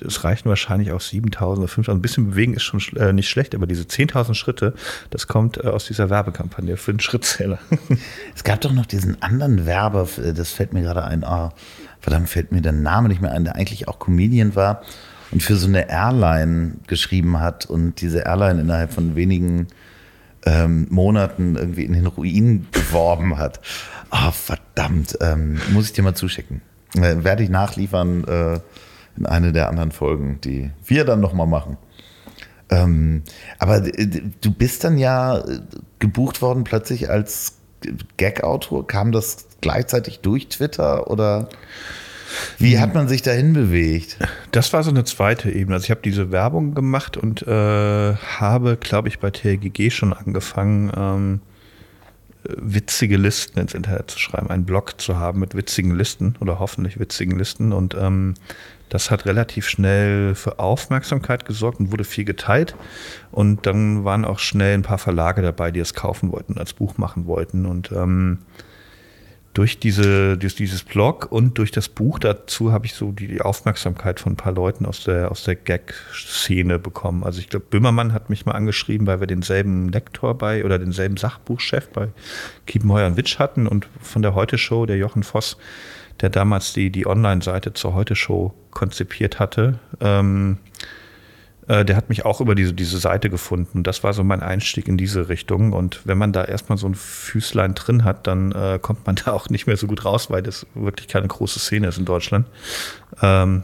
es 0.00 0.24
reichen 0.24 0.48
wahrscheinlich 0.48 0.92
auch 0.92 1.00
7.000 1.00 1.58
oder 1.58 1.66
5.000. 1.66 1.90
Ein 1.90 2.02
bisschen 2.02 2.30
bewegen 2.30 2.54
ist 2.54 2.62
schon 2.62 2.80
äh, 2.96 3.12
nicht 3.12 3.28
schlecht, 3.28 3.54
aber 3.54 3.66
diese 3.66 3.84
10.000 3.84 4.34
Schritte, 4.34 4.74
das 5.10 5.26
kommt 5.26 5.58
äh, 5.58 5.68
aus 5.68 5.86
dieser 5.86 6.10
Werbekampagne 6.10 6.76
für 6.76 6.92
den 6.92 7.00
Schrittzähler. 7.00 7.58
Es 8.34 8.44
gab 8.44 8.60
doch 8.62 8.72
noch 8.72 8.86
diesen 8.86 9.20
anderen 9.22 9.66
Werber, 9.66 10.08
äh, 10.24 10.32
das 10.32 10.50
fällt 10.50 10.72
mir 10.72 10.82
gerade 10.82 11.04
ein, 11.04 11.24
ah, 11.24 11.52
verdammt, 12.00 12.28
fällt 12.28 12.52
mir 12.52 12.62
der 12.62 12.72
Name 12.72 13.08
nicht 13.08 13.20
mehr 13.20 13.32
ein, 13.32 13.44
der 13.44 13.56
eigentlich 13.56 13.88
auch 13.88 13.98
Comedian 13.98 14.56
war 14.56 14.82
und 15.30 15.42
für 15.42 15.56
so 15.56 15.66
eine 15.66 15.88
Airline 15.88 16.74
geschrieben 16.86 17.40
hat 17.40 17.66
und 17.66 18.00
diese 18.00 18.20
Airline 18.20 18.60
innerhalb 18.60 18.92
von 18.92 19.16
wenigen 19.16 19.68
ähm, 20.44 20.86
Monaten 20.90 21.56
irgendwie 21.56 21.84
in 21.84 21.92
den 21.92 22.06
Ruin 22.06 22.66
geworben 22.72 23.38
hat. 23.38 23.60
Ah, 24.10 24.30
verdammt, 24.30 25.16
ähm, 25.20 25.60
muss 25.70 25.86
ich 25.86 25.92
dir 25.92 26.02
mal 26.02 26.14
zuschicken. 26.14 26.60
Äh, 26.96 27.24
werde 27.24 27.42
ich 27.42 27.50
nachliefern 27.50 28.24
äh, 28.24 28.60
in 29.16 29.26
eine 29.26 29.52
der 29.52 29.68
anderen 29.68 29.92
Folgen, 29.92 30.40
die 30.42 30.70
wir 30.84 31.04
dann 31.04 31.20
nochmal 31.20 31.46
machen. 31.46 31.76
Ähm, 32.70 33.22
aber 33.58 33.86
äh, 33.86 34.06
du 34.40 34.50
bist 34.50 34.84
dann 34.84 34.98
ja 34.98 35.38
äh, 35.38 35.60
gebucht 35.98 36.40
worden 36.40 36.64
plötzlich 36.64 37.10
als 37.10 37.58
Gag-Autor. 38.16 38.86
Kam 38.86 39.12
das 39.12 39.46
gleichzeitig 39.60 40.20
durch 40.20 40.48
Twitter 40.48 41.10
oder 41.10 41.48
wie 42.58 42.78
hat 42.78 42.94
man 42.94 43.08
sich 43.08 43.20
dahin 43.22 43.52
bewegt? 43.52 44.16
Das 44.52 44.72
war 44.72 44.82
so 44.82 44.90
eine 44.90 45.04
zweite 45.04 45.50
Ebene. 45.50 45.74
Also 45.74 45.84
ich 45.84 45.90
habe 45.90 46.00
diese 46.02 46.30
Werbung 46.30 46.74
gemacht 46.74 47.16
und 47.16 47.42
äh, 47.42 48.14
habe, 48.14 48.76
glaube 48.78 49.08
ich, 49.08 49.18
bei 49.18 49.30
TLGG 49.30 49.90
schon 49.90 50.12
angefangen, 50.12 50.90
ähm, 50.96 51.40
äh, 51.40 51.51
witzige 52.44 53.16
Listen 53.16 53.58
ins 53.58 53.74
Internet 53.74 54.10
zu 54.10 54.18
schreiben, 54.18 54.50
einen 54.50 54.64
Blog 54.64 55.00
zu 55.00 55.16
haben 55.18 55.40
mit 55.40 55.54
witzigen 55.54 55.94
Listen 55.94 56.34
oder 56.40 56.58
hoffentlich 56.58 56.98
witzigen 56.98 57.38
Listen. 57.38 57.72
Und 57.72 57.94
ähm, 57.94 58.34
das 58.88 59.10
hat 59.10 59.24
relativ 59.26 59.68
schnell 59.68 60.34
für 60.34 60.58
Aufmerksamkeit 60.58 61.44
gesorgt 61.44 61.80
und 61.80 61.92
wurde 61.92 62.04
viel 62.04 62.24
geteilt. 62.24 62.76
Und 63.30 63.66
dann 63.66 64.04
waren 64.04 64.24
auch 64.24 64.38
schnell 64.38 64.74
ein 64.74 64.82
paar 64.82 64.98
Verlage 64.98 65.40
dabei, 65.40 65.70
die 65.70 65.80
es 65.80 65.94
kaufen 65.94 66.32
wollten, 66.32 66.58
als 66.58 66.72
Buch 66.72 66.98
machen 66.98 67.26
wollten. 67.26 67.64
Und 67.64 67.92
ähm, 67.92 68.38
durch, 69.54 69.78
diese, 69.78 70.38
durch 70.38 70.54
dieses 70.54 70.82
Blog 70.82 71.30
und 71.30 71.58
durch 71.58 71.70
das 71.70 71.88
Buch 71.88 72.18
dazu 72.18 72.72
habe 72.72 72.86
ich 72.86 72.94
so 72.94 73.12
die, 73.12 73.26
die 73.26 73.42
Aufmerksamkeit 73.42 74.18
von 74.18 74.32
ein 74.32 74.36
paar 74.36 74.52
Leuten 74.52 74.86
aus 74.86 75.04
der, 75.04 75.30
aus 75.30 75.44
der 75.44 75.56
Gag-Szene 75.56 76.78
bekommen. 76.78 77.22
Also 77.22 77.40
ich 77.40 77.50
glaube, 77.50 77.66
Böhmermann 77.68 78.14
hat 78.14 78.30
mich 78.30 78.46
mal 78.46 78.52
angeschrieben, 78.52 79.06
weil 79.06 79.20
wir 79.20 79.26
denselben 79.26 79.90
Lektor 79.90 80.36
bei 80.38 80.64
oder 80.64 80.78
denselben 80.78 81.18
Sachbuchchef 81.18 81.88
bei 81.88 82.08
Kiepenheuer 82.66 83.06
und 83.06 83.16
Witsch 83.18 83.38
hatten 83.38 83.66
und 83.66 83.88
von 84.00 84.22
der 84.22 84.34
Heute-Show, 84.34 84.86
der 84.86 84.96
Jochen 84.96 85.22
Voss, 85.22 85.58
der 86.22 86.30
damals 86.30 86.72
die, 86.72 86.90
die 86.90 87.06
Online-Seite 87.06 87.74
zur 87.74 87.94
Heute-Show 87.94 88.54
konzipiert 88.70 89.38
hatte, 89.38 89.78
ähm, 90.00 90.56
äh, 91.68 91.84
der 91.84 91.96
hat 91.96 92.08
mich 92.08 92.24
auch 92.24 92.40
über 92.40 92.54
diese, 92.54 92.74
diese 92.74 92.98
Seite 92.98 93.30
gefunden. 93.30 93.78
Und 93.78 93.86
das 93.86 94.02
war 94.02 94.12
so 94.12 94.24
mein 94.24 94.42
Einstieg 94.42 94.88
in 94.88 94.96
diese 94.96 95.28
Richtung. 95.28 95.72
Und 95.72 96.00
wenn 96.04 96.18
man 96.18 96.32
da 96.32 96.44
erstmal 96.44 96.78
so 96.78 96.86
ein 96.86 96.94
Füßlein 96.94 97.74
drin 97.74 98.04
hat, 98.04 98.26
dann 98.26 98.52
äh, 98.52 98.78
kommt 98.80 99.06
man 99.06 99.16
da 99.24 99.32
auch 99.32 99.48
nicht 99.48 99.66
mehr 99.66 99.76
so 99.76 99.86
gut 99.86 100.04
raus, 100.04 100.30
weil 100.30 100.42
das 100.42 100.66
wirklich 100.74 101.08
keine 101.08 101.28
große 101.28 101.58
Szene 101.58 101.88
ist 101.88 101.98
in 101.98 102.04
Deutschland. 102.04 102.46
Ähm, 103.20 103.62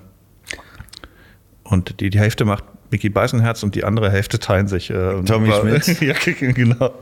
und 1.64 2.01
die, 2.01 2.11
die 2.11 2.18
Hälfte 2.18 2.44
macht 2.44 2.64
Mickey 2.90 3.11
Beisenherz 3.11 3.62
und 3.62 3.74
die 3.74 3.84
andere 3.84 4.11
Hälfte 4.11 4.38
teilen 4.38 4.68
sich. 4.68 4.90
Äh, 4.90 5.22
Tommy 5.24 5.53
Schmidt. 5.53 6.01
ja, 6.01 6.14
genau. 6.53 6.94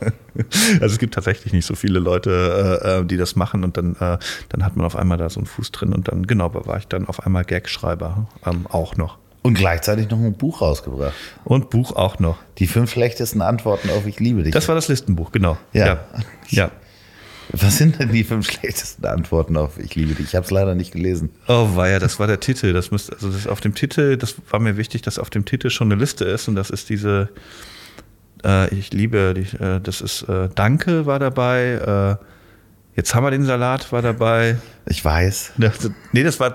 Also 0.80 0.94
es 0.94 0.98
gibt 0.98 1.14
tatsächlich 1.14 1.52
nicht 1.52 1.66
so 1.66 1.74
viele 1.74 1.98
Leute, 1.98 2.80
äh, 2.82 3.00
äh, 3.00 3.04
die 3.04 3.16
das 3.16 3.36
machen 3.36 3.64
und 3.64 3.76
dann, 3.76 3.94
äh, 3.96 4.18
dann 4.48 4.64
hat 4.64 4.76
man 4.76 4.86
auf 4.86 4.96
einmal 4.96 5.18
da 5.18 5.28
so 5.28 5.40
einen 5.40 5.46
Fuß 5.46 5.72
drin 5.72 5.92
und 5.92 6.08
dann, 6.08 6.26
genau, 6.26 6.52
war 6.54 6.78
ich 6.78 6.88
dann 6.88 7.06
auf 7.06 7.24
einmal 7.24 7.44
Gagschreiber 7.44 8.26
ähm, 8.44 8.66
auch 8.68 8.96
noch. 8.96 9.18
Und 9.46 9.54
gleichzeitig 9.54 10.10
noch 10.10 10.18
ein 10.18 10.32
Buch 10.32 10.60
rausgebracht. 10.60 11.14
Und 11.44 11.70
Buch 11.70 11.94
auch 11.94 12.18
noch. 12.18 12.36
Die 12.58 12.66
fünf 12.66 12.90
schlechtesten 12.90 13.42
Antworten 13.42 13.90
auf 13.90 14.04
Ich 14.04 14.18
liebe 14.18 14.42
dich. 14.42 14.52
Das 14.52 14.66
war 14.66 14.74
das 14.74 14.88
Listenbuch, 14.88 15.30
genau. 15.30 15.56
Ja. 15.72 15.86
Ja. 15.86 15.98
ja. 16.48 16.70
Was 17.52 17.78
sind 17.78 18.00
denn 18.00 18.10
die 18.10 18.24
fünf 18.24 18.50
schlechtesten 18.50 19.06
Antworten 19.06 19.56
auf 19.56 19.78
Ich 19.78 19.94
liebe 19.94 20.14
dich? 20.14 20.26
Ich 20.26 20.34
habe 20.34 20.44
es 20.44 20.50
leider 20.50 20.74
nicht 20.74 20.90
gelesen. 20.90 21.30
Oh, 21.46 21.76
war 21.76 21.88
ja, 21.88 22.00
das 22.00 22.18
war 22.18 22.26
der 22.26 22.40
Titel. 22.40 22.72
Das 22.72 22.90
müsste, 22.90 23.12
also 23.12 23.30
das 23.30 23.46
auf 23.46 23.60
dem 23.60 23.72
Titel, 23.76 24.16
das 24.16 24.34
war 24.50 24.58
mir 24.58 24.76
wichtig, 24.76 25.02
dass 25.02 25.16
auf 25.16 25.30
dem 25.30 25.44
Titel 25.44 25.70
schon 25.70 25.92
eine 25.92 26.00
Liste 26.00 26.24
ist 26.24 26.48
und 26.48 26.56
das 26.56 26.70
ist 26.70 26.88
diese, 26.88 27.28
äh, 28.44 28.74
ich 28.74 28.92
liebe 28.92 29.32
dich, 29.34 29.60
äh, 29.60 29.78
das 29.80 30.00
ist 30.00 30.22
äh, 30.22 30.48
Danke 30.56 31.06
war 31.06 31.20
dabei, 31.20 32.18
äh, 32.20 32.24
jetzt 32.96 33.14
haben 33.14 33.24
wir 33.24 33.30
den 33.30 33.44
Salat 33.44 33.92
war 33.92 34.02
dabei. 34.02 34.56
Ich 34.88 35.04
weiß. 35.04 35.52
Das, 35.58 35.90
nee, 36.12 36.22
das 36.22 36.38
war 36.38 36.54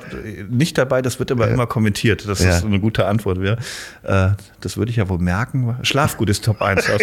nicht 0.50 0.78
dabei, 0.78 1.02
das 1.02 1.20
wird 1.20 1.32
aber 1.32 1.50
immer 1.50 1.68
kommentiert, 1.68 2.28
dass 2.28 2.40
das 2.40 2.62
Ja. 2.62 2.68
eine 2.68 2.80
gute 2.80 3.06
Antwort 3.06 3.42
wäre. 3.42 3.58
Äh, 4.04 4.30
das 4.62 4.78
würde 4.78 4.90
ich 4.90 4.98
ja 4.98 5.10
wohl 5.10 5.18
merken. 5.20 5.76
Schlafgut 5.84 6.30
ist 6.30 6.46
Top 6.46 6.62
1. 6.62 6.90
Auf, 6.90 7.02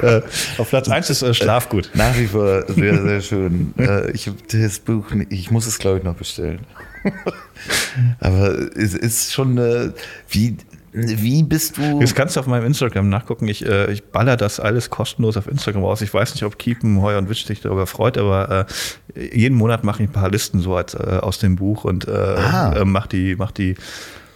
äh, 0.00 0.22
auf 0.58 0.68
Platz 0.70 0.88
1 0.88 1.10
ist 1.10 1.22
äh, 1.22 1.34
Schlafgut. 1.34 1.90
Nach 1.94 2.16
wie 2.16 2.26
vor 2.28 2.64
sehr, 2.72 3.02
sehr 3.02 3.20
schön. 3.20 3.74
Äh, 3.78 4.12
ich 4.12 4.28
habe 4.28 4.38
das 4.50 4.78
Buch, 4.78 5.06
ich 5.28 5.50
muss 5.50 5.66
es 5.66 5.78
glaube 5.78 5.98
ich 5.98 6.04
noch 6.04 6.14
bestellen. 6.14 6.60
Aber 8.20 8.56
es 8.76 8.94
ist 8.94 9.32
schon, 9.32 9.58
äh, 9.58 9.90
wie, 10.30 10.56
wie 10.94 11.42
bist 11.42 11.76
du? 11.76 12.00
Das 12.00 12.14
kannst 12.14 12.36
du 12.36 12.40
auf 12.40 12.46
meinem 12.46 12.66
Instagram 12.66 13.08
nachgucken. 13.08 13.48
Ich, 13.48 13.66
äh, 13.66 13.90
ich 13.92 14.04
baller 14.04 14.36
das 14.36 14.60
alles 14.60 14.90
kostenlos 14.90 15.36
auf 15.36 15.48
Instagram 15.48 15.82
raus. 15.84 16.00
Ich 16.02 16.14
weiß 16.14 16.34
nicht, 16.34 16.44
ob 16.44 16.58
Kiepen, 16.58 17.02
Heuer 17.02 17.18
und 17.18 17.28
Witsch 17.28 17.44
sich 17.46 17.60
darüber 17.60 17.86
freut, 17.86 18.16
aber 18.16 18.66
äh, 19.14 19.36
jeden 19.38 19.56
Monat 19.58 19.82
mache 19.84 20.02
ich 20.02 20.08
ein 20.08 20.12
paar 20.12 20.30
Listen 20.30 20.60
so 20.60 20.76
als, 20.76 20.94
äh, 20.94 21.18
aus 21.20 21.38
dem 21.38 21.56
Buch 21.56 21.84
und 21.84 22.06
äh, 22.08 22.10
Ah. 22.12 22.74
äh, 22.76 22.84
mach 22.84 23.06
die, 23.08 23.34
mach 23.36 23.50
die 23.50 23.74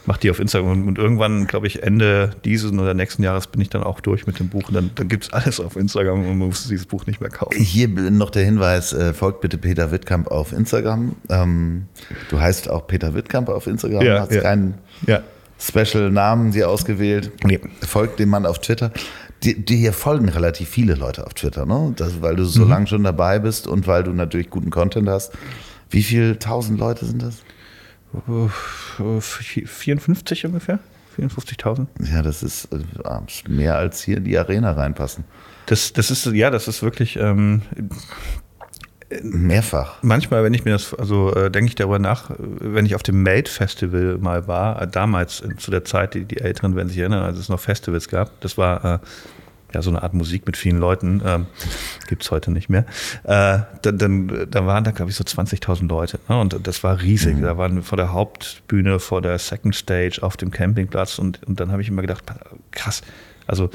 mache 0.06 0.20
die 0.20 0.30
auf 0.30 0.40
Instagram. 0.40 0.88
Und 0.88 0.96
irgendwann, 0.96 1.46
glaube 1.46 1.66
ich, 1.66 1.82
Ende 1.82 2.30
dieses 2.42 2.72
oder 2.72 2.94
nächsten 2.94 3.22
Jahres 3.22 3.46
bin 3.46 3.60
ich 3.60 3.68
dann 3.68 3.82
auch 3.82 4.00
durch 4.00 4.26
mit 4.26 4.38
dem 4.38 4.48
Buch. 4.48 4.68
Und 4.68 4.74
dann, 4.74 4.90
dann 4.94 5.06
gibt 5.08 5.24
es 5.24 5.32
alles 5.34 5.60
auf 5.60 5.76
Instagram 5.76 6.20
und 6.20 6.28
man 6.38 6.48
muss 6.48 6.66
dieses 6.66 6.86
Buch 6.86 7.04
nicht 7.04 7.20
mehr 7.20 7.28
kaufen. 7.28 7.54
Hier 7.62 7.88
noch 7.88 8.30
der 8.30 8.42
Hinweis, 8.42 8.94
äh, 8.94 9.12
folgt 9.12 9.42
bitte 9.42 9.58
Peter 9.58 9.90
Wittkamp 9.92 10.28
auf 10.28 10.52
Instagram. 10.54 11.14
Ähm, 11.28 11.88
du 12.30 12.40
heißt 12.40 12.70
auch 12.70 12.86
Peter 12.86 13.12
Wittkamp 13.14 13.50
auf 13.50 13.66
Instagram, 13.66 14.02
Ja, 14.02 14.20
hast 14.20 14.32
ja. 14.32 14.40
keinen 14.40 14.74
Ja. 15.06 15.20
Special-Namen 15.58 16.52
dir 16.52 16.68
ausgewählt. 16.68 17.32
Nee. 17.44 17.60
Folgt 17.86 18.18
dem 18.20 18.28
Mann 18.30 18.46
auf 18.46 18.60
Twitter. 18.60 18.92
Dir, 19.42 19.56
dir 19.58 19.76
hier 19.76 19.92
folgen 19.92 20.28
relativ 20.28 20.68
viele 20.68 20.94
Leute 20.94 21.24
auf 21.26 21.34
Twitter, 21.34 21.64
ne? 21.66 21.92
Das, 21.96 22.20
weil 22.22 22.36
du 22.36 22.44
so 22.44 22.64
Mhm. 22.64 22.70
lange 22.70 22.86
schon 22.86 23.04
dabei 23.04 23.38
bist 23.38 23.66
und 23.66 23.86
weil 23.86 24.02
du 24.04 24.12
natürlich 24.12 24.50
guten 24.50 24.70
Content 24.70 25.08
hast. 25.08 25.32
Wie 25.90 26.02
viele 26.02 26.38
tausend 26.38 26.78
Leute 26.78 27.04
sind 27.06 27.22
das? 27.22 27.42
Äh, 28.28 29.20
54 29.20 30.46
ungefähr? 30.46 30.78
54.000? 31.16 31.86
Ja, 32.12 32.22
das 32.22 32.42
ist 32.42 32.68
äh, 32.72 32.78
mehr 33.48 33.76
als 33.76 34.02
hier 34.02 34.18
in 34.18 34.24
die 34.24 34.38
Arena 34.38 34.72
reinpassen. 34.72 35.24
Das, 35.66 35.92
das 35.92 36.10
ist, 36.10 36.26
ja, 36.26 36.50
das 36.50 36.68
ist 36.68 36.82
wirklich, 36.82 37.16
ähm, 37.16 37.62
Mehrfach. 39.22 40.02
manchmal, 40.02 40.44
wenn 40.44 40.52
ich 40.52 40.64
mir 40.64 40.72
das, 40.72 40.92
also 40.92 41.34
äh, 41.34 41.50
denke 41.50 41.68
ich 41.68 41.74
darüber 41.74 41.98
nach, 41.98 42.30
wenn 42.38 42.84
ich 42.84 42.94
auf 42.94 43.02
dem 43.02 43.22
Made 43.22 43.50
Festival 43.50 44.18
mal 44.18 44.46
war, 44.46 44.82
äh, 44.82 44.88
damals 44.88 45.40
äh, 45.40 45.56
zu 45.56 45.70
der 45.70 45.84
Zeit, 45.84 46.14
die, 46.14 46.24
die 46.24 46.38
Älteren 46.38 46.76
werden 46.76 46.88
sich 46.88 46.98
erinnern, 46.98 47.22
als 47.22 47.38
es 47.38 47.48
noch 47.48 47.60
Festivals 47.60 48.08
gab, 48.08 48.40
das 48.40 48.58
war 48.58 48.84
äh, 48.84 48.98
ja 49.72 49.82
so 49.82 49.90
eine 49.90 50.02
Art 50.02 50.12
Musik 50.12 50.46
mit 50.46 50.56
vielen 50.56 50.78
Leuten, 50.78 51.22
ähm, 51.24 51.46
gibt 52.08 52.22
es 52.22 52.30
heute 52.30 52.50
nicht 52.50 52.68
mehr. 52.68 52.84
Äh, 53.24 53.60
dann, 53.82 53.98
dann, 53.98 54.46
da 54.50 54.66
waren 54.66 54.84
da, 54.84 54.90
glaube 54.90 55.10
ich, 55.10 55.16
so 55.16 55.24
20.000 55.24 55.88
Leute. 55.88 56.18
Ne? 56.28 56.38
Und 56.38 56.66
das 56.66 56.84
war 56.84 57.00
riesig. 57.00 57.40
Da 57.40 57.56
waren 57.56 57.82
vor 57.82 57.96
der 57.96 58.12
Hauptbühne, 58.12 58.98
vor 58.98 59.22
der 59.22 59.38
Second 59.38 59.74
Stage, 59.74 60.18
auf 60.22 60.36
dem 60.36 60.50
Campingplatz 60.50 61.18
und, 61.18 61.42
und 61.44 61.60
dann 61.60 61.72
habe 61.72 61.82
ich 61.82 61.88
immer 61.88 62.02
gedacht, 62.02 62.24
krass, 62.72 63.02
also 63.46 63.70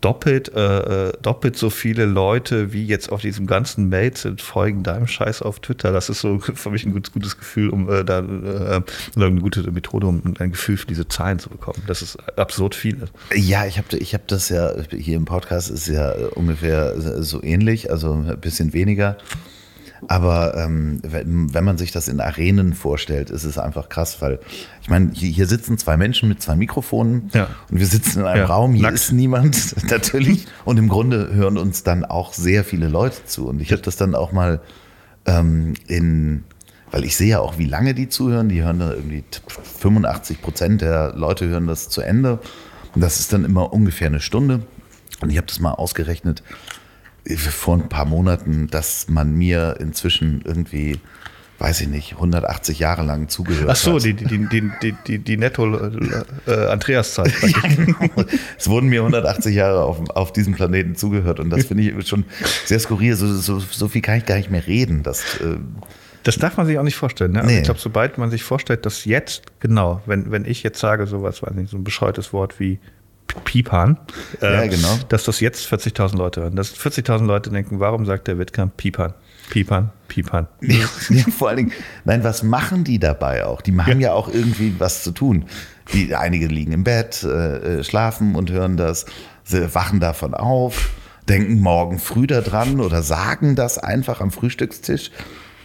doppelt, 0.00 0.54
äh, 0.54 1.08
äh, 1.08 1.12
doppelt 1.22 1.56
so 1.56 1.70
viele 1.70 2.04
Leute, 2.04 2.72
wie 2.72 2.86
jetzt 2.86 3.10
auf 3.10 3.20
diesem 3.20 3.46
ganzen 3.46 3.88
Mate 3.88 4.18
sind, 4.18 4.40
folgen 4.40 4.82
deinem 4.82 5.06
Scheiß 5.06 5.42
auf 5.42 5.60
Twitter. 5.60 5.92
Das 5.92 6.08
ist 6.08 6.20
so 6.20 6.38
für 6.54 6.70
mich 6.70 6.84
ein 6.86 6.92
gutes, 6.92 7.12
gutes 7.12 7.38
Gefühl, 7.38 7.70
um 7.70 7.90
äh, 7.90 8.04
da 8.04 8.20
äh, 8.20 8.82
eine 9.16 9.40
gute 9.40 9.70
Methode, 9.70 10.06
um 10.06 10.22
ein 10.38 10.52
Gefühl 10.52 10.76
für 10.76 10.86
diese 10.86 11.08
Zahlen 11.08 11.38
zu 11.38 11.48
bekommen. 11.50 11.82
Das 11.86 12.02
ist 12.02 12.16
absurd 12.38 12.74
viel. 12.74 12.98
Ja, 13.34 13.66
ich 13.66 13.78
habe 13.78 13.96
ich 13.96 14.14
hab 14.14 14.26
das 14.28 14.48
ja, 14.48 14.72
hier 14.90 15.16
im 15.16 15.24
Podcast 15.24 15.70
ist 15.70 15.88
ja 15.88 16.12
ungefähr 16.34 16.94
so 17.22 17.42
ähnlich, 17.42 17.90
also 17.90 18.12
ein 18.12 18.40
bisschen 18.40 18.72
weniger. 18.72 19.16
Aber 20.06 20.56
ähm, 20.56 21.00
wenn, 21.02 21.52
wenn 21.52 21.64
man 21.64 21.76
sich 21.76 21.90
das 21.90 22.06
in 22.08 22.20
Arenen 22.20 22.72
vorstellt, 22.74 23.30
ist 23.30 23.44
es 23.44 23.58
einfach 23.58 23.88
krass, 23.88 24.22
weil 24.22 24.38
ich 24.80 24.88
meine, 24.88 25.10
hier, 25.12 25.28
hier 25.30 25.46
sitzen 25.46 25.76
zwei 25.76 25.96
Menschen 25.96 26.28
mit 26.28 26.40
zwei 26.40 26.54
Mikrofonen 26.54 27.30
Ja. 27.34 27.48
und 27.70 27.80
wir 27.80 27.86
sitzen 27.86 28.20
in 28.20 28.26
einem 28.26 28.42
Ja, 28.42 28.46
Raum, 28.46 28.74
hier 28.74 28.82
nackt. 28.84 28.94
ist 28.94 29.12
niemand 29.12 29.74
natürlich. 29.90 30.46
Und 30.64 30.78
im 30.78 30.88
Grunde 30.88 31.32
hören 31.34 31.58
uns 31.58 31.82
dann 31.82 32.04
auch 32.04 32.32
sehr 32.32 32.62
viele 32.64 32.88
Leute 32.88 33.24
zu. 33.24 33.48
Und 33.48 33.60
ich 33.60 33.72
habe 33.72 33.82
das 33.82 33.96
dann 33.96 34.14
auch 34.14 34.30
mal 34.30 34.60
ähm, 35.26 35.74
in, 35.88 36.44
weil 36.92 37.04
ich 37.04 37.16
sehe 37.16 37.28
ja 37.28 37.40
auch, 37.40 37.58
wie 37.58 37.66
lange 37.66 37.92
die 37.94 38.08
zuhören, 38.08 38.48
die 38.48 38.62
hören 38.62 38.78
da 38.78 38.92
irgendwie 38.94 39.24
85 39.80 40.40
Prozent 40.40 40.80
der 40.80 41.12
Leute 41.16 41.48
hören 41.48 41.66
das 41.66 41.88
zu 41.88 42.00
Ende. 42.00 42.38
Und 42.94 43.00
das 43.02 43.20
ist 43.20 43.32
dann 43.32 43.44
immer 43.44 43.72
ungefähr 43.72 44.06
eine 44.06 44.20
Stunde. 44.20 44.60
Und 45.20 45.30
ich 45.30 45.36
habe 45.36 45.46
das 45.46 45.60
mal 45.60 45.72
ausgerechnet, 45.72 46.42
vor 47.36 47.74
ein 47.76 47.88
paar 47.88 48.04
Monaten, 48.04 48.68
dass 48.68 49.08
man 49.08 49.34
mir 49.34 49.76
inzwischen 49.80 50.42
irgendwie, 50.44 50.98
weiß 51.58 51.80
ich 51.82 51.88
nicht, 51.88 52.12
180 52.14 52.78
Jahre 52.78 53.02
lang 53.02 53.28
zugehört 53.28 53.68
Ach 53.70 53.76
so, 53.76 53.94
hat. 53.96 54.04
die, 54.04 54.14
die, 54.14 54.46
die, 54.48 54.70
die, 54.82 54.94
die, 55.06 55.18
die 55.18 55.36
Netto-Andreas-Zeit. 55.36 57.32
Ja, 57.42 57.68
genau. 57.74 58.24
Es 58.58 58.68
wurden 58.68 58.88
mir 58.88 59.00
180 59.00 59.54
Jahre 59.54 59.82
auf, 59.84 60.08
auf 60.10 60.32
diesem 60.32 60.54
Planeten 60.54 60.94
zugehört 60.96 61.40
und 61.40 61.50
das 61.50 61.66
finde 61.66 61.82
ich 61.84 62.08
schon 62.08 62.24
sehr 62.64 62.78
skurril. 62.80 63.14
So, 63.16 63.26
so, 63.34 63.58
so 63.58 63.88
viel 63.88 64.02
kann 64.02 64.18
ich 64.18 64.26
gar 64.26 64.36
nicht 64.36 64.50
mehr 64.50 64.66
reden. 64.66 65.02
Das, 65.02 65.22
äh, 65.40 65.56
Das 66.24 66.36
darf 66.38 66.56
man 66.56 66.66
sich 66.66 66.78
auch 66.78 66.82
nicht 66.84 66.96
vorstellen. 66.96 67.32
Ne? 67.32 67.40
Also 67.40 67.50
Nee. 67.50 67.58
Ich 67.58 67.64
glaube, 67.64 67.80
sobald 67.80 68.18
man 68.18 68.30
sich 68.30 68.42
vorstellt, 68.42 68.86
dass 68.86 69.04
jetzt, 69.04 69.42
genau, 69.60 70.00
wenn, 70.06 70.30
wenn 70.30 70.44
ich 70.44 70.62
jetzt 70.62 70.78
sage, 70.80 71.06
sowas, 71.06 71.42
weiß 71.42 71.54
nicht, 71.54 71.70
so 71.70 71.76
ein 71.76 71.84
bescheuertes 71.84 72.32
Wort 72.32 72.58
wie 72.60 72.78
Pipan, 73.44 73.98
äh, 74.42 74.52
Ja, 74.52 74.66
genau. 74.66 74.98
dass 75.08 75.24
das 75.24 75.40
jetzt 75.40 75.70
40.000 75.72 76.16
Leute 76.16 76.42
hören. 76.42 76.56
Dass 76.56 76.74
40.000 76.74 77.24
Leute 77.26 77.50
denken, 77.50 77.80
warum 77.80 78.06
sagt 78.06 78.28
der 78.28 78.38
Wittkamp 78.38 78.76
Pipan? 78.76 79.14
Pipan, 79.50 79.90
Pipan. 80.08 80.46
ja, 80.60 80.84
ja, 81.10 81.22
vor 81.36 81.48
allen 81.48 81.56
Dingen, 81.56 81.72
nein, 82.04 82.22
was 82.22 82.42
machen 82.42 82.84
die 82.84 82.98
dabei 82.98 83.46
auch? 83.46 83.62
Die 83.62 83.76
haben 83.76 84.00
ja, 84.00 84.12
auch 84.12 84.28
irgendwie 84.28 84.74
was 84.78 85.02
zu 85.02 85.12
tun. 85.12 85.46
Die, 85.92 86.14
einige 86.14 86.46
liegen 86.46 86.72
im 86.72 86.84
Bett, 86.84 87.22
äh, 87.22 87.78
äh, 87.78 87.84
schlafen 87.84 88.34
und 88.34 88.50
hören 88.50 88.76
das, 88.76 89.06
sie 89.44 89.74
wachen 89.74 90.00
davon 90.00 90.34
auf, 90.34 90.90
denken 91.28 91.60
morgen 91.60 91.98
früh 91.98 92.26
daran 92.26 92.80
oder 92.80 93.02
sagen 93.02 93.56
das 93.56 93.78
einfach 93.78 94.20
am 94.20 94.30
Frühstückstisch. 94.30 95.10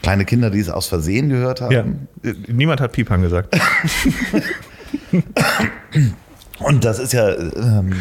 Kleine 0.01 0.25
Kinder, 0.25 0.49
die 0.49 0.59
es 0.59 0.69
aus 0.69 0.87
Versehen 0.87 1.29
gehört 1.29 1.61
haben. 1.61 2.07
Ja. 2.23 2.33
Niemand 2.47 2.79
hat 2.81 2.93
Pipan 2.93 3.21
gesagt. 3.21 3.53
Und 6.63 6.83
das 6.85 6.99
ist 6.99 7.13
ja, 7.13 7.29
ähm, 7.29 7.93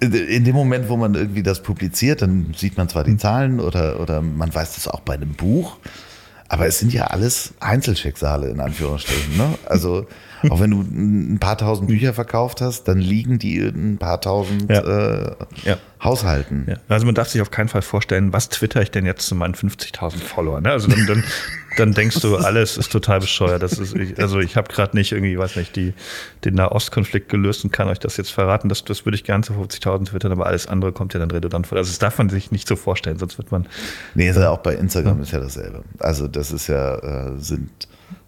in 0.00 0.44
dem 0.44 0.54
Moment, 0.54 0.88
wo 0.88 0.96
man 0.96 1.14
irgendwie 1.14 1.42
das 1.42 1.62
publiziert, 1.62 2.22
dann 2.22 2.52
sieht 2.56 2.76
man 2.76 2.88
zwar 2.88 3.04
die 3.04 3.16
Zahlen 3.16 3.60
oder, 3.60 4.00
oder 4.00 4.20
man 4.20 4.54
weiß 4.54 4.74
das 4.74 4.88
auch 4.88 5.00
bei 5.00 5.14
einem 5.14 5.34
Buch, 5.34 5.76
aber 6.48 6.66
es 6.66 6.80
sind 6.80 6.92
ja 6.92 7.04
alles 7.06 7.54
Einzelschicksale 7.60 8.48
in 8.50 8.60
Anführungsstrichen. 8.60 9.36
Ne? 9.36 9.54
Also 9.66 10.06
auch 10.48 10.58
wenn 10.58 10.70
du 10.70 10.80
ein 10.80 11.38
paar 11.38 11.56
tausend 11.56 11.86
Bücher 11.88 12.12
verkauft 12.12 12.60
hast, 12.60 12.84
dann 12.88 12.98
liegen 12.98 13.38
die 13.38 13.58
in 13.58 13.92
ein 13.92 13.98
paar 13.98 14.20
tausend 14.20 14.68
Ja. 14.70 14.80
äh, 14.80 15.34
Ja. 15.64 15.78
Haushalten. 16.02 16.64
Ja. 16.68 16.76
Also 16.88 17.06
man 17.06 17.14
darf 17.14 17.28
sich 17.28 17.40
auf 17.40 17.50
keinen 17.50 17.68
Fall 17.68 17.82
vorstellen, 17.82 18.32
was 18.32 18.48
twitter 18.48 18.82
ich 18.82 18.90
denn 18.90 19.06
jetzt 19.06 19.26
zu 19.26 19.34
meinen 19.34 19.54
50.000 19.54 20.16
Followern? 20.18 20.62
Ne? 20.64 20.70
Also 20.72 20.88
dann, 20.88 21.06
dann, 21.06 21.24
dann 21.80 21.92
denkst 21.92 22.20
du, 22.20 22.36
alles 22.36 22.76
ist 22.76 22.92
total 22.92 23.20
bescheuert. 23.20 23.62
Das 23.62 23.78
ist, 23.78 23.94
ich, 23.94 24.18
also 24.20 24.38
ich 24.38 24.56
habe 24.56 24.72
gerade 24.72 24.96
nicht 24.96 25.12
irgendwie, 25.12 25.38
weiß 25.38 25.56
nicht, 25.56 25.74
die, 25.74 25.94
den 26.44 26.54
Nahostkonflikt 26.54 27.28
gelöst 27.28 27.64
und 27.64 27.72
kann 27.72 27.88
euch 27.88 27.98
das 27.98 28.16
jetzt 28.16 28.30
verraten. 28.30 28.68
Das, 28.68 28.84
das 28.84 29.04
würde 29.04 29.16
ich 29.16 29.24
gerne 29.24 29.42
zu 29.42 29.54
50.000 29.54 30.06
twittern, 30.06 30.32
aber 30.32 30.46
alles 30.46 30.66
andere 30.66 30.92
kommt 30.92 31.14
ja 31.14 31.20
dann 31.20 31.30
redundant 31.30 31.66
vor. 31.66 31.78
Also 31.78 31.90
das 31.90 31.98
darf 31.98 32.18
man 32.18 32.28
sich 32.28 32.52
nicht 32.52 32.68
so 32.68 32.76
vorstellen, 32.76 33.18
sonst 33.18 33.38
wird 33.38 33.50
man 33.50 33.66
Nee, 34.14 34.28
ist 34.28 34.36
ja 34.36 34.50
auch 34.50 34.58
bei 34.58 34.74
Instagram 34.74 35.20
ist 35.22 35.32
ja 35.32 35.40
dasselbe. 35.40 35.82
Also 35.98 36.28
das 36.28 36.52
ist 36.52 36.66
ja, 36.66 36.96
äh, 36.96 37.38
sind 37.38 37.70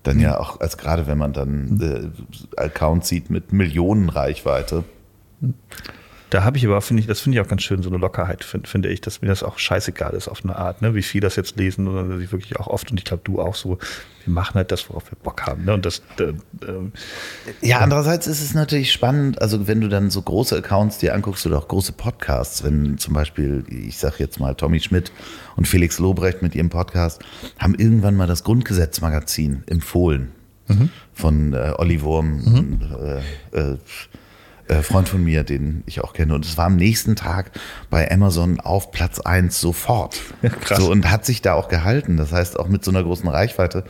dann 0.03 0.19
ja 0.19 0.39
auch, 0.39 0.61
als 0.61 0.79
gerade 0.79 1.07
wenn 1.07 1.19
man 1.19 1.33
dann 1.33 2.13
äh, 2.57 2.61
Accounts 2.61 3.09
sieht 3.09 3.31
mit 3.31 3.53
Millionen 3.53 4.09
Reichweite. 4.09 4.85
Da 6.33 6.45
habe 6.45 6.57
ich 6.57 6.65
aber, 6.65 6.81
finde 6.81 7.03
ich, 7.03 7.07
das 7.07 7.21
finde 7.21 7.37
ich 7.37 7.45
auch 7.45 7.49
ganz 7.49 7.63
schön, 7.63 7.83
so 7.83 7.91
eine 7.91 7.99
Lockerheit, 7.99 8.43
find, 8.43 8.67
finde 8.67 8.89
ich, 8.89 9.03
dass 9.03 9.21
mir 9.21 9.29
das 9.29 9.43
auch 9.43 9.59
scheißegal 9.59 10.15
ist 10.15 10.29
auf 10.29 10.43
eine 10.43 10.57
Art, 10.57 10.81
ne? 10.81 10.95
wie 10.95 11.03
viel 11.03 11.21
das 11.21 11.37
jetzt 11.37 11.59
lesen 11.59 11.87
oder 11.87 12.05
dass 12.05 12.23
ich 12.23 12.33
wirklich 12.33 12.59
auch 12.59 12.69
oft, 12.69 12.91
und 12.91 12.97
ich 12.97 13.05
glaube, 13.05 13.21
du 13.23 13.39
auch 13.39 13.55
so, 13.55 13.77
wir 14.25 14.33
machen 14.33 14.55
halt 14.55 14.73
das, 14.73 14.89
worauf 14.89 15.11
wir 15.11 15.19
Bock 15.23 15.43
haben. 15.43 15.67
Ne? 15.67 15.75
Und 15.75 15.85
das, 15.85 16.01
äh, 16.19 16.33
ähm, 16.67 16.93
Ja, 17.61 17.81
andererseits 17.81 18.27
ist 18.27 18.41
es 18.41 18.55
natürlich 18.55 18.93
spannend, 18.93 19.43
also 19.43 19.69
wenn 19.69 19.83
du 19.83 19.91
dann 19.91 20.09
so 20.09 20.23
große 20.23 20.57
Accounts 20.57 20.97
dir 20.97 21.15
anguckst 21.15 21.45
oder 21.45 21.59
auch 21.59 21.69
große 21.69 21.93
Podcasts, 21.93 22.65
wenn 22.65 22.97
zum 22.97 23.13
Beispiel, 23.13 23.67
ich 23.69 23.99
sag 23.99 24.19
jetzt 24.19 24.41
mal 24.41 24.55
Tommy 24.55 24.81
Schmidt 24.81 25.13
und 25.57 25.69
Felix 25.69 25.99
Lobrecht 25.99 26.41
mit 26.41 26.55
ihrem 26.55 26.71
Podcast, 26.71 27.23
haben 27.59 27.75
irgendwann 27.75 28.17
mal 28.17 28.27
das 28.27 28.43
Grundgesetzmagazin 28.43 29.65
empfohlen 29.67 30.33
von 31.13 31.53
äh, 31.53 31.73
Olli 31.77 32.01
Wurm, 32.01 32.81
äh, 33.53 33.59
äh, 33.59 33.77
äh, 34.73 34.83
Freund 34.83 35.09
von 35.09 35.23
mir, 35.23 35.45
den 35.45 35.83
ich 35.87 36.03
auch 36.03 36.13
kenne. 36.13 36.35
Und 36.35 36.45
es 36.45 36.57
war 36.57 36.67
am 36.67 36.77
nächsten 36.77 37.17
Tag 37.17 37.51
bei 37.91 38.11
Amazon 38.11 38.61
auf 38.61 38.91
Platz 38.91 39.21
1 39.21 39.61
sofort. 39.61 40.21
krass. 40.61 40.79
So, 40.79 40.91
und 40.91 41.11
hat 41.11 41.25
sich 41.27 41.43
da 41.43 41.55
auch 41.55 41.69
gehalten. 41.69 42.17
Das 42.17 42.33
heißt, 42.33 42.59
auch 42.59 42.69
mit 42.69 42.85
so 42.85 42.91
einer 42.91 43.03
großen 43.03 43.29
Reichweite 43.29 43.85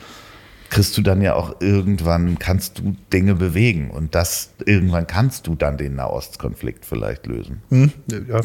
kriegst 0.73 0.97
du 0.97 1.03
dann 1.03 1.21
ja 1.21 1.35
auch 1.35 1.61
irgendwann, 1.61 2.39
kannst 2.39 2.79
du 2.79 2.95
Dinge 3.13 3.35
bewegen. 3.35 3.91
Und 3.91 4.15
das, 4.15 4.49
irgendwann 4.65 5.05
kannst 5.05 5.45
du 5.45 5.55
dann 5.55 5.77
den 5.77 5.95
Nahostkonflikt 5.95 6.83
vielleicht 6.83 7.27
lösen. 7.27 7.61
ja. 7.69 8.41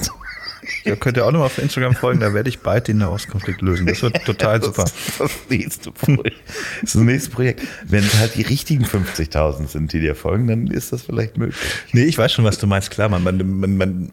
ja, 0.84 0.96
könnt 0.96 1.16
ihr 1.16 1.24
auch 1.24 1.32
nochmal 1.32 1.46
auf 1.46 1.56
Instagram 1.56 1.94
folgen, 1.94 2.20
da 2.20 2.34
werde 2.34 2.50
ich 2.50 2.60
bald 2.60 2.86
den 2.86 2.98
Nahostkonflikt 2.98 3.62
lösen. 3.62 3.86
Das 3.86 4.02
wird 4.02 4.22
total 4.26 4.62
super. 4.62 4.84
Das 4.84 4.92
ist 4.92 5.20
das 5.20 5.32
nächste 5.48 5.90
Projekt. 5.90 6.36
Das 6.82 6.92
das 6.92 7.02
nächste 7.02 7.30
Projekt. 7.30 7.62
Wenn 7.84 8.04
es 8.04 8.18
halt 8.18 8.34
die 8.34 8.42
richtigen 8.42 8.84
50.000 8.84 9.68
sind, 9.68 9.92
die 9.94 10.00
dir 10.00 10.14
folgen, 10.14 10.46
dann 10.46 10.66
ist 10.66 10.92
das 10.92 11.04
vielleicht 11.04 11.38
möglich. 11.38 11.58
Nee, 11.92 12.04
ich 12.04 12.18
weiß 12.18 12.30
schon, 12.30 12.44
was 12.44 12.58
du 12.58 12.66
meinst. 12.66 12.90
Klar, 12.90 13.08
man, 13.08 13.22
man, 13.22 13.38
man, 13.58 13.76
man, 13.78 14.12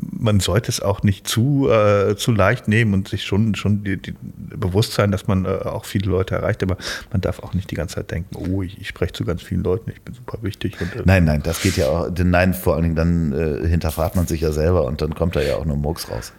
man 0.00 0.40
sollte 0.40 0.70
es 0.70 0.80
auch 0.80 1.02
nicht 1.02 1.26
zu, 1.26 1.68
äh, 1.70 2.16
zu 2.16 2.32
leicht 2.32 2.68
nehmen 2.68 2.94
und 2.94 3.08
sich 3.08 3.24
schon, 3.24 3.54
schon 3.54 3.84
die, 3.84 3.96
die 3.96 4.14
bewusst 4.34 4.92
sein, 4.92 5.10
dass 5.10 5.26
man 5.26 5.44
äh, 5.44 5.48
auch 5.48 5.84
viele 5.84 6.10
Leute 6.10 6.34
erreicht. 6.34 6.62
Aber 6.62 6.76
man 7.12 7.20
darf 7.20 7.40
auch 7.40 7.54
nicht 7.54 7.70
die 7.70 7.74
ganze 7.74 7.96
Zeit 7.96 8.10
denken, 8.10 8.36
oh, 8.36 8.62
ich, 8.62 8.80
ich 8.80 8.88
spreche 8.88 9.12
zu 9.12 9.24
ganz 9.24 9.42
vielen 9.42 9.62
Leuten, 9.62 9.90
ich 9.90 10.02
bin 10.02 10.14
super 10.14 10.38
wichtig. 10.42 10.80
Und, 10.80 10.94
äh, 10.96 11.02
Nein, 11.04 11.24
nein, 11.24 11.42
das 11.42 11.62
geht 11.62 11.76
ja 11.76 11.88
auch. 11.88 12.10
Nein, 12.10 12.54
vor 12.54 12.74
allen 12.74 12.82
Dingen 12.82 12.96
dann 12.96 13.32
äh, 13.32 13.68
hinterfragt 13.68 14.16
man 14.16 14.26
sich 14.26 14.40
ja 14.40 14.52
selber 14.52 14.84
und 14.84 15.00
dann 15.02 15.14
kommt 15.14 15.36
da 15.36 15.42
ja 15.42 15.56
auch 15.56 15.64
nur 15.64 15.76
Murks 15.76 16.10
raus. 16.10 16.32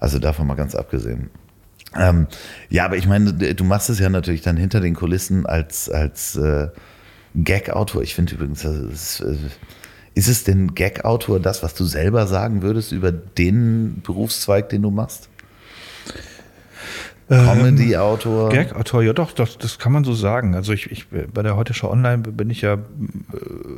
Also 0.00 0.18
davon 0.18 0.46
mal 0.46 0.54
ganz 0.54 0.74
abgesehen. 0.74 1.30
Ähm, 1.96 2.26
ja, 2.70 2.84
aber 2.84 2.96
ich 2.96 3.06
meine, 3.06 3.32
du 3.32 3.64
machst 3.64 3.88
es 3.88 3.98
ja 3.98 4.08
natürlich 4.08 4.42
dann 4.42 4.56
hinter 4.56 4.80
den 4.80 4.94
Kulissen 4.94 5.46
als, 5.46 5.88
als 5.88 6.36
äh, 6.36 6.68
Gag-Autor. 7.34 8.02
Ich 8.02 8.14
finde 8.14 8.34
übrigens, 8.34 8.62
das 8.62 8.76
ist, 8.76 9.20
äh, 9.20 9.36
ist 10.14 10.28
es 10.28 10.44
denn 10.44 10.74
Gag-Autor 10.74 11.40
das, 11.40 11.62
was 11.62 11.74
du 11.74 11.84
selber 11.84 12.26
sagen 12.26 12.62
würdest 12.62 12.92
über 12.92 13.12
den 13.12 14.00
Berufszweig, 14.02 14.68
den 14.68 14.82
du 14.82 14.90
machst? 14.90 15.28
Comedy-Autor? 17.28 18.50
Ähm, 18.50 18.54
Gag-Autor, 18.54 19.02
ja 19.02 19.12
doch, 19.12 19.32
das, 19.32 19.56
das 19.58 19.78
kann 19.78 19.92
man 19.92 20.04
so 20.04 20.12
sagen. 20.14 20.54
Also 20.54 20.72
ich, 20.72 20.90
ich 20.90 21.06
bei 21.08 21.42
der 21.42 21.56
Heute 21.56 21.74
Show 21.74 21.90
Online 21.90 22.18
bin 22.18 22.50
ich 22.50 22.60
ja 22.60 22.74
äh, 22.74 22.78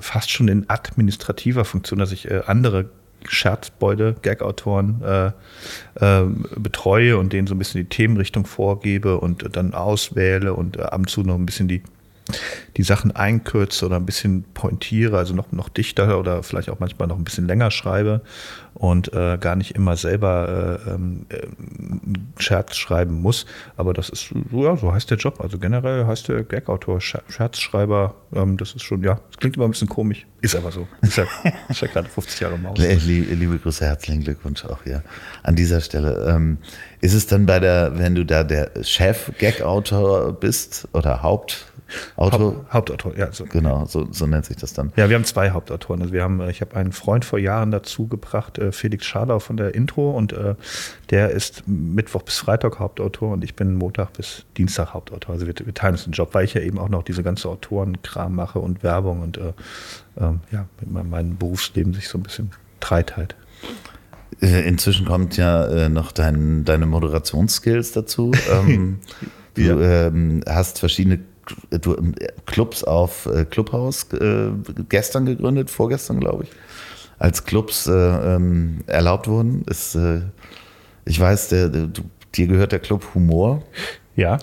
fast 0.00 0.30
schon 0.30 0.48
in 0.48 0.68
administrativer 0.68 1.64
Funktion, 1.64 1.98
dass 1.98 2.12
ich 2.12 2.30
äh, 2.30 2.42
andere 2.46 2.90
Scherzbeute, 3.28 4.16
Gag-Autoren 4.22 5.02
äh, 5.02 5.26
äh, 6.00 6.26
betreue 6.56 7.18
und 7.18 7.32
denen 7.32 7.46
so 7.46 7.54
ein 7.54 7.58
bisschen 7.58 7.82
die 7.82 7.88
Themenrichtung 7.88 8.46
vorgebe 8.46 9.18
und 9.18 9.56
dann 9.56 9.74
auswähle 9.74 10.54
und 10.54 10.76
äh, 10.76 10.82
ab 10.82 10.98
und 10.98 11.10
zu 11.10 11.22
noch 11.22 11.34
ein 11.34 11.46
bisschen 11.46 11.68
die 11.68 11.82
die 12.76 12.82
Sachen 12.82 13.14
einkürze 13.14 13.86
oder 13.86 13.96
ein 13.96 14.06
bisschen 14.06 14.44
pointiere, 14.54 15.18
also 15.18 15.34
noch, 15.34 15.52
noch 15.52 15.68
dichter 15.68 16.18
oder 16.18 16.42
vielleicht 16.42 16.68
auch 16.70 16.80
manchmal 16.80 17.08
noch 17.08 17.16
ein 17.16 17.24
bisschen 17.24 17.46
länger 17.46 17.70
schreibe 17.70 18.22
und 18.74 19.12
äh, 19.14 19.38
gar 19.38 19.56
nicht 19.56 19.74
immer 19.74 19.96
selber 19.96 20.80
äh, 20.86 20.90
ähm, 20.90 21.26
äh, 21.30 21.46
Scherz 22.38 22.76
schreiben 22.76 23.22
muss. 23.22 23.46
Aber 23.76 23.94
das 23.94 24.10
ist, 24.10 24.28
ja, 24.52 24.76
so 24.76 24.92
heißt 24.92 25.10
der 25.10 25.16
Job. 25.16 25.40
Also 25.40 25.58
generell 25.58 26.06
heißt 26.06 26.28
der 26.28 26.42
Gag-Autor, 26.42 27.00
Scherzschreiber. 27.00 28.14
Ähm, 28.34 28.58
das 28.58 28.74
ist 28.74 28.82
schon, 28.82 29.02
ja, 29.02 29.14
das 29.30 29.38
klingt 29.38 29.56
immer 29.56 29.64
ein 29.64 29.70
bisschen 29.70 29.88
komisch. 29.88 30.26
Ist 30.42 30.56
aber 30.56 30.72
so. 30.72 30.86
Ist 31.00 31.16
ja, 31.16 31.24
ist 31.68 31.80
ja 31.80 31.88
gerade 31.88 32.08
50 32.08 32.40
Jahre 32.40 32.58
Maus. 32.58 32.78
Liebe 32.78 33.58
Grüße, 33.58 33.84
herzlichen 33.84 34.22
Glückwunsch 34.22 34.64
auch 34.66 34.82
hier 34.84 35.02
an 35.42 35.56
dieser 35.56 35.80
Stelle. 35.80 36.26
Ähm, 36.28 36.58
ist 37.00 37.14
es 37.14 37.26
dann 37.26 37.46
bei 37.46 37.60
der, 37.60 37.98
wenn 37.98 38.14
du 38.14 38.26
da 38.26 38.44
der 38.44 38.72
Chef-Gag-Autor 38.82 40.32
bist 40.32 40.88
oder 40.92 41.22
Haupt- 41.22 41.66
Autor. 42.16 42.40
Haupt, 42.40 42.72
Hauptautor, 42.72 43.16
ja. 43.16 43.32
So. 43.32 43.44
Genau, 43.44 43.84
so, 43.86 44.08
so 44.10 44.26
nennt 44.26 44.44
sich 44.44 44.56
das 44.56 44.72
dann. 44.72 44.92
Ja, 44.96 45.08
wir 45.08 45.16
haben 45.16 45.24
zwei 45.24 45.50
Hauptautoren. 45.50 46.02
Also 46.02 46.12
wir 46.12 46.22
haben, 46.22 46.40
äh, 46.40 46.50
ich 46.50 46.60
habe 46.60 46.76
einen 46.76 46.92
Freund 46.92 47.24
vor 47.24 47.38
Jahren 47.38 47.70
dazu 47.70 48.08
gebracht, 48.08 48.58
äh, 48.58 48.72
Felix 48.72 49.06
Schadau 49.06 49.38
von 49.38 49.56
der 49.56 49.74
Intro 49.74 50.10
und 50.10 50.32
äh, 50.32 50.54
der 51.10 51.30
ist 51.30 51.66
Mittwoch 51.66 52.22
bis 52.22 52.38
Freitag 52.38 52.78
Hauptautor 52.78 53.32
und 53.32 53.44
ich 53.44 53.54
bin 53.54 53.76
Montag 53.76 54.14
bis 54.14 54.44
Dienstag 54.56 54.94
Hauptautor. 54.94 55.34
Also 55.34 55.46
wir, 55.46 55.54
wir 55.56 55.74
teilen 55.74 55.94
uns 55.94 56.04
den 56.04 56.12
Job, 56.12 56.30
weil 56.32 56.44
ich 56.44 56.54
ja 56.54 56.60
eben 56.60 56.78
auch 56.78 56.88
noch 56.88 57.02
diese 57.02 57.22
ganze 57.22 57.48
Autorenkram 57.48 58.34
mache 58.34 58.58
und 58.58 58.82
Werbung 58.82 59.22
und 59.22 59.38
äh, 59.38 59.52
ähm, 60.18 60.40
ja, 60.50 60.66
mit 60.80 61.08
meinem 61.08 61.36
Berufsleben 61.36 61.94
sich 61.94 62.08
so 62.08 62.18
ein 62.18 62.22
bisschen 62.22 62.50
dreiteilt. 62.80 63.36
Inzwischen 64.40 65.06
kommt 65.06 65.36
ja 65.36 65.88
noch 65.88 66.12
dein, 66.12 66.64
deine 66.64 66.84
Moderationsskills 66.84 67.92
dazu. 67.92 68.32
Ähm, 68.52 68.98
du 69.54 69.62
ja. 69.62 70.06
ähm, 70.08 70.42
hast 70.46 70.78
verschiedene 70.78 71.20
Clubs 72.46 72.84
auf 72.84 73.26
äh, 73.26 73.44
Clubhaus 73.44 74.12
äh, 74.12 74.50
gestern 74.88 75.26
gegründet, 75.26 75.70
vorgestern 75.70 76.20
glaube 76.20 76.44
ich, 76.44 76.50
als 77.18 77.44
Clubs 77.44 77.86
äh, 77.86 77.92
ähm, 77.92 78.80
erlaubt 78.86 79.28
wurden. 79.28 79.62
Ist, 79.68 79.94
äh, 79.94 80.20
ich 81.04 81.18
weiß, 81.18 81.48
der, 81.48 81.68
der, 81.68 81.86
du, 81.86 82.02
dir 82.34 82.46
gehört 82.46 82.72
der 82.72 82.80
Club 82.80 83.14
Humor. 83.14 83.62
Ja. 84.16 84.38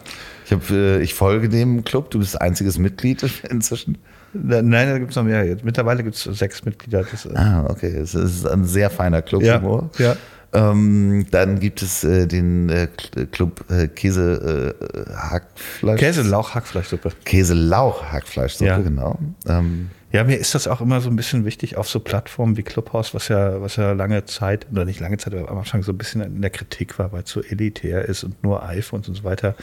Ich, 0.45 0.51
hab, 0.51 0.69
äh, 0.69 1.01
ich 1.01 1.13
folge 1.13 1.49
dem 1.49 1.83
Club, 1.83 2.11
du 2.11 2.19
bist 2.19 2.39
einziges 2.39 2.77
Mitglied 2.77 3.23
inzwischen. 3.49 3.97
Nein, 4.33 4.71
da 4.71 4.97
gibt 4.97 5.11
es 5.11 5.15
noch 5.15 5.23
mehr. 5.23 5.45
Jetzt. 5.45 5.63
Mittlerweile 5.63 6.03
gibt 6.03 6.15
es 6.15 6.23
sechs 6.23 6.65
Mitglieder. 6.65 7.05
Das, 7.09 7.27
ah, 7.35 7.67
okay. 7.69 7.95
Es 7.95 8.15
ist 8.15 8.47
ein 8.47 8.65
sehr 8.65 8.89
feiner 8.89 9.21
Club 9.21 9.43
ja, 9.43 9.61
Humor. 9.61 9.91
Ja. 9.99 10.15
Ähm, 10.53 11.25
dann 11.31 11.59
gibt 11.59 11.81
es 11.81 12.03
äh, 12.03 12.27
den 12.27 12.69
äh, 12.69 12.87
Club 13.31 13.65
äh, 13.71 13.87
Käse 13.87 14.75
äh, 14.77 15.13
Hackfleisch. 15.15 15.99
Käselauch 15.99 16.53
Hackfleischsuppe. 16.53 17.11
Käselauch 17.25 18.03
Hackfleischsuppe, 18.03 18.69
ja. 18.69 18.77
genau. 18.77 19.17
Ähm, 19.47 19.89
ja, 20.11 20.23
mir 20.23 20.37
ist 20.37 20.53
das 20.53 20.67
auch 20.67 20.79
immer 20.79 21.01
so 21.01 21.09
ein 21.09 21.15
bisschen 21.15 21.43
wichtig 21.43 21.75
auf 21.75 21.89
so 21.89 21.99
Plattformen 21.99 22.55
wie 22.55 22.61
Clubhouse, 22.61 23.15
was 23.15 23.29
ja, 23.29 23.61
was 23.61 23.77
ja 23.77 23.93
lange 23.93 24.25
Zeit, 24.25 24.67
oder 24.71 24.85
nicht 24.85 24.99
lange 24.99 25.17
Zeit, 25.17 25.33
aber 25.33 25.49
am 25.49 25.57
Anfang 25.57 25.81
so 25.81 25.91
ein 25.91 25.97
bisschen 25.97 26.21
in 26.21 26.41
der 26.41 26.51
Kritik 26.51 26.99
war, 26.99 27.11
weil 27.11 27.23
es 27.23 27.31
so 27.31 27.41
elitär 27.41 28.05
ist 28.05 28.23
und 28.23 28.43
nur 28.43 28.63
iPhones 28.63 29.07
und 29.07 29.15
so 29.15 29.23
weiter. 29.23 29.55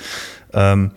Ähm, 0.53 0.91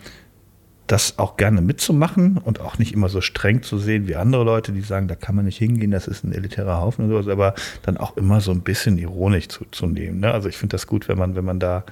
das 0.86 1.18
auch 1.18 1.36
gerne 1.36 1.62
mitzumachen 1.62 2.38
und 2.38 2.60
auch 2.60 2.78
nicht 2.78 2.92
immer 2.92 3.08
so 3.08 3.20
streng 3.20 3.62
zu 3.62 3.78
sehen 3.78 4.06
wie 4.06 4.16
andere 4.16 4.44
Leute, 4.44 4.72
die 4.72 4.82
sagen, 4.82 5.08
da 5.08 5.14
kann 5.14 5.34
man 5.34 5.46
nicht 5.46 5.58
hingehen, 5.58 5.90
das 5.90 6.06
ist 6.06 6.24
ein 6.24 6.32
elitärer 6.32 6.80
Haufen 6.80 7.04
und 7.04 7.10
sowas, 7.10 7.28
aber 7.28 7.54
dann 7.82 7.96
auch 7.96 8.16
immer 8.16 8.40
so 8.40 8.50
ein 8.50 8.60
bisschen 8.60 8.98
ironisch 8.98 9.48
zu, 9.48 9.64
zu 9.70 9.86
nehmen. 9.86 10.20
Ne? 10.20 10.32
Also 10.32 10.48
ich 10.48 10.56
finde 10.56 10.74
das 10.74 10.86
gut, 10.86 11.08
wenn 11.08 11.18
man, 11.18 11.36
wenn 11.36 11.44
man 11.44 11.58
da 11.58 11.84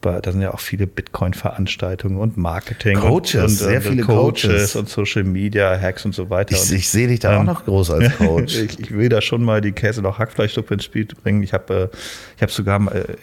da 0.00 0.32
sind 0.32 0.40
ja 0.40 0.54
auch 0.54 0.60
viele 0.60 0.86
Bitcoin-Veranstaltungen 0.86 2.16
und 2.16 2.36
Marketing 2.36 2.98
Coaches, 2.98 3.34
und, 3.34 3.42
und, 3.42 3.48
sehr 3.50 3.76
und 3.76 3.82
viele 3.82 4.02
Coaches. 4.02 4.42
Coaches. 4.42 4.76
und 4.76 4.88
Social 4.88 5.24
Media 5.24 5.78
Hacks 5.78 6.04
und 6.04 6.14
so 6.14 6.30
weiter. 6.30 6.54
Ich, 6.54 6.72
ich 6.72 6.88
sehe 6.88 7.08
dich 7.08 7.20
da 7.20 7.34
ähm, 7.34 7.40
auch 7.40 7.44
noch 7.44 7.64
groß 7.64 7.90
als 7.90 8.16
Coach. 8.16 8.56
ich, 8.58 8.80
ich, 8.80 8.90
will 8.92 9.08
da 9.08 9.20
schon 9.20 9.44
mal 9.44 9.60
die 9.60 9.72
Käse 9.72 10.00
noch 10.00 10.18
Hackfleischsuppe 10.18 10.74
ins 10.74 10.84
Spiel 10.84 11.06
bringen. 11.06 11.42
Ich 11.42 11.52
habe 11.52 11.90
äh, 11.92 11.96
ich 12.36 12.42
habe 12.42 12.52
sogar 12.52 12.94
äh, 12.94 13.16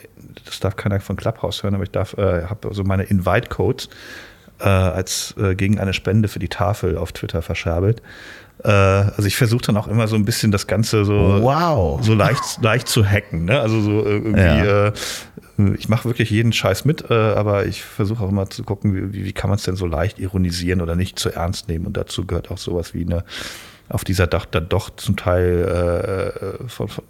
das 0.46 0.60
darf 0.60 0.76
keiner 0.76 1.00
von 1.00 1.16
Clubhouse 1.16 1.64
hören, 1.64 1.74
aber 1.74 1.84
ich 1.84 1.92
darf 1.92 2.16
äh, 2.18 2.44
habe 2.44 2.74
so 2.74 2.84
meine 2.84 3.04
Invite 3.04 3.50
Codes 3.50 3.90
äh, 4.60 4.68
als 4.68 5.36
äh, 5.38 5.56
gegen 5.56 5.80
eine 5.80 5.94
Spende 5.94 6.28
für 6.28 6.40
die 6.40 6.50
Tafel 6.50 6.98
auf 6.98 7.12
Twitter 7.12 7.42
verscherbelt. 7.42 8.02
Äh, 8.64 8.70
also 8.70 9.26
ich 9.26 9.38
versuche 9.38 9.62
dann 9.64 9.78
auch 9.78 9.88
immer 9.88 10.08
so 10.08 10.16
ein 10.16 10.26
bisschen 10.26 10.52
das 10.52 10.68
Ganze 10.68 11.06
so, 11.06 11.42
wow. 11.42 12.04
so 12.04 12.14
leicht, 12.14 12.42
leicht 12.62 12.88
zu 12.88 13.06
hacken. 13.06 13.46
Ne? 13.46 13.60
Also 13.60 13.82
so 13.82 14.06
irgendwie, 14.06 14.40
ja. 14.40 14.88
äh, 14.88 14.94
ich 15.78 15.90
mache 15.90 16.06
wirklich 16.06 16.30
jeden 16.30 16.54
Scheiß 16.54 16.86
mit, 16.86 17.10
äh, 17.10 17.14
aber 17.14 17.66
ich 17.66 17.84
versuche 17.84 18.24
auch 18.24 18.30
immer 18.30 18.50
zu 18.50 18.64
gucken, 18.64 19.14
wie, 19.14 19.26
wie 19.26 19.34
kann 19.34 19.50
man 19.50 19.58
es 19.58 19.64
denn 19.64 19.76
so 19.76 19.86
leicht 19.86 20.20
ironisieren 20.20 20.82
oder 20.82 20.96
nicht 20.96 21.20
zu 21.20 21.30
ernst 21.30 21.68
nehmen. 21.68 21.86
Und 21.86 21.98
dazu 21.98 22.26
gehört 22.26 22.52
auch 22.52 22.58
sowas 22.58 22.94
wie 22.94 23.04
eine 23.04 23.24
auf 23.90 24.04
dieser 24.04 24.28
Dach 24.28 24.46
dann 24.46 24.68
doch 24.70 24.90
zum 24.96 25.16
Teil 25.16 26.62
äh, 26.62 26.68
von, 26.68 26.88
von, 26.88 27.04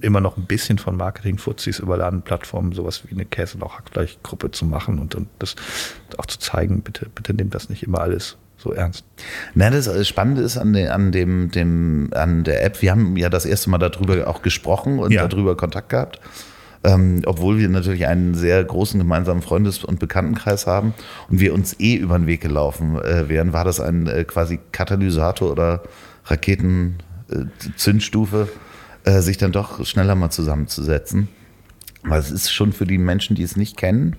immer 0.00 0.20
noch 0.20 0.36
ein 0.36 0.46
bisschen 0.46 0.78
von 0.78 0.96
Marketing-Fuzis 0.96 1.78
überladenen 1.78 2.22
Plattformen 2.22 2.72
sowas 2.72 3.02
wie 3.06 3.14
eine 3.14 3.24
Käse- 3.24 3.56
und 3.56 3.62
auch 3.62 3.76
Hackfleischgruppe 3.76 4.50
zu 4.50 4.64
machen 4.64 4.98
und, 4.98 5.14
und 5.14 5.28
das 5.38 5.54
auch 6.18 6.26
zu 6.26 6.38
zeigen, 6.38 6.82
bitte, 6.82 7.08
bitte 7.14 7.34
nehmt 7.34 7.54
das 7.54 7.68
nicht 7.68 7.82
immer 7.82 8.00
alles 8.00 8.36
so 8.56 8.72
ernst. 8.72 9.04
Nein, 9.54 9.72
das 9.72 10.08
Spannende 10.08 10.42
ist 10.42 10.56
an, 10.56 10.72
de, 10.72 10.88
an, 10.88 11.12
dem, 11.12 11.50
dem, 11.50 12.10
an 12.14 12.42
der 12.44 12.64
App, 12.64 12.82
wir 12.82 12.90
haben 12.90 13.16
ja 13.16 13.28
das 13.28 13.46
erste 13.46 13.70
Mal 13.70 13.78
darüber 13.78 14.26
auch 14.26 14.42
gesprochen 14.42 14.98
und 14.98 15.12
ja. 15.12 15.28
darüber 15.28 15.56
Kontakt 15.56 15.90
gehabt. 15.90 16.20
Ähm, 16.84 17.22
obwohl 17.26 17.58
wir 17.58 17.68
natürlich 17.68 18.06
einen 18.06 18.34
sehr 18.34 18.62
großen 18.62 19.00
gemeinsamen 19.00 19.42
Freundes- 19.42 19.82
und 19.82 19.98
Bekanntenkreis 19.98 20.66
haben 20.66 20.94
und 21.28 21.40
wir 21.40 21.52
uns 21.52 21.80
eh 21.80 21.94
über 21.96 22.16
den 22.18 22.26
Weg 22.26 22.42
gelaufen 22.42 22.96
äh, 22.96 23.28
wären, 23.28 23.52
war 23.52 23.64
das 23.64 23.80
ein 23.80 24.06
äh, 24.06 24.24
quasi 24.24 24.60
Katalysator 24.72 25.50
oder 25.50 25.82
Raketenzündstufe, 26.26 28.48
äh, 29.04 29.20
sich 29.20 29.38
dann 29.38 29.52
doch 29.52 29.86
schneller 29.86 30.14
mal 30.14 30.30
zusammenzusetzen. 30.30 31.28
Weil 32.02 32.20
es 32.20 32.30
ist 32.30 32.52
schon 32.52 32.72
für 32.72 32.86
die 32.86 32.98
Menschen, 32.98 33.34
die 33.36 33.42
es 33.42 33.56
nicht 33.56 33.76
kennen 33.76 34.16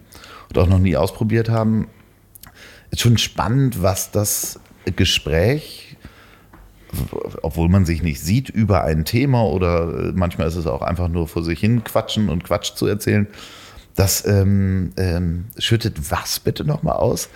und 0.49 0.57
auch 0.57 0.67
noch 0.67 0.79
nie 0.79 0.97
ausprobiert 0.97 1.49
haben, 1.49 1.87
ist 2.91 2.99
schon 3.01 3.17
spannend, 3.17 3.81
was 3.81 4.11
das 4.11 4.59
Gespräch, 4.95 5.97
obwohl 7.41 7.67
man 7.69 7.85
sich 7.85 8.03
nicht 8.03 8.21
sieht, 8.21 8.49
über 8.49 8.83
ein 8.83 9.05
Thema 9.05 9.43
oder 9.43 10.11
manchmal 10.13 10.47
ist 10.47 10.55
es 10.55 10.67
auch 10.67 10.81
einfach 10.81 11.09
nur 11.09 11.27
vor 11.27 11.43
sich 11.43 11.59
hin 11.59 11.83
quatschen 11.83 12.29
und 12.29 12.43
Quatsch 12.43 12.75
zu 12.75 12.87
erzählen, 12.87 13.27
das 13.95 14.25
ähm, 14.25 14.91
ähm, 14.97 15.45
schüttet 15.57 16.11
was 16.11 16.39
bitte 16.39 16.63
nochmal 16.63 16.97
aus? 16.97 17.29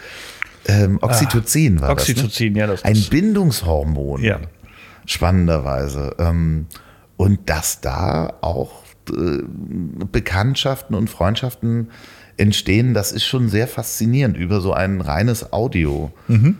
Ähm, 0.67 0.99
Oxytocin 1.01 1.79
ah, 1.79 1.81
war 1.81 1.89
Oxytocin, 1.91 2.53
das, 2.53 2.55
ne? 2.55 2.59
ja. 2.59 2.67
Das 2.67 2.85
ein 2.85 3.03
Bindungshormon. 3.09 4.21
Ja 4.21 4.39
spannenderweise. 5.05 6.15
Ähm, 6.19 6.67
und 7.17 7.49
dass 7.49 7.81
da 7.81 8.33
auch 8.41 8.83
äh, 9.09 9.43
Bekanntschaften 10.11 10.95
und 10.95 11.09
Freundschaften 11.09 11.89
entstehen, 12.37 12.93
das 12.93 13.11
ist 13.11 13.25
schon 13.25 13.49
sehr 13.49 13.67
faszinierend 13.67 14.37
über 14.37 14.61
so 14.61 14.73
ein 14.73 15.01
reines 15.01 15.53
Audio-Medium. 15.53 16.57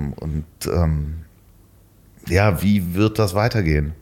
Mhm. 0.00 0.14
Ähm, 0.14 0.14
und 0.14 0.44
ähm, 0.72 1.14
ja, 2.28 2.62
wie 2.62 2.94
wird 2.94 3.18
das 3.18 3.34
weitergehen? 3.34 3.92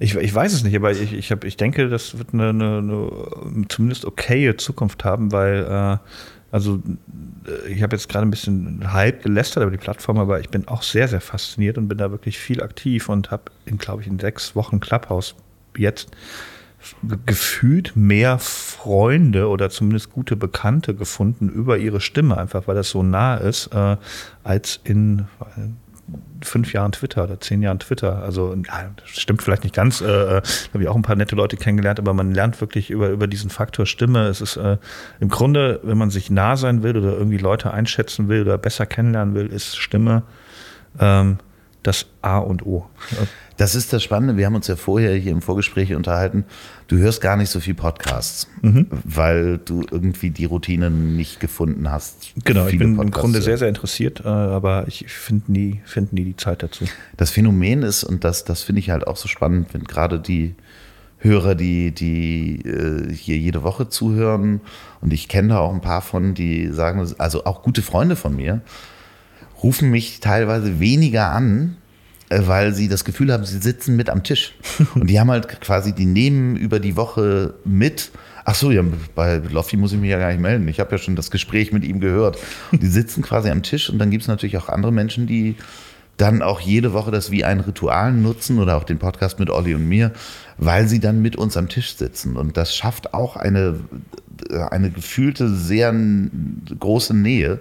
Ich, 0.00 0.14
ich 0.14 0.34
weiß 0.34 0.52
es 0.52 0.62
nicht, 0.62 0.76
aber 0.76 0.92
ich, 0.92 1.12
ich, 1.12 1.32
hab, 1.32 1.44
ich 1.44 1.56
denke, 1.56 1.88
das 1.88 2.18
wird 2.18 2.32
eine, 2.32 2.50
eine, 2.50 2.78
eine 2.78 3.68
zumindest 3.68 4.04
okaye 4.04 4.56
Zukunft 4.56 5.04
haben, 5.04 5.32
weil 5.32 5.64
äh, 5.64 5.98
also 6.50 6.82
äh, 7.46 7.72
ich 7.72 7.82
habe 7.82 7.96
jetzt 7.96 8.08
gerade 8.08 8.26
ein 8.26 8.30
bisschen 8.30 8.92
Hype 8.92 9.22
gelästert 9.22 9.62
über 9.62 9.70
die 9.70 9.78
Plattform, 9.78 10.18
aber 10.18 10.40
ich 10.40 10.48
bin 10.48 10.68
auch 10.68 10.82
sehr, 10.82 11.08
sehr 11.08 11.20
fasziniert 11.20 11.78
und 11.78 11.88
bin 11.88 11.98
da 11.98 12.10
wirklich 12.10 12.38
viel 12.38 12.62
aktiv 12.62 13.08
und 13.08 13.30
habe, 13.30 13.44
glaube 13.78 14.02
ich, 14.02 14.08
in 14.08 14.18
sechs 14.18 14.54
Wochen 14.56 14.80
Clubhouse 14.80 15.34
jetzt 15.76 16.10
gefühlt 17.26 17.96
mehr 17.96 18.38
Freunde 18.38 19.48
oder 19.48 19.68
zumindest 19.68 20.12
gute 20.12 20.36
Bekannte 20.36 20.94
gefunden 20.94 21.48
über 21.48 21.76
ihre 21.76 22.00
Stimme, 22.00 22.38
einfach 22.38 22.68
weil 22.68 22.76
das 22.76 22.90
so 22.90 23.02
nah 23.02 23.36
ist, 23.36 23.68
äh, 23.74 23.96
als 24.44 24.80
in 24.84 25.26
fünf 26.42 26.72
Jahren 26.72 26.92
Twitter 26.92 27.24
oder 27.24 27.40
zehn 27.40 27.62
Jahren 27.62 27.78
Twitter. 27.78 28.22
Also 28.22 28.54
ja, 28.54 28.90
stimmt 29.04 29.42
vielleicht 29.42 29.64
nicht 29.64 29.74
ganz. 29.74 30.00
Äh, 30.00 30.06
äh, 30.06 30.42
habe 30.72 30.82
ich 30.82 30.88
auch 30.88 30.96
ein 30.96 31.02
paar 31.02 31.16
nette 31.16 31.36
Leute 31.36 31.56
kennengelernt, 31.56 31.98
aber 31.98 32.14
man 32.14 32.32
lernt 32.32 32.60
wirklich 32.60 32.90
über, 32.90 33.08
über 33.08 33.26
diesen 33.26 33.50
Faktor 33.50 33.86
Stimme. 33.86 34.26
Es 34.26 34.40
ist 34.40 34.56
äh, 34.56 34.78
im 35.20 35.28
Grunde, 35.28 35.80
wenn 35.82 35.98
man 35.98 36.10
sich 36.10 36.30
nah 36.30 36.56
sein 36.56 36.82
will 36.82 36.96
oder 36.96 37.12
irgendwie 37.12 37.38
Leute 37.38 37.72
einschätzen 37.72 38.28
will 38.28 38.42
oder 38.42 38.58
besser 38.58 38.86
kennenlernen 38.86 39.34
will, 39.34 39.46
ist 39.46 39.76
Stimme 39.76 40.22
ähm, 41.00 41.38
das 41.82 42.06
A 42.22 42.38
und 42.38 42.66
O. 42.66 42.86
Das 43.56 43.74
ist 43.74 43.92
das 43.92 44.02
Spannende. 44.02 44.36
Wir 44.36 44.46
haben 44.46 44.54
uns 44.54 44.66
ja 44.66 44.76
vorher 44.76 45.14
hier 45.14 45.32
im 45.32 45.42
Vorgespräch 45.42 45.94
unterhalten. 45.94 46.44
Du 46.86 46.96
hörst 46.96 47.20
gar 47.20 47.36
nicht 47.36 47.50
so 47.50 47.60
viel 47.60 47.74
Podcasts, 47.74 48.48
mhm. 48.62 48.86
weil 49.04 49.58
du 49.58 49.84
irgendwie 49.90 50.30
die 50.30 50.44
Routine 50.44 50.90
nicht 50.90 51.40
gefunden 51.40 51.90
hast. 51.90 52.32
Genau, 52.44 52.66
ich 52.66 52.78
bin 52.78 52.96
Podcasts 52.96 53.16
im 53.16 53.20
Grunde 53.20 53.42
sehr, 53.42 53.58
sehr 53.58 53.68
interessiert, 53.68 54.22
äh, 54.24 54.28
aber 54.28 54.86
ich 54.88 55.06
finde 55.08 55.52
nie, 55.52 55.80
find 55.84 56.12
nie 56.12 56.24
die 56.24 56.36
Zeit 56.36 56.62
dazu. 56.62 56.84
Das 57.16 57.30
Phänomen 57.30 57.82
ist, 57.82 58.04
und 58.04 58.24
das, 58.24 58.44
das 58.44 58.62
finde 58.62 58.80
ich 58.80 58.90
halt 58.90 59.06
auch 59.06 59.16
so 59.16 59.28
spannend, 59.28 59.68
wenn 59.72 59.84
gerade 59.84 60.20
die 60.20 60.54
Hörer, 61.18 61.56
die, 61.56 61.92
die 61.92 62.60
äh, 62.64 63.12
hier 63.12 63.36
jede 63.38 63.64
Woche 63.64 63.88
zuhören, 63.88 64.60
und 65.00 65.12
ich 65.12 65.28
kenne 65.28 65.48
da 65.48 65.58
auch 65.58 65.74
ein 65.74 65.80
paar 65.80 66.00
von, 66.00 66.34
die 66.34 66.68
sagen, 66.68 67.06
also 67.18 67.44
auch 67.44 67.62
gute 67.62 67.82
Freunde 67.82 68.14
von 68.14 68.36
mir, 68.36 68.60
rufen 69.62 69.90
mich 69.90 70.20
teilweise 70.20 70.80
weniger 70.80 71.30
an, 71.30 71.76
äh, 72.28 72.42
weil 72.46 72.74
sie 72.74 72.88
das 72.88 73.04
Gefühl 73.04 73.32
haben, 73.32 73.44
sie 73.44 73.58
sitzen 73.58 73.96
mit 73.96 74.10
am 74.10 74.22
Tisch. 74.22 74.54
Und 74.94 75.08
die 75.08 75.18
haben 75.18 75.30
halt 75.30 75.60
quasi, 75.60 75.92
die 75.92 76.06
nehmen 76.06 76.56
über 76.56 76.80
die 76.80 76.96
Woche 76.96 77.54
mit. 77.64 78.10
Ach 78.44 78.54
so, 78.54 78.70
ja, 78.70 78.82
bei 79.14 79.36
Loffi 79.36 79.76
muss 79.76 79.92
ich 79.92 79.98
mich 79.98 80.10
ja 80.10 80.18
gar 80.18 80.30
nicht 80.30 80.40
melden. 80.40 80.68
Ich 80.68 80.80
habe 80.80 80.92
ja 80.92 80.98
schon 80.98 81.16
das 81.16 81.30
Gespräch 81.30 81.72
mit 81.72 81.84
ihm 81.84 82.00
gehört. 82.00 82.38
Und 82.72 82.82
die 82.82 82.88
sitzen 82.88 83.22
quasi 83.22 83.50
am 83.50 83.62
Tisch 83.62 83.90
und 83.90 83.98
dann 83.98 84.10
gibt 84.10 84.22
es 84.22 84.28
natürlich 84.28 84.56
auch 84.58 84.68
andere 84.68 84.92
Menschen, 84.92 85.26
die 85.26 85.56
dann 86.16 86.42
auch 86.42 86.60
jede 86.60 86.92
Woche 86.92 87.12
das 87.12 87.30
wie 87.30 87.44
ein 87.44 87.60
Ritual 87.60 88.12
nutzen 88.12 88.58
oder 88.58 88.76
auch 88.76 88.82
den 88.82 88.98
Podcast 88.98 89.38
mit 89.38 89.50
Olli 89.50 89.74
und 89.76 89.88
mir, 89.88 90.12
weil 90.56 90.88
sie 90.88 90.98
dann 90.98 91.22
mit 91.22 91.36
uns 91.36 91.56
am 91.56 91.68
Tisch 91.68 91.94
sitzen. 91.94 92.36
Und 92.36 92.56
das 92.56 92.74
schafft 92.74 93.14
auch 93.14 93.36
eine, 93.36 93.78
eine 94.70 94.90
gefühlte, 94.90 95.48
sehr 95.48 95.94
große 96.80 97.14
Nähe 97.14 97.60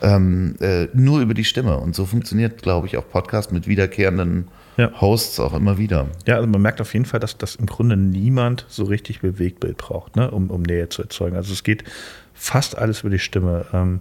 ähm, 0.00 0.56
äh, 0.60 0.88
nur 0.94 1.20
über 1.20 1.34
die 1.34 1.44
Stimme. 1.44 1.78
Und 1.78 1.94
so 1.94 2.06
funktioniert, 2.06 2.62
glaube 2.62 2.86
ich, 2.86 2.96
auch 2.96 3.08
Podcast 3.08 3.52
mit 3.52 3.66
wiederkehrenden 3.66 4.48
ja. 4.76 4.92
Hosts 5.00 5.40
auch 5.40 5.54
immer 5.54 5.76
wieder. 5.76 6.08
Ja, 6.26 6.36
also 6.36 6.46
man 6.46 6.62
merkt 6.62 6.80
auf 6.80 6.92
jeden 6.94 7.04
Fall, 7.04 7.20
dass, 7.20 7.36
dass 7.36 7.56
im 7.56 7.66
Grunde 7.66 7.96
niemand 7.96 8.64
so 8.68 8.84
richtig 8.84 9.20
Bewegtbild 9.20 9.76
braucht, 9.76 10.16
ne, 10.16 10.30
um, 10.30 10.50
um 10.50 10.62
Nähe 10.62 10.88
zu 10.88 11.02
erzeugen. 11.02 11.36
Also 11.36 11.52
es 11.52 11.64
geht 11.64 11.84
fast 12.32 12.78
alles 12.78 13.00
über 13.00 13.10
die 13.10 13.18
Stimme. 13.18 13.66
Ähm, 13.72 14.00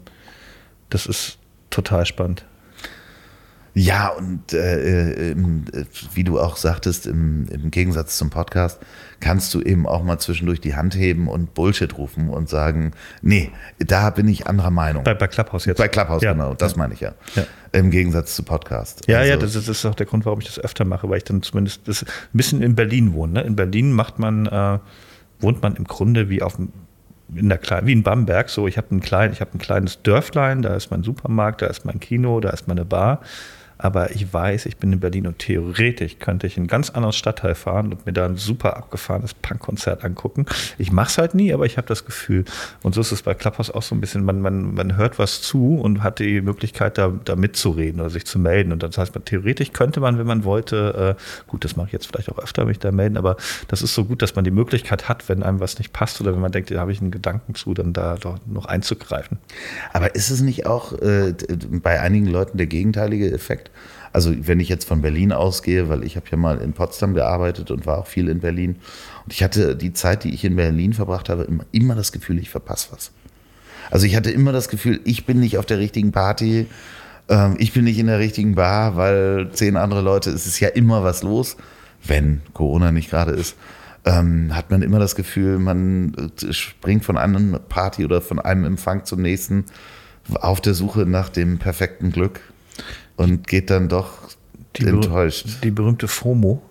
das 0.90 1.06
ist 1.08 1.38
total 1.70 2.06
spannend. 2.06 2.46
Ja, 3.78 4.08
und 4.08 4.54
äh, 4.54 5.30
äh, 5.30 5.36
wie 6.16 6.24
du 6.24 6.40
auch 6.40 6.58
sagtest, 6.58 7.06
im, 7.06 7.48
im, 7.50 7.70
Gegensatz 7.70 8.18
zum 8.18 8.32
Podcast, 8.32 8.80
kannst 9.20 9.54
du 9.54 9.62
eben 9.62 9.86
auch 9.86 10.02
mal 10.02 10.18
zwischendurch 10.18 10.60
die 10.60 10.76
Hand 10.76 10.96
heben 10.96 11.28
und 11.28 11.54
Bullshit 11.54 11.96
rufen 11.96 12.30
und 12.30 12.50
sagen, 12.50 12.94
nee, 13.22 13.52
da 13.78 14.10
bin 14.10 14.28
ich 14.30 14.48
anderer 14.48 14.72
Meinung. 14.72 15.04
Bei, 15.04 15.14
bei 15.14 15.28
Clubhouse 15.28 15.66
jetzt. 15.66 15.78
Bei 15.78 15.88
Clubhouse, 15.88 16.24
ja. 16.24 16.34
genau, 16.34 16.56
das 16.56 16.76
meine 16.76 16.96
ich 16.96 17.02
ja. 17.02 17.14
ja. 17.36 17.46
Im 17.72 17.92
Gegensatz 17.92 18.36
zu 18.36 18.42
Podcast. 18.42 19.04
Ja, 19.08 19.20
also, 19.20 19.30
ja, 19.30 19.38
das 19.38 19.54
ist, 19.54 19.70
das 19.70 19.78
ist, 19.78 19.86
auch 19.86 19.94
der 19.94 20.08
Grund, 20.08 20.26
warum 20.26 20.40
ich 20.40 20.48
das 20.48 20.58
öfter 20.58 20.84
mache, 20.84 21.08
weil 21.08 21.18
ich 21.18 21.26
dann 21.26 21.44
zumindest 21.44 21.88
das, 21.88 22.02
ein 22.02 22.10
bisschen 22.34 22.64
in 22.64 22.74
Berlin 22.74 23.14
wohne. 23.14 23.34
Ne? 23.34 23.42
In 23.42 23.56
Berlin 23.56 23.92
macht 23.92 24.18
man, 24.18 24.48
äh, 24.48 24.80
wohnt 25.40 25.62
man 25.62 25.76
im 25.76 25.84
Grunde 25.84 26.30
wie 26.30 26.42
auf 26.42 26.56
dem 26.56 26.74
in 27.36 27.50
der 27.50 27.58
kleinen, 27.58 27.86
wie 27.86 27.92
in 27.92 28.04
Bamberg, 28.04 28.50
so 28.50 28.70
ich 28.70 28.78
habe 28.78 28.96
ein 28.96 29.02
klein, 29.02 29.34
ich 29.34 29.42
habe 29.42 29.52
ein 29.54 29.60
kleines 29.60 30.02
Dörflein, 30.02 30.62
da 30.62 30.74
ist 30.76 30.92
mein 30.92 31.04
Supermarkt, 31.04 31.62
da 31.62 31.68
ist 31.68 31.84
mein 31.84 32.00
Kino, 32.00 32.40
da 32.40 32.52
ist 32.52 32.70
meine 32.70 32.86
Bar 32.86 33.20
aber 33.78 34.12
ich 34.12 34.34
weiß, 34.34 34.66
ich 34.66 34.78
bin 34.78 34.94
in 34.94 35.00
Berlin 35.00 35.28
und 35.28 35.40
theoretisch 35.40 36.20
könnte 36.20 36.48
ich 36.48 36.58
in 36.58 36.64
ein 36.64 36.68
ganz 36.68 36.90
anderes 36.90 37.16
Stadtteil 37.16 37.56
fahren 37.56 37.92
und 37.92 38.06
mir 38.06 38.14
da 38.14 38.26
ein 38.26 38.38
super 38.38 38.78
abgefahrenes 38.78 39.34
Punkkonzert 39.34 40.04
angucken. 40.04 40.46
Ich 40.78 40.92
mache 40.92 41.10
es 41.10 41.18
halt 41.18 41.36
nie, 41.36 41.54
aber 41.54 41.66
ich 41.66 41.78
habe 41.78 41.88
das 41.88 42.06
Gefühl. 42.06 42.46
Und 42.82 42.96
so 42.96 43.02
ist 43.02 43.12
es 43.12 43.22
bei 43.22 43.34
Clubhouse 43.34 43.72
auch 43.72 43.84
so 43.84 43.96
ein 43.96 44.02
bisschen, 44.02 44.24
man, 44.24 44.42
man, 44.42 44.74
man 44.74 44.98
hört 44.98 45.20
was 45.20 45.42
zu 45.42 45.76
und 45.76 46.04
hat 46.04 46.20
die 46.20 46.42
Möglichkeit, 46.42 46.98
da, 46.98 47.14
da 47.24 47.36
mitzureden 47.36 48.02
oder 48.02 48.10
sich 48.10 48.26
zu 48.26 48.40
melden. 48.40 48.72
Und 48.72 48.84
das 48.84 48.98
heißt, 48.98 49.14
man, 49.14 49.26
theoretisch 49.26 49.74
könnte 49.74 50.00
man, 50.00 50.18
wenn 50.18 50.28
man 50.28 50.44
wollte, 50.44 51.16
äh, 51.18 51.22
gut, 51.48 51.64
das 51.64 51.76
mache 51.76 51.88
ich 51.88 51.94
jetzt 51.94 52.08
vielleicht 52.08 52.32
auch 52.32 52.40
öfter, 52.40 52.66
mich 52.66 52.80
da 52.80 52.92
melden, 52.92 53.18
aber 53.18 53.38
das 53.68 53.82
ist 53.82 53.94
so 53.94 54.06
gut, 54.06 54.22
dass 54.22 54.36
man 54.36 54.44
die 54.44 54.52
Möglichkeit 54.52 55.08
hat, 55.08 55.30
wenn 55.30 55.44
einem 55.44 55.60
was 55.60 55.78
nicht 55.78 55.94
passt 55.94 56.20
oder 56.22 56.34
wenn 56.34 56.42
man 56.42 56.52
denkt, 56.52 56.72
da 56.72 56.80
habe 56.80 56.92
ich 56.92 57.02
einen 57.02 57.12
Gedanken 57.12 57.56
zu, 57.56 57.74
dann 57.74 57.94
da 57.94 58.16
doch 58.16 58.38
noch 58.48 58.66
einzugreifen. 58.66 59.38
Aber 59.94 60.16
ist 60.16 60.32
es 60.32 60.42
nicht 60.42 60.66
auch 60.66 60.94
äh, 60.94 61.34
bei 61.70 62.00
einigen 62.00 62.28
Leuten 62.28 62.58
der 62.58 62.68
gegenteilige 62.68 63.32
Effekt? 63.32 63.67
Also 64.14 64.34
wenn 64.48 64.60
ich 64.60 64.70
jetzt 64.70 64.88
von 64.88 65.02
Berlin 65.02 65.32
ausgehe, 65.32 65.90
weil 65.90 66.04
ich 66.04 66.16
habe 66.16 66.26
ja 66.32 66.38
mal 66.38 66.60
in 66.60 66.74
Potsdam 66.74 67.14
gearbeitet 67.14 67.72
und 67.72 67.86
war 67.86 68.00
auch 68.00 68.08
viel 68.08 68.30
in 68.30 68.40
Berlin. 68.40 68.78
Und 69.26 69.34
ich 69.34 69.44
hatte 69.44 69.76
die 69.76 69.94
Zeit, 69.94 70.24
die 70.24 70.34
ich 70.34 70.44
in 70.44 70.56
Berlin 70.56 70.94
verbracht 70.94 71.30
habe, 71.30 71.44
immer, 71.44 71.66
immer 71.72 71.96
das 71.96 72.12
Gefühl, 72.12 72.40
ich 72.40 72.50
verpasse 72.50 72.90
was. 72.92 73.12
Also 73.92 74.06
ich 74.06 74.16
hatte 74.16 74.32
immer 74.32 74.52
das 74.52 74.70
Gefühl, 74.70 75.00
ich 75.04 75.26
bin 75.26 75.40
nicht 75.40 75.58
auf 75.58 75.66
der 75.66 75.80
richtigen 75.80 76.12
Party, 76.12 76.68
ähm, 77.30 77.56
ich 77.58 77.74
bin 77.74 77.84
nicht 77.84 78.00
in 78.00 78.08
der 78.08 78.20
richtigen 78.20 78.56
Bar, 78.56 78.96
weil 78.96 79.50
zehn 79.54 79.78
andere 79.78 80.02
Leute, 80.02 80.30
es 80.30 80.46
ist 80.48 80.60
ja 80.60 80.70
immer 80.70 81.04
was 81.04 81.24
los, 81.24 81.58
wenn 82.04 82.42
Corona 82.54 82.92
nicht 82.92 83.10
gerade 83.10 83.32
ist. 83.32 83.56
Ähm, 84.06 84.56
hat 84.56 84.72
man 84.72 84.82
immer 84.82 85.00
das 85.00 85.16
Gefühl, 85.16 85.60
man 85.60 86.14
äh, 86.16 86.54
springt 86.54 87.04
von 87.04 87.18
einer 87.18 87.60
Party 87.60 88.06
oder 88.06 88.22
von 88.22 88.40
einem 88.40 88.66
Empfang 88.66 89.06
zum 89.06 89.22
nächsten 89.22 89.66
auf 90.34 90.62
der 90.62 90.74
Suche 90.74 91.06
nach 91.06 91.30
dem 91.30 91.58
perfekten 91.58 92.12
Glück 92.12 92.42
und 93.18 93.48
geht 93.48 93.70
dann 93.70 93.90
doch 93.90 94.14
die 94.78 94.86
enttäuscht. 94.86 95.64
Die 95.64 95.72
berühmte 95.72 96.08
FOMO, 96.08 96.62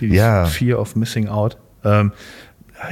die 0.00 0.08
ja. 0.08 0.46
Fear 0.46 0.80
of 0.80 0.96
Missing 0.96 1.28
Out. 1.28 1.58
Ähm, 1.84 2.12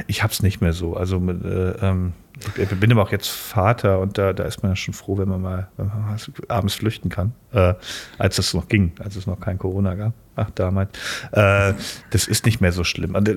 ich 0.07 0.23
hab's 0.23 0.43
nicht 0.43 0.61
mehr 0.61 0.73
so. 0.73 0.95
Also 0.95 1.19
mit, 1.19 1.43
äh, 1.43 1.71
ähm, 1.81 2.13
ich 2.57 2.69
bin 2.69 2.91
aber 2.91 3.03
auch 3.03 3.11
jetzt 3.11 3.29
Vater 3.29 3.99
und 3.99 4.17
da, 4.17 4.33
da 4.33 4.43
ist 4.43 4.63
man 4.63 4.71
ja 4.71 4.75
schon 4.75 4.93
froh, 4.93 5.17
wenn 5.17 5.29
man 5.29 5.41
mal, 5.41 5.67
wenn 5.77 5.87
man 5.87 6.19
abends 6.47 6.75
flüchten 6.75 7.09
kann, 7.09 7.33
äh, 7.51 7.73
als 8.17 8.37
es 8.37 8.53
noch 8.53 8.67
ging, 8.67 8.93
als 8.99 9.15
es 9.15 9.27
noch 9.27 9.39
kein 9.39 9.57
Corona 9.57 9.95
gab. 9.95 10.13
Ach, 10.37 10.49
damals. 10.53 10.89
Äh, 11.31 11.73
das 12.09 12.27
ist 12.27 12.45
nicht 12.45 12.59
mehr 12.59 12.73
so 12.73 12.83
schlimm. 12.83 13.15
Also, 13.15 13.31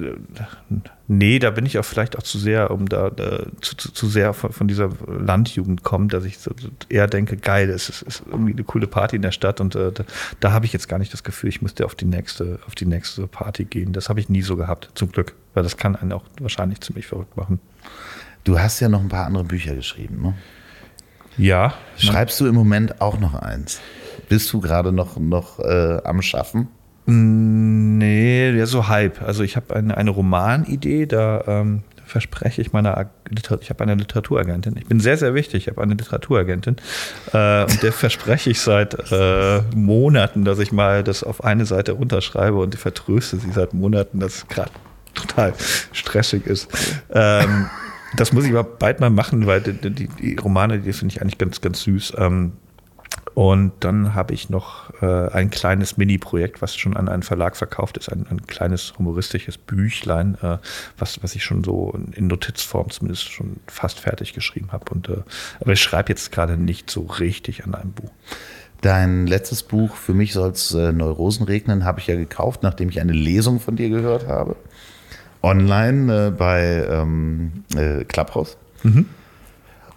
nee, 1.06 1.38
da 1.38 1.50
bin 1.50 1.64
ich 1.64 1.78
auch 1.78 1.84
vielleicht 1.84 2.18
auch 2.18 2.24
zu 2.24 2.38
sehr, 2.38 2.72
um 2.72 2.88
da, 2.88 3.10
da 3.10 3.46
zu, 3.60 3.76
zu, 3.76 3.92
zu, 3.92 4.08
sehr 4.08 4.34
von, 4.34 4.50
von, 4.52 4.66
dieser 4.66 4.90
Landjugend 5.06 5.84
kommt, 5.84 6.12
dass 6.12 6.24
ich 6.24 6.38
so, 6.38 6.50
eher 6.88 7.06
denke, 7.06 7.36
geil, 7.36 7.70
es 7.70 7.88
ist, 7.88 8.02
ist, 8.02 8.22
irgendwie 8.26 8.52
eine 8.52 8.64
coole 8.64 8.88
Party 8.88 9.14
in 9.14 9.22
der 9.22 9.30
Stadt 9.30 9.60
und 9.60 9.76
äh, 9.76 9.92
da, 9.92 10.04
da 10.40 10.52
habe 10.52 10.66
ich 10.66 10.72
jetzt 10.72 10.88
gar 10.88 10.98
nicht 10.98 11.12
das 11.12 11.22
Gefühl, 11.22 11.50
ich 11.50 11.62
müsste 11.62 11.84
auf 11.84 11.94
die 11.94 12.04
nächste, 12.04 12.58
auf 12.66 12.74
die 12.74 12.86
nächste 12.86 13.28
Party 13.28 13.64
gehen. 13.64 13.92
Das 13.92 14.08
habe 14.08 14.18
ich 14.18 14.28
nie 14.28 14.42
so 14.42 14.56
gehabt, 14.56 14.90
zum 14.94 15.12
Glück, 15.12 15.34
weil 15.54 15.62
das 15.62 15.76
kann 15.76 15.94
einen 15.94 16.12
auch 16.12 16.24
wahrscheinlich 16.40 16.80
ziemlich 16.80 17.06
verrückt 17.06 17.36
machen. 17.36 17.60
Du 18.44 18.58
hast 18.58 18.80
ja 18.80 18.88
noch 18.88 19.00
ein 19.00 19.08
paar 19.08 19.26
andere 19.26 19.44
Bücher 19.44 19.74
geschrieben, 19.74 20.22
ne? 20.22 20.34
Ja. 21.36 21.74
Schreibst 21.96 22.40
du 22.40 22.46
im 22.46 22.54
Moment 22.54 23.00
auch 23.00 23.20
noch 23.20 23.34
eins? 23.34 23.80
Bist 24.28 24.52
du 24.52 24.60
gerade 24.60 24.92
noch, 24.92 25.16
noch 25.18 25.60
äh, 25.60 26.00
am 26.04 26.20
Schaffen? 26.20 26.68
Nee, 27.06 28.50
ja, 28.50 28.66
so 28.66 28.88
halb. 28.88 29.22
Also 29.22 29.42
ich 29.42 29.56
habe 29.56 29.74
eine, 29.74 29.96
eine 29.96 30.10
Romanidee, 30.10 31.06
da 31.06 31.42
ähm, 31.46 31.82
verspreche 32.04 32.60
ich 32.60 32.72
meiner 32.72 33.10
ich 33.30 33.70
habe 33.70 33.82
eine 33.84 33.94
Literaturagentin. 33.94 34.76
Ich 34.76 34.86
bin 34.86 35.00
sehr, 35.00 35.16
sehr 35.16 35.34
wichtig, 35.34 35.62
ich 35.62 35.68
habe 35.68 35.82
eine 35.82 35.94
Literaturagentin. 35.94 36.76
Äh, 37.32 37.62
und 37.62 37.82
der 37.82 37.92
verspreche 37.92 38.50
ich 38.50 38.60
seit 38.60 39.10
äh, 39.10 39.62
Monaten, 39.74 40.44
dass 40.44 40.58
ich 40.58 40.72
mal 40.72 41.04
das 41.04 41.22
auf 41.22 41.44
eine 41.44 41.66
Seite 41.66 41.92
runterschreibe 41.92 42.58
und 42.58 42.74
vertröste 42.74 43.36
sie 43.38 43.52
seit 43.52 43.74
Monaten, 43.74 44.20
dass 44.20 44.36
es 44.36 44.48
gerade 44.48 44.70
total 45.14 45.54
stressig 45.92 46.46
ist. 46.46 46.68
Ähm, 47.12 47.70
das 48.16 48.32
muss 48.32 48.44
ich 48.44 48.50
aber 48.50 48.64
bald 48.64 49.00
mal 49.00 49.10
machen, 49.10 49.46
weil 49.46 49.60
die, 49.60 49.90
die, 49.90 50.08
die 50.08 50.36
Romane, 50.36 50.80
die 50.80 50.92
finde 50.92 51.14
ich 51.14 51.20
eigentlich 51.20 51.38
ganz, 51.38 51.60
ganz 51.60 51.82
süß. 51.82 52.14
Ähm, 52.18 52.52
und 53.34 53.72
dann 53.80 54.14
habe 54.14 54.34
ich 54.34 54.50
noch 54.50 54.90
äh, 55.00 55.28
ein 55.30 55.50
kleines 55.50 55.96
Mini-Projekt, 55.96 56.60
was 56.60 56.74
schon 56.74 56.96
an 56.96 57.08
einen 57.08 57.22
Verlag 57.22 57.56
verkauft 57.56 57.96
ist, 57.96 58.10
ein, 58.10 58.26
ein 58.28 58.46
kleines 58.46 58.94
humoristisches 58.98 59.58
Büchlein, 59.58 60.36
äh, 60.42 60.58
was, 60.98 61.22
was 61.22 61.34
ich 61.34 61.44
schon 61.44 61.62
so 61.62 61.96
in 62.12 62.26
Notizform 62.26 62.90
zumindest 62.90 63.30
schon 63.30 63.60
fast 63.66 64.00
fertig 64.00 64.32
geschrieben 64.32 64.72
habe. 64.72 64.92
Und, 64.92 65.08
äh, 65.08 65.18
aber 65.60 65.72
ich 65.72 65.80
schreibe 65.80 66.08
jetzt 66.08 66.32
gerade 66.32 66.56
nicht 66.56 66.90
so 66.90 67.02
richtig 67.02 67.64
an 67.64 67.74
einem 67.74 67.92
Buch. 67.92 68.10
Dein 68.80 69.26
letztes 69.26 69.62
Buch, 69.62 69.96
für 69.96 70.14
mich 70.14 70.32
soll 70.32 70.50
es 70.50 70.72
Neurosen 70.72 71.46
regnen, 71.46 71.84
habe 71.84 71.98
ich 71.98 72.06
ja 72.06 72.14
gekauft, 72.14 72.62
nachdem 72.62 72.90
ich 72.90 73.00
eine 73.00 73.12
Lesung 73.12 73.58
von 73.58 73.74
dir 73.74 73.88
gehört 73.88 74.28
habe 74.28 74.54
online 75.42 76.28
äh, 76.28 76.30
bei 76.30 76.86
ähm, 76.88 77.64
äh, 77.76 78.04
Clubhouse. 78.04 78.56
Mhm. 78.82 79.06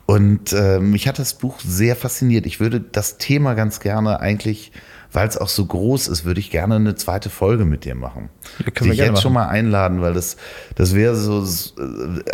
Und 0.05 0.51
äh, 0.51 0.79
mich 0.79 1.07
hat 1.07 1.19
das 1.19 1.35
Buch 1.35 1.59
sehr 1.59 1.95
fasziniert. 1.95 2.45
Ich 2.45 2.59
würde 2.59 2.81
das 2.81 3.17
Thema 3.17 3.53
ganz 3.53 3.79
gerne 3.79 4.19
eigentlich, 4.19 4.73
weil 5.13 5.27
es 5.27 5.37
auch 5.37 5.47
so 5.47 5.65
groß 5.65 6.09
ist, 6.09 6.25
würde 6.25 6.39
ich 6.39 6.51
gerne 6.51 6.75
eine 6.75 6.95
zweite 6.95 7.29
Folge 7.29 7.63
mit 7.63 7.85
dir 7.85 7.95
machen. 7.95 8.29
Ja, 8.59 8.71
können 8.71 8.89
Dich 8.89 8.99
jetzt 8.99 9.11
machen. 9.11 9.21
schon 9.21 9.33
mal 9.33 9.47
einladen, 9.47 10.01
weil 10.01 10.13
das, 10.13 10.35
das 10.75 10.95
wäre 10.95 11.15
so, 11.15 11.47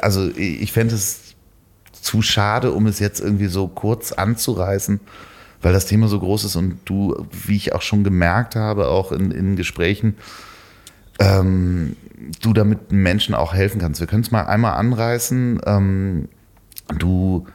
also 0.02 0.28
ich 0.36 0.72
fände 0.72 0.96
es 0.96 1.36
zu 2.02 2.22
schade, 2.22 2.72
um 2.72 2.88
es 2.88 3.00
jetzt 3.00 3.20
irgendwie 3.20 3.48
so 3.48 3.68
kurz 3.68 4.12
anzureißen, 4.12 5.00
weil 5.62 5.74
das 5.74 5.86
Thema 5.86 6.08
so 6.08 6.20
groß 6.20 6.46
ist 6.46 6.56
und 6.56 6.80
du, 6.86 7.28
wie 7.32 7.58
ich 7.58 7.74
auch 7.74 7.82
schon 7.82 8.04
gemerkt 8.04 8.56
habe, 8.56 8.88
auch 8.88 9.12
in, 9.12 9.32
in 9.32 9.56
Gesprächen, 9.56 10.16
ähm, 11.20 11.96
du 12.42 12.54
damit 12.54 12.92
Menschen 12.92 13.36
auch 13.36 13.54
helfen 13.54 13.80
kannst. 13.80 14.00
Wir 14.00 14.08
können 14.08 14.24
es 14.24 14.32
mal 14.32 14.44
einmal 14.44 14.74
anreißen. 14.74 15.62
Ähm, 15.66 16.30
du 16.98 17.48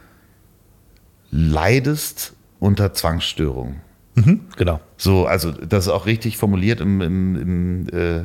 leidest 1.31 2.33
unter 2.59 2.93
Zwangsstörung. 2.93 3.81
Mhm, 4.15 4.41
genau. 4.57 4.79
So, 4.97 5.25
also 5.25 5.51
das 5.51 5.85
ist 5.85 5.91
auch 5.91 6.05
richtig 6.05 6.37
formuliert 6.37 6.79
im, 6.81 7.01
im, 7.01 7.35
im 7.35 7.87
äh, 7.89 8.23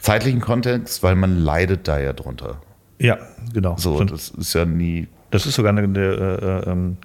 zeitlichen 0.00 0.40
Kontext, 0.40 1.02
weil 1.02 1.14
man 1.14 1.38
leidet 1.38 1.86
da 1.86 1.98
ja 1.98 2.12
drunter. 2.12 2.60
Ja, 2.98 3.18
genau. 3.54 3.76
So, 3.78 4.02
das 4.02 4.30
ist 4.30 4.54
ja 4.54 4.64
nie. 4.64 5.06
Das 5.30 5.46
ist 5.46 5.54
sogar 5.54 5.70
eine, 5.70 5.82
eine, 5.82 6.64
äh, 6.66 6.70
ähm, 6.70 6.96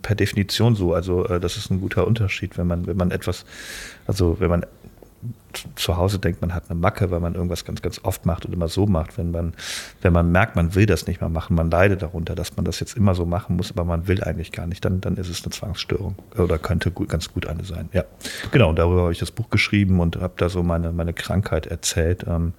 per 0.00 0.14
Definition 0.14 0.74
so. 0.74 0.94
Also 0.94 1.26
äh, 1.26 1.40
das 1.40 1.56
ist 1.56 1.70
ein 1.70 1.80
guter 1.80 2.06
Unterschied, 2.06 2.56
wenn 2.56 2.66
man, 2.66 2.86
wenn 2.86 2.96
man 2.96 3.10
etwas, 3.10 3.44
also 4.06 4.36
wenn 4.40 4.48
man 4.48 4.64
zu 5.76 5.96
Hause 5.96 6.18
denkt, 6.18 6.40
man 6.40 6.54
hat 6.54 6.64
eine 6.68 6.78
Macke, 6.78 7.10
weil 7.10 7.20
man 7.20 7.34
irgendwas 7.34 7.64
ganz, 7.64 7.80
ganz 7.82 8.00
oft 8.02 8.26
macht 8.26 8.44
und 8.44 8.52
immer 8.52 8.68
so 8.68 8.86
macht. 8.86 9.18
Wenn 9.18 9.30
man, 9.30 9.54
wenn 10.02 10.12
man 10.12 10.30
merkt, 10.32 10.56
man 10.56 10.74
will 10.74 10.86
das 10.86 11.06
nicht 11.06 11.20
mehr 11.20 11.30
machen, 11.30 11.54
man 11.54 11.70
leidet 11.70 12.02
darunter, 12.02 12.34
dass 12.34 12.56
man 12.56 12.64
das 12.64 12.80
jetzt 12.80 12.96
immer 12.96 13.14
so 13.14 13.24
machen 13.24 13.56
muss, 13.56 13.70
aber 13.70 13.84
man 13.84 14.08
will 14.08 14.22
eigentlich 14.22 14.52
gar 14.52 14.66
nicht, 14.66 14.84
dann, 14.84 15.00
dann 15.00 15.16
ist 15.16 15.28
es 15.28 15.44
eine 15.44 15.52
Zwangsstörung 15.52 16.16
oder 16.36 16.58
könnte 16.58 16.90
gut, 16.90 17.08
ganz 17.08 17.32
gut 17.32 17.46
eine 17.46 17.64
sein. 17.64 17.88
Ja, 17.92 18.04
genau. 18.50 18.70
Und 18.70 18.78
darüber 18.78 19.02
habe 19.02 19.12
ich 19.12 19.18
das 19.18 19.30
Buch 19.30 19.50
geschrieben 19.50 20.00
und 20.00 20.16
habe 20.16 20.34
da 20.36 20.48
so 20.48 20.62
meine, 20.62 20.92
meine 20.92 21.12
Krankheit 21.12 21.66
erzählt. 21.66 22.24
Ähm, 22.28 22.54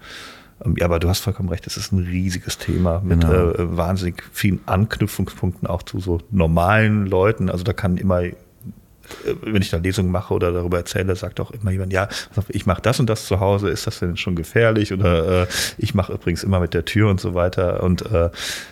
ähm, 0.64 0.76
ja, 0.78 0.86
aber 0.86 1.00
du 1.00 1.10
hast 1.10 1.20
vollkommen 1.20 1.50
recht, 1.50 1.68
es 1.68 1.78
ist 1.78 1.92
ein 1.92 2.00
riesiges 2.00 2.58
Thema 2.58 3.02
mit 3.04 3.22
genau. 3.22 3.52
äh, 3.52 3.78
wahnsinnig 3.78 4.24
vielen 4.32 4.62
Anknüpfungspunkten 4.66 5.68
auch 5.68 5.84
zu 5.84 6.00
so 6.00 6.20
normalen 6.32 7.06
Leuten. 7.06 7.50
Also 7.50 7.64
da 7.64 7.74
kann 7.74 7.98
immer 7.98 8.22
wenn 9.42 9.62
ich 9.62 9.70
da 9.70 9.78
Lesungen 9.78 10.12
mache 10.12 10.34
oder 10.34 10.52
darüber 10.52 10.78
erzähle, 10.78 11.16
sagt 11.16 11.40
auch 11.40 11.52
immer 11.52 11.72
jemand, 11.72 11.94
ja, 11.94 12.08
ich 12.50 12.66
mache 12.66 12.82
das 12.82 13.00
und 13.00 13.10
das 13.10 13.26
zu 13.26 13.40
Hause, 13.40 13.70
ist 13.70 13.88
das 13.88 14.00
denn 14.00 14.18
schon 14.18 14.36
gefährlich? 14.36 14.94
Oder 14.94 15.44
äh, 15.44 15.48
ich 15.78 15.94
mache 15.94 16.14
übrigens 16.14 16.44
immer 16.44 16.60
mit 16.60 16.74
der 16.74 16.86
Tür 16.86 17.10
und 17.10 17.20
so 17.20 17.34
weiter. 17.34 17.84
Und 17.84 18.06
äh, 18.12 18.30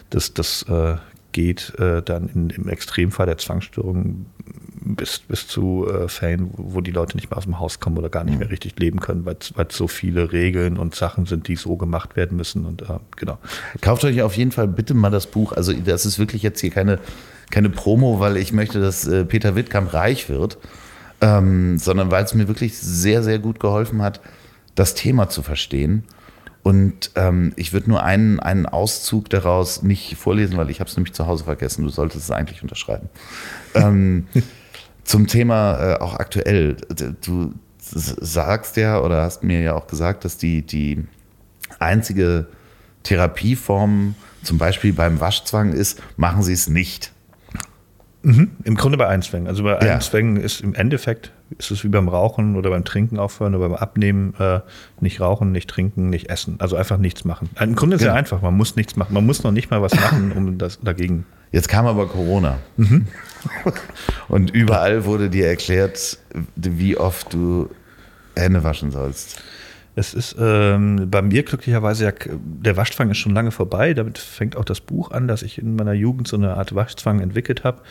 das, 0.09 0.33
das 0.33 0.63
äh, 0.63 0.95
geht 1.31 1.73
äh, 1.79 2.01
dann 2.01 2.29
in, 2.29 2.49
im 2.49 2.69
Extremfall 2.69 3.25
der 3.25 3.37
Zwangsstörung 3.37 4.25
bis, 4.85 5.19
bis 5.19 5.47
zu 5.47 5.87
äh, 5.89 6.07
Fällen, 6.07 6.51
wo 6.53 6.81
die 6.81 6.91
Leute 6.91 7.15
nicht 7.15 7.29
mehr 7.29 7.37
aus 7.37 7.45
dem 7.45 7.59
Haus 7.59 7.79
kommen 7.79 7.97
oder 7.97 8.09
gar 8.09 8.23
nicht 8.23 8.37
mehr 8.37 8.49
richtig 8.49 8.77
leben 8.79 8.99
können, 8.99 9.25
weil 9.25 9.37
es 9.39 9.77
so 9.77 9.87
viele 9.87 10.31
Regeln 10.31 10.77
und 10.77 10.93
Sachen 10.93 11.25
sind, 11.25 11.47
die 11.47 11.55
so 11.55 11.77
gemacht 11.77 12.15
werden 12.15 12.37
müssen. 12.37 12.65
Und 12.65 12.83
genau. 13.15 13.37
Kauft 13.81 14.03
euch 14.03 14.21
auf 14.21 14.35
jeden 14.35 14.51
Fall 14.51 14.67
bitte 14.67 14.93
mal 14.93 15.09
das 15.09 15.27
Buch. 15.27 15.53
Also 15.53 15.73
das 15.73 16.05
ist 16.05 16.19
wirklich 16.19 16.43
jetzt 16.43 16.59
hier 16.59 16.71
keine 16.71 16.99
keine 17.53 17.69
Promo, 17.69 18.19
weil 18.19 18.37
ich 18.37 18.51
möchte, 18.51 18.81
dass 18.81 19.05
äh, 19.05 19.25
Peter 19.25 19.55
Wittkamp 19.55 19.93
reich 19.93 20.27
wird, 20.27 20.57
ähm, 21.21 21.77
sondern 21.77 22.09
weil 22.09 22.23
es 22.23 22.33
mir 22.33 22.47
wirklich 22.47 22.79
sehr, 22.79 23.21
sehr 23.21 23.37
gut 23.37 23.59
geholfen 23.59 24.01
hat, 24.01 24.21
das 24.73 24.95
Thema 24.95 25.29
zu 25.29 25.43
verstehen. 25.43 26.03
Und 26.63 27.11
ähm, 27.13 27.53
ich 27.55 27.71
würde 27.71 27.91
nur 27.91 28.01
einen, 28.03 28.39
einen 28.39 28.65
Auszug 28.65 29.29
daraus 29.29 29.83
nicht 29.83 30.15
vorlesen, 30.15 30.57
weil 30.57 30.71
ich 30.71 30.79
habe 30.79 30.89
es 30.89 30.97
nämlich 30.97 31.13
zu 31.13 31.27
Hause 31.27 31.43
vergessen. 31.43 31.83
Du 31.83 31.89
solltest 31.89 32.23
es 32.23 32.31
eigentlich 32.31 32.63
unterschreiben. 32.63 33.09
ähm, 33.75 34.25
zum 35.03 35.27
Thema 35.27 35.93
äh, 35.93 35.99
auch 35.99 36.15
aktuell. 36.15 36.77
Du 37.23 37.53
sagst 37.77 38.77
ja 38.77 38.99
oder 38.99 39.21
hast 39.21 39.43
mir 39.43 39.61
ja 39.61 39.75
auch 39.75 39.85
gesagt, 39.85 40.25
dass 40.25 40.37
die, 40.37 40.63
die 40.63 41.03
einzige 41.77 42.47
Therapieform 43.03 44.15
zum 44.41 44.57
Beispiel 44.57 44.93
beim 44.93 45.19
Waschzwang 45.19 45.73
ist, 45.73 46.01
machen 46.17 46.41
Sie 46.41 46.53
es 46.53 46.67
nicht. 46.67 47.13
Mhm. 48.23 48.51
Im 48.63 48.75
Grunde 48.75 48.97
bei 48.97 49.07
Einzwängen. 49.07 49.47
Also 49.47 49.63
bei 49.63 49.71
ja. 49.73 49.95
Einzwängen 49.95 50.37
ist 50.37 50.61
im 50.61 50.73
Endeffekt 50.73 51.31
ist 51.57 51.71
es 51.71 51.83
wie 51.83 51.89
beim 51.89 52.07
Rauchen 52.07 52.55
oder 52.55 52.69
beim 52.69 52.85
Trinken 52.85 53.19
aufhören 53.19 53.53
oder 53.53 53.69
beim 53.69 53.77
Abnehmen 53.77 54.33
äh, 54.39 54.61
nicht 55.01 55.19
rauchen, 55.19 55.51
nicht 55.51 55.69
trinken, 55.69 56.09
nicht 56.09 56.29
essen. 56.29 56.55
Also 56.59 56.75
einfach 56.77 56.97
nichts 56.97 57.25
machen. 57.25 57.49
Im 57.59 57.75
Grunde 57.75 57.97
ist 57.97 58.01
es 58.01 58.07
ja. 58.07 58.13
einfach. 58.13 58.41
Man 58.41 58.55
muss 58.55 58.75
nichts 58.75 58.95
machen. 58.95 59.13
Man 59.13 59.25
muss 59.25 59.43
noch 59.43 59.51
nicht 59.51 59.69
mal 59.69 59.81
was 59.81 59.93
machen, 59.93 60.31
um 60.31 60.57
das 60.57 60.79
dagegen. 60.79 61.25
Jetzt 61.51 61.67
kam 61.67 61.85
aber 61.85 62.07
Corona. 62.07 62.57
Mhm. 62.77 63.07
Und 64.27 64.51
überall 64.51 65.05
wurde 65.05 65.29
dir 65.29 65.47
erklärt, 65.47 66.17
wie 66.55 66.97
oft 66.97 67.33
du 67.33 67.69
Hände 68.35 68.63
waschen 68.63 68.91
sollst. 68.91 69.41
Es 69.95 70.13
ist 70.13 70.35
ähm, 70.39 71.07
bei 71.09 71.21
mir 71.21 71.43
glücklicherweise 71.43 72.05
ja, 72.05 72.11
der 72.35 72.77
Waschzwang 72.77 73.11
ist 73.11 73.19
schon 73.19 73.33
lange 73.33 73.51
vorbei. 73.51 73.93
Damit 73.93 74.17
fängt 74.17 74.55
auch 74.55 74.65
das 74.65 74.81
Buch 74.81 75.11
an, 75.11 75.27
dass 75.27 75.43
ich 75.43 75.59
in 75.59 75.75
meiner 75.75 75.93
Jugend 75.93 76.27
so 76.27 76.35
eine 76.35 76.55
Art 76.55 76.73
Waschzwang 76.73 77.19
entwickelt 77.19 77.63
habe. 77.63 77.81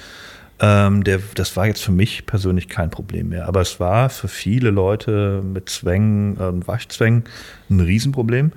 Ähm, 0.61 1.05
der, 1.05 1.21
das 1.35 1.57
war 1.57 1.67
jetzt 1.67 1.83
für 1.83 1.93
mich 1.93 2.27
persönlich 2.27 2.69
kein 2.69 2.91
Problem 2.91 3.29
mehr. 3.29 3.47
Aber 3.47 3.61
es 3.61 3.79
war 3.79 4.11
für 4.11 4.29
viele 4.29 4.71
Leute 4.71 5.43
mit 5.45 5.69
Zwängen 5.69 6.37
und 6.37 6.65
äh, 6.65 6.67
Waschzwängen 6.67 7.25
ein 7.71 7.81
Riesenproblem. 7.81 8.53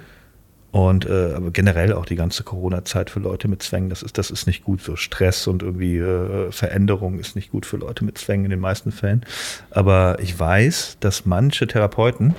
Und 0.72 1.06
äh, 1.06 1.32
aber 1.36 1.52
generell 1.52 1.93
auch 1.93 2.06
die 2.06 2.18
ganze 2.18 2.43
Corona-Zeit 2.43 3.10
für 3.10 3.22
Leute 3.22 3.48
mit 3.48 3.64
Zwängen, 3.64 3.89
das 3.89 4.04
ist, 4.04 4.18
das 4.18 4.30
ist 4.30 4.46
nicht 4.46 4.66
gut. 4.66 4.82
So 4.82 4.98
Stress 4.98 5.48
und 5.48 5.64
irgendwie 5.64 6.00
äh, 6.00 6.52
Veränderung 6.52 7.18
ist 7.18 7.38
nicht 7.38 7.52
gut 7.52 7.66
für 7.66 7.78
Leute 7.78 8.04
mit 8.04 8.18
Zwängen 8.18 8.43
in 8.43 8.52
den 8.52 8.60
meisten 8.60 8.91
Fällen. 8.91 9.26
Aber 9.72 10.18
ich 10.20 10.38
weiß, 10.38 10.98
dass 11.00 11.26
manche 11.26 11.66
Therapeuten 11.66 12.36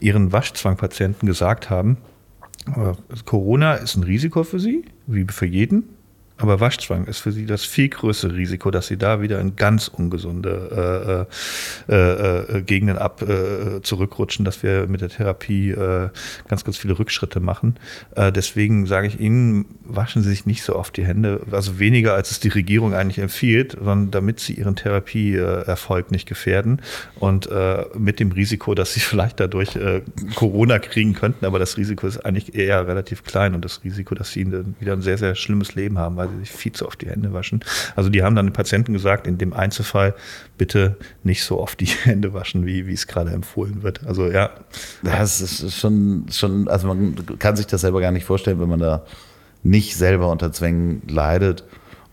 ihren 0.00 0.32
Waschzwangpatienten 0.32 1.26
gesagt 1.26 1.70
haben, 1.70 1.98
Corona 3.24 3.74
ist 3.74 3.96
ein 3.96 4.02
Risiko 4.02 4.42
für 4.44 4.58
sie, 4.58 4.84
wie 5.06 5.26
für 5.28 5.46
jeden. 5.46 5.84
Aber 6.36 6.58
Waschzwang 6.58 7.06
ist 7.06 7.20
für 7.20 7.30
sie 7.30 7.46
das 7.46 7.64
viel 7.64 7.88
größere 7.88 8.34
Risiko, 8.34 8.72
dass 8.72 8.88
sie 8.88 8.96
da 8.96 9.22
wieder 9.22 9.40
in 9.40 9.54
ganz 9.54 9.86
ungesunde 9.86 11.28
äh, 11.88 11.92
äh, 11.92 12.58
äh, 12.58 12.62
Gegenden 12.62 12.98
ab 12.98 13.22
äh, 13.22 13.80
zurückrutschen, 13.82 14.44
dass 14.44 14.64
wir 14.64 14.88
mit 14.88 15.00
der 15.00 15.10
Therapie 15.10 15.70
äh, 15.70 16.08
ganz, 16.48 16.64
ganz 16.64 16.76
viele 16.76 16.98
Rückschritte 16.98 17.38
machen. 17.38 17.76
Äh, 18.16 18.32
deswegen 18.32 18.86
sage 18.86 19.06
ich 19.06 19.20
Ihnen, 19.20 19.66
waschen 19.84 20.24
Sie 20.24 20.30
sich 20.30 20.44
nicht 20.44 20.64
so 20.64 20.74
oft 20.74 20.96
die 20.96 21.04
Hände, 21.04 21.40
also 21.52 21.78
weniger 21.78 22.14
als 22.14 22.32
es 22.32 22.40
die 22.40 22.48
Regierung 22.48 22.94
eigentlich 22.94 23.18
empfiehlt, 23.18 23.72
sondern 23.78 24.10
damit 24.10 24.40
Sie 24.40 24.54
Ihren 24.54 24.74
Therapieerfolg 24.74 26.10
nicht 26.10 26.26
gefährden 26.26 26.80
und 27.20 27.48
mit 27.96 28.18
dem 28.18 28.32
Risiko, 28.32 28.74
dass 28.74 28.94
Sie 28.94 29.00
vielleicht 29.00 29.38
dadurch 29.40 29.78
Corona 30.34 30.78
kriegen 30.78 31.14
könnten, 31.14 31.44
aber 31.44 31.58
das 31.58 31.76
Risiko 31.76 32.06
ist 32.06 32.24
eigentlich 32.24 32.54
eher 32.54 32.86
relativ 32.86 33.22
klein 33.22 33.54
und 33.54 33.64
das 33.64 33.84
Risiko, 33.84 34.14
dass 34.14 34.32
Sie 34.32 34.46
wieder 34.80 34.92
ein 34.92 35.02
sehr, 35.02 35.18
sehr 35.18 35.34
schlimmes 35.34 35.74
Leben 35.74 35.98
haben, 35.98 36.16
weil 36.26 36.34
sie 36.34 36.38
sich 36.40 36.52
viel 36.52 36.72
zu 36.72 36.86
oft 36.86 37.00
die 37.00 37.08
Hände 37.08 37.32
waschen. 37.32 37.60
Also 37.96 38.10
die 38.10 38.22
haben 38.22 38.34
dann 38.34 38.46
den 38.46 38.52
Patienten 38.52 38.92
gesagt, 38.92 39.26
in 39.26 39.38
dem 39.38 39.52
Einzelfall 39.52 40.14
bitte 40.58 40.96
nicht 41.22 41.44
so 41.44 41.60
oft 41.60 41.80
die 41.80 41.86
Hände 42.04 42.32
waschen, 42.34 42.66
wie, 42.66 42.86
wie 42.86 42.94
es 42.94 43.06
gerade 43.06 43.30
empfohlen 43.30 43.82
wird. 43.82 44.06
Also 44.06 44.30
ja. 44.30 44.50
Das 45.02 45.40
ist 45.40 45.78
schon, 45.78 46.26
schon, 46.30 46.68
also 46.68 46.88
man 46.88 47.16
kann 47.38 47.56
sich 47.56 47.66
das 47.66 47.82
selber 47.82 48.00
gar 48.00 48.12
nicht 48.12 48.24
vorstellen, 48.24 48.60
wenn 48.60 48.68
man 48.68 48.80
da 48.80 49.04
nicht 49.62 49.96
selber 49.96 50.30
unter 50.30 50.52
Zwängen 50.52 51.02
leidet. 51.08 51.64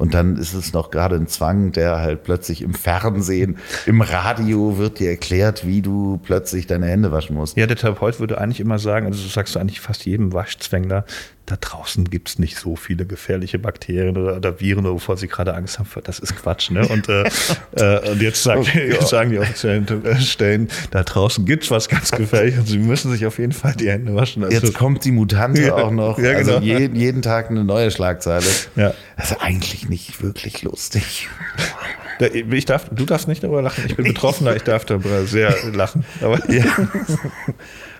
Und 0.01 0.15
dann 0.15 0.35
ist 0.37 0.55
es 0.55 0.73
noch 0.73 0.89
gerade 0.89 1.15
ein 1.15 1.27
Zwang, 1.27 1.73
der 1.73 1.99
halt 1.99 2.23
plötzlich 2.23 2.63
im 2.63 2.73
Fernsehen, 2.73 3.57
im 3.85 4.01
Radio 4.01 4.79
wird 4.79 4.97
dir 4.97 5.11
erklärt, 5.11 5.67
wie 5.67 5.83
du 5.83 6.19
plötzlich 6.23 6.65
deine 6.65 6.87
Hände 6.87 7.11
waschen 7.11 7.35
musst. 7.35 7.55
Ja, 7.55 7.67
der 7.67 7.77
Therapeut 7.77 8.19
würde 8.19 8.39
eigentlich 8.39 8.59
immer 8.59 8.79
sagen, 8.79 9.05
also 9.05 9.21
das 9.21 9.31
sagst 9.31 9.53
du 9.53 9.59
eigentlich 9.59 9.79
fast 9.79 10.03
jedem 10.07 10.33
Waschzwängler, 10.33 11.05
da 11.51 11.57
draußen 11.59 12.09
gibt 12.09 12.29
es 12.29 12.39
nicht 12.39 12.57
so 12.57 12.77
viele 12.77 13.05
gefährliche 13.05 13.59
Bakterien 13.59 14.15
oder, 14.15 14.37
oder 14.37 14.61
Viren, 14.61 14.85
wovor 14.85 15.17
sie 15.17 15.27
gerade 15.27 15.53
Angst 15.53 15.79
haben. 15.79 15.89
Das 16.05 16.19
ist 16.19 16.37
Quatsch. 16.37 16.71
Ne? 16.71 16.87
Und, 16.87 17.09
äh, 17.09 17.23
äh, 17.75 18.09
und 18.09 18.21
jetzt, 18.21 18.41
sagen, 18.41 18.65
oh, 18.65 18.77
jetzt 18.77 19.09
sagen 19.09 19.31
die 19.31 19.39
offiziellen 19.39 19.85
Stellen, 20.21 20.69
da 20.91 21.03
draußen 21.03 21.45
gibt 21.45 21.65
es 21.65 21.71
was 21.71 21.89
ganz 21.89 22.11
gefährliches. 22.11 22.69
Sie 22.69 22.77
müssen 22.77 23.11
sich 23.11 23.25
auf 23.25 23.37
jeden 23.37 23.51
Fall 23.51 23.73
die 23.73 23.89
Hände 23.89 24.15
waschen. 24.15 24.45
Also, 24.45 24.55
jetzt 24.55 24.73
kommt 24.73 25.03
die 25.03 25.11
Mutante 25.11 25.61
ja, 25.61 25.75
auch 25.75 25.91
noch. 25.91 26.17
Ja, 26.19 26.31
also 26.31 26.53
genau. 26.53 26.57
Also 26.59 26.67
jeden, 26.67 26.95
jeden 26.95 27.21
Tag 27.21 27.49
eine 27.49 27.65
neue 27.65 27.91
Schlagzeile. 27.91 28.45
Ja. 28.77 28.93
Das 29.17 29.31
ist 29.31 29.41
eigentlich 29.41 29.89
nicht 29.89 30.23
wirklich 30.23 30.63
lustig. 30.63 31.27
Ich 32.51 32.65
darf, 32.65 32.87
du 32.89 33.05
darfst 33.05 33.27
nicht 33.27 33.43
darüber 33.43 33.61
lachen. 33.61 33.83
Ich 33.87 33.95
bin 33.97 34.05
Betroffener, 34.05 34.55
ich 34.55 34.63
darf 34.63 34.85
darüber 34.85 35.25
sehr 35.25 35.53
lachen. 35.73 36.05
Aber 36.21 36.39
ja. 36.49 36.65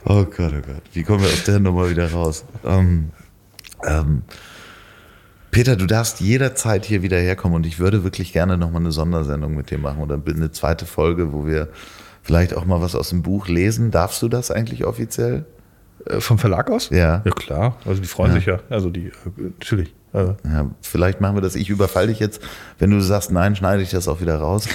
Oh 0.06 0.24
Gott, 0.24 0.54
oh 0.54 0.62
Gott. 0.66 0.84
Wie 0.94 1.04
kommen 1.04 1.22
wir 1.24 1.28
aus 1.28 1.44
der 1.44 1.60
Nummer 1.60 1.90
wieder 1.90 2.12
raus? 2.12 2.46
Ähm, 2.64 3.10
ähm, 3.86 4.24
Peter, 5.52 5.76
du 5.76 5.86
darfst 5.86 6.22
jederzeit 6.22 6.86
hier 6.86 7.02
wieder 7.02 7.18
herkommen 7.18 7.56
und 7.56 7.66
ich 7.66 7.80
würde 7.80 8.04
wirklich 8.04 8.32
gerne 8.32 8.58
nochmal 8.58 8.82
eine 8.82 8.92
Sondersendung 8.92 9.54
mit 9.54 9.70
dir 9.70 9.78
machen 9.78 10.02
oder 10.02 10.20
eine 10.26 10.52
zweite 10.52 10.86
Folge, 10.86 11.34
wo 11.34 11.46
wir 11.46 11.68
vielleicht 12.24 12.56
auch 12.56 12.66
mal 12.66 12.82
was 12.82 12.96
aus 12.96 13.10
dem 13.10 13.22
Buch 13.22 13.48
lesen. 13.48 13.92
Darfst 13.92 14.22
du 14.22 14.30
das 14.30 14.50
eigentlich 14.50 14.86
offiziell? 14.86 15.46
Äh, 16.06 16.22
vom 16.22 16.38
Verlag 16.40 16.70
aus? 16.72 16.90
Ja. 16.90 17.22
Ja, 17.26 17.32
klar. 17.32 17.78
Also 17.86 18.02
die 18.02 18.08
freuen 18.08 18.32
ja. 18.32 18.38
sich 18.38 18.46
ja. 18.46 18.60
Also 18.70 18.90
die, 18.90 19.08
äh, 19.08 19.12
natürlich. 19.38 19.94
Also. 20.14 20.36
Ja, 20.44 20.70
vielleicht 20.82 21.22
machen 21.22 21.38
wir 21.38 21.42
das. 21.42 21.56
Ich 21.56 21.70
überfall 21.70 22.08
dich 22.08 22.20
jetzt. 22.20 22.42
Wenn 22.80 22.92
du 22.92 23.00
sagst, 23.02 23.32
nein, 23.32 23.56
schneide 23.56 23.82
ich 23.82 23.92
das 23.92 24.08
auch 24.08 24.20
wieder 24.20 24.38
raus. 24.38 24.68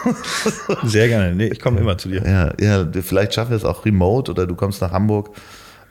Sehr 0.84 1.08
gerne. 1.08 1.34
Nee, 1.34 1.48
ich 1.48 1.60
komme 1.60 1.80
immer 1.80 1.98
zu 1.98 2.08
dir. 2.08 2.22
Ja, 2.26 2.52
ja, 2.58 2.86
vielleicht 3.02 3.34
schaffen 3.34 3.50
wir 3.50 3.56
es 3.56 3.64
auch 3.64 3.84
remote 3.84 4.30
oder 4.30 4.46
du 4.46 4.54
kommst 4.54 4.80
nach 4.80 4.92
Hamburg 4.92 5.30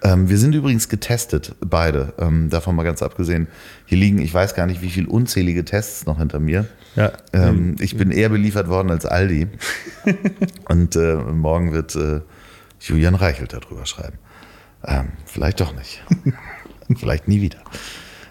ähm, 0.04 0.28
wir 0.28 0.38
sind 0.38 0.54
übrigens 0.54 0.90
getestet, 0.90 1.56
beide, 1.62 2.14
ähm, 2.20 2.50
davon 2.50 2.76
mal 2.76 2.84
ganz 2.84 3.02
abgesehen. 3.02 3.48
Hier 3.86 3.98
liegen, 3.98 4.20
ich 4.20 4.34
weiß 4.34 4.54
gar 4.54 4.66
nicht, 4.68 4.82
wie 4.82 4.90
viele 4.90 5.08
unzählige 5.08 5.64
Tests 5.64 6.06
noch 6.06 6.20
hinter 6.20 6.40
mir. 6.40 6.68
Ja. 6.96 7.14
Ähm, 7.32 7.78
ich 7.80 7.96
bin 7.96 8.12
eher 8.12 8.30
beliefert 8.30 8.68
worden 8.68 8.92
als 8.92 9.06
Aldi. 9.06 9.48
Und 10.70 10.96
äh, 10.98 11.16
morgen 11.16 11.72
wird 11.72 11.96
äh, 11.96 12.22
Julian 12.82 13.16
Reichelt 13.16 13.54
darüber 13.54 13.86
schreiben. 13.86 14.18
Ähm, 14.86 15.14
vielleicht 15.26 15.62
doch 15.62 15.74
nicht. 15.74 16.04
vielleicht 16.98 17.30
nie 17.30 17.42
wieder. 17.42 17.60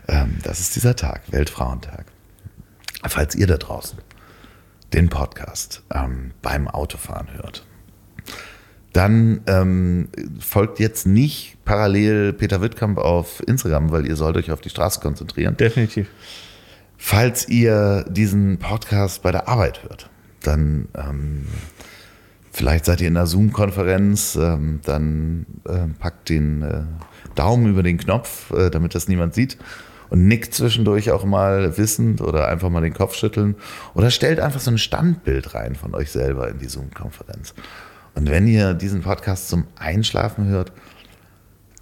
Ähm, 0.09 0.39
das 0.43 0.61
ist 0.61 0.77
dieser 0.77 0.95
Tag, 0.95 1.23
Weltfrauentag. 1.33 2.05
Falls 3.05 3.35
ihr 3.35 3.47
da 3.47 3.57
draußen 3.57 3.99
den 4.93 5.09
Podcast 5.09 5.83
ähm, 5.93 6.33
beim 6.43 6.69
Autofahren 6.69 7.33
hört, 7.33 7.65
dann 8.93 9.41
ähm, 9.47 10.09
folgt 10.39 10.79
jetzt 10.79 11.07
nicht 11.07 11.57
parallel 11.65 12.33
Peter 12.33 12.61
Wittkamp 12.61 12.99
auf 12.99 13.43
Instagram, 13.47 13.91
weil 13.91 14.07
ihr 14.07 14.17
sollt 14.17 14.37
euch 14.37 14.51
auf 14.51 14.61
die 14.61 14.71
Straße 14.71 15.01
konzentrieren. 15.01 15.57
Definitiv. 15.57 16.09
Falls 16.99 17.49
ihr 17.49 18.05
diesen 18.09 18.59
Podcast 18.59 19.23
bei 19.23 19.33
der 19.33 19.49
Arbeit 19.49 19.83
hört, 19.83 20.11
dann 20.43 20.89
ähm, 20.95 21.47
vielleicht 22.53 22.85
seid 22.85 23.01
ihr 23.01 23.09
in 23.09 23.17
einer 23.17 23.27
Zoom-Konferenz, 23.27 24.37
ähm, 24.37 24.81
dann 24.85 25.47
äh, 25.65 25.89
packt 25.99 26.29
den 26.29 26.63
äh, 26.63 26.83
Daumen 27.35 27.67
über 27.67 27.83
den 27.83 27.99
Knopf, 27.99 28.53
äh, 28.53 28.71
damit 28.71 28.95
das 28.95 29.09
niemand 29.09 29.35
sieht 29.35 29.57
und 30.11 30.29
nickt 30.29 30.53
zwischendurch 30.53 31.11
auch 31.11 31.25
mal 31.25 31.79
wissend 31.79 32.21
oder 32.21 32.49
einfach 32.49 32.69
mal 32.69 32.83
den 32.83 32.93
Kopf 32.93 33.15
schütteln 33.15 33.57
oder 33.95 34.11
stellt 34.11 34.41
einfach 34.41 34.61
so 34.61 34.71
ein 34.71 34.77
Standbild 34.77 35.55
rein 35.55 35.75
von 35.75 35.95
euch 35.95 36.11
selber 36.11 36.51
in 36.51 36.59
die 36.59 36.69
Zoom-Konferenz. 36.69 37.55
Und 38.15 38.31
wenn 38.31 38.47
ihr 38.47 38.75
diesen 38.75 39.03
Podcast 39.03 39.49
zum 39.49 39.67
Einschlafen 39.77 40.47
hört, 40.47 40.73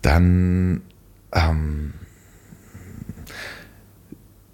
dann 0.03 0.83
ähm, 1.33 1.95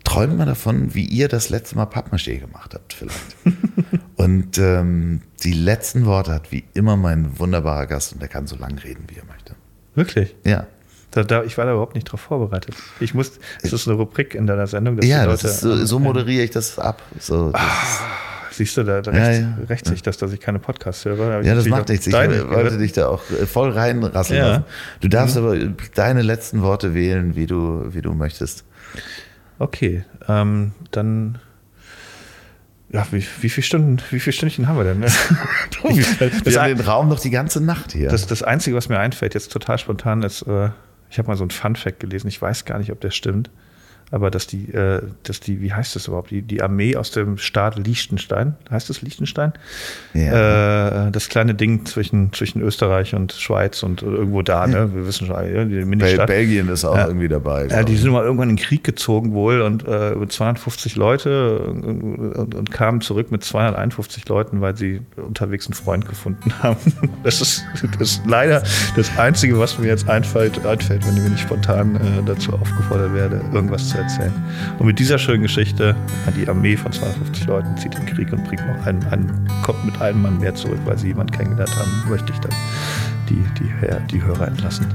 träumt 0.04 0.38
mal 0.38 0.46
davon, 0.46 0.94
wie 0.94 1.04
ihr 1.04 1.28
das 1.28 1.50
letzte 1.50 1.76
Mal 1.76 1.84
Pappmaché 1.84 2.38
gemacht 2.38 2.74
habt, 2.74 2.92
vielleicht. 2.92 3.36
und 4.16 4.58
ähm, 4.58 5.22
die 5.42 5.52
letzten 5.52 6.06
Worte 6.06 6.32
hat 6.32 6.52
wie 6.52 6.64
immer 6.74 6.96
mein 6.96 7.38
wunderbarer 7.38 7.86
Gast 7.86 8.12
und 8.12 8.22
der 8.22 8.28
kann 8.28 8.46
so 8.46 8.56
lang 8.56 8.78
reden, 8.78 9.04
wie 9.08 9.16
er 9.16 9.26
möchte. 9.26 9.54
Wirklich? 9.94 10.34
Ja. 10.44 10.66
Da, 11.10 11.22
da, 11.24 11.44
ich 11.44 11.56
war 11.56 11.64
da 11.64 11.72
überhaupt 11.72 11.94
nicht 11.94 12.04
drauf 12.04 12.20
vorbereitet. 12.20 12.74
Ich 13.00 13.14
muss, 13.14 13.32
es 13.62 13.72
ist 13.72 13.88
eine 13.88 13.96
Rubrik 13.96 14.34
in 14.34 14.46
deiner 14.46 14.66
Sendung, 14.66 14.96
dass 14.96 15.06
ja, 15.06 15.24
Leute. 15.24 15.46
ist, 15.46 15.60
so, 15.60 15.84
so 15.84 15.98
moderiere 15.98 16.44
ich 16.44 16.50
das 16.50 16.78
ab. 16.78 17.02
So, 17.18 17.52
das 17.52 18.02
Siehst 18.56 18.74
du, 18.78 18.84
da, 18.84 19.02
da 19.02 19.12
Ja, 19.12 19.26
rächt, 19.26 19.40
ja. 19.42 19.58
rächt 19.68 19.86
sich 19.86 20.02
das, 20.02 20.16
dass 20.16 20.32
ich 20.32 20.40
keine 20.40 20.58
Podcasts 20.58 21.04
höre. 21.04 21.42
Ja, 21.42 21.54
das 21.54 21.66
macht 21.66 21.90
nichts. 21.90 22.06
Ich 22.06 22.14
wollte 22.14 22.78
dich 22.78 22.92
da 22.92 23.08
auch 23.08 23.22
äh, 23.30 23.44
voll 23.44 23.70
reinrasseln 23.70 24.40
lassen. 24.40 24.64
Du 25.02 25.08
darfst 25.08 25.36
aber 25.36 25.56
deine 25.94 26.22
letzten 26.22 26.62
Worte 26.62 26.94
wählen, 26.94 27.36
wie 27.36 27.46
du, 27.46 27.84
wie 27.90 28.00
du 28.00 28.14
möchtest. 28.14 28.64
Okay, 29.58 30.04
ähm, 30.26 30.72
dann. 30.90 31.38
Ja, 32.88 33.06
wie, 33.10 33.22
wie 33.40 33.50
viele 33.50 33.64
Stunden, 33.64 33.98
wie 34.10 34.20
viele 34.20 34.32
Stündchen 34.32 34.68
haben 34.68 34.78
wir 34.78 34.84
denn? 34.84 35.00
das, 35.02 36.46
Wir 36.46 36.62
haben 36.62 36.76
den 36.76 36.86
Raum 36.86 37.08
noch 37.10 37.20
die 37.20 37.30
ganze 37.30 37.60
Nacht 37.62 37.92
hier. 37.92 38.08
das, 38.08 38.26
das 38.26 38.42
Einzige, 38.42 38.74
was 38.74 38.88
mir 38.88 38.98
einfällt, 38.98 39.34
jetzt 39.34 39.52
total 39.52 39.76
spontan, 39.76 40.22
ist, 40.22 40.42
äh, 40.42 40.70
ich 41.10 41.18
habe 41.18 41.28
mal 41.28 41.36
so 41.36 41.44
ein 41.44 41.50
Fun-Fact 41.50 42.00
gelesen, 42.00 42.28
ich 42.28 42.40
weiß 42.40 42.64
gar 42.64 42.78
nicht, 42.78 42.90
ob 42.90 43.00
der 43.02 43.10
stimmt, 43.10 43.50
aber 44.10 44.30
dass 44.30 44.46
die, 44.46 44.72
äh, 44.72 45.02
dass 45.24 45.40
die, 45.40 45.60
wie 45.60 45.72
heißt 45.72 45.96
das 45.96 46.06
überhaupt, 46.06 46.30
die, 46.30 46.42
die 46.42 46.62
Armee 46.62 46.96
aus 46.96 47.10
dem 47.10 47.38
Staat 47.38 47.76
Liechtenstein, 47.76 48.54
heißt 48.70 48.88
das 48.88 49.02
Liechtenstein? 49.02 49.52
Ja. 50.14 51.06
Äh, 51.06 51.10
das 51.10 51.28
kleine 51.28 51.54
Ding 51.54 51.84
zwischen, 51.86 52.32
zwischen 52.32 52.60
Österreich 52.62 53.14
und 53.14 53.32
Schweiz 53.32 53.82
und 53.82 54.02
irgendwo 54.02 54.42
da, 54.42 54.66
ne? 54.66 54.94
Wir 54.94 55.06
wissen 55.06 55.26
schon, 55.26 55.36
ja, 55.36 55.64
die 55.64 55.84
Ministadt. 55.84 56.28
Belgien 56.28 56.68
ist 56.68 56.84
auch 56.84 56.96
Ja. 56.96 57.06
irgendwie 57.08 57.28
dabei. 57.28 57.66
Ja, 57.66 57.82
die 57.82 57.96
sind 57.96 58.12
mal 58.12 58.24
irgendwann 58.24 58.50
in 58.50 58.56
den 58.56 58.62
Krieg 58.64 58.84
gezogen 58.84 59.32
wohl 59.32 59.60
und 59.60 59.86
äh, 59.86 60.12
über 60.12 60.28
250 60.28 60.94
Leute 60.96 61.58
und, 61.60 61.84
und, 61.84 62.54
und 62.54 62.70
kamen 62.70 63.00
zurück 63.00 63.32
mit 63.32 63.42
251 63.44 64.28
Leuten, 64.28 64.60
weil 64.60 64.76
sie 64.76 65.00
unterwegs 65.16 65.66
einen 65.66 65.74
Freund 65.74 66.08
gefunden 66.08 66.52
haben. 66.62 66.76
Das 67.24 67.40
ist, 67.40 67.64
das 67.98 68.10
ist 68.12 68.22
leider 68.26 68.62
das 68.94 69.18
Einzige, 69.18 69.58
was 69.58 69.78
mir 69.78 69.88
jetzt 69.88 70.08
einfällt, 70.08 70.64
einfällt 70.64 71.06
wenn 71.06 71.16
ich 71.16 71.22
mir 71.22 71.30
nicht 71.30 71.42
spontan 71.42 71.96
äh, 71.96 72.22
dazu 72.24 72.52
aufgefordert 72.52 73.12
werde, 73.12 73.40
irgendwas 73.52 73.88
zu 73.88 73.95
erzählen. 73.96 74.32
Und 74.78 74.86
mit 74.86 74.98
dieser 74.98 75.18
schönen 75.18 75.42
Geschichte, 75.42 75.96
die 76.36 76.48
Armee 76.48 76.76
von 76.76 76.92
250 76.92 77.46
Leuten 77.46 77.76
zieht 77.76 77.94
in 77.94 78.06
den 78.06 78.14
Krieg 78.14 78.32
und 78.32 78.44
bringt 78.44 78.66
noch 78.66 78.86
einen, 78.86 79.04
einen 79.06 79.48
kommt 79.62 79.84
mit 79.84 80.00
einem 80.00 80.22
Mann 80.22 80.38
mehr 80.38 80.54
zurück, 80.54 80.78
weil 80.84 80.98
sie 80.98 81.08
jemanden 81.08 81.32
kennengelernt 81.32 81.74
haben, 81.76 82.08
möchte 82.08 82.32
ich 82.32 82.38
dann 82.38 82.52
die, 83.28 83.44
die, 83.58 83.70
die 84.10 84.22
Hörer 84.22 84.48
entlassen. 84.48 84.86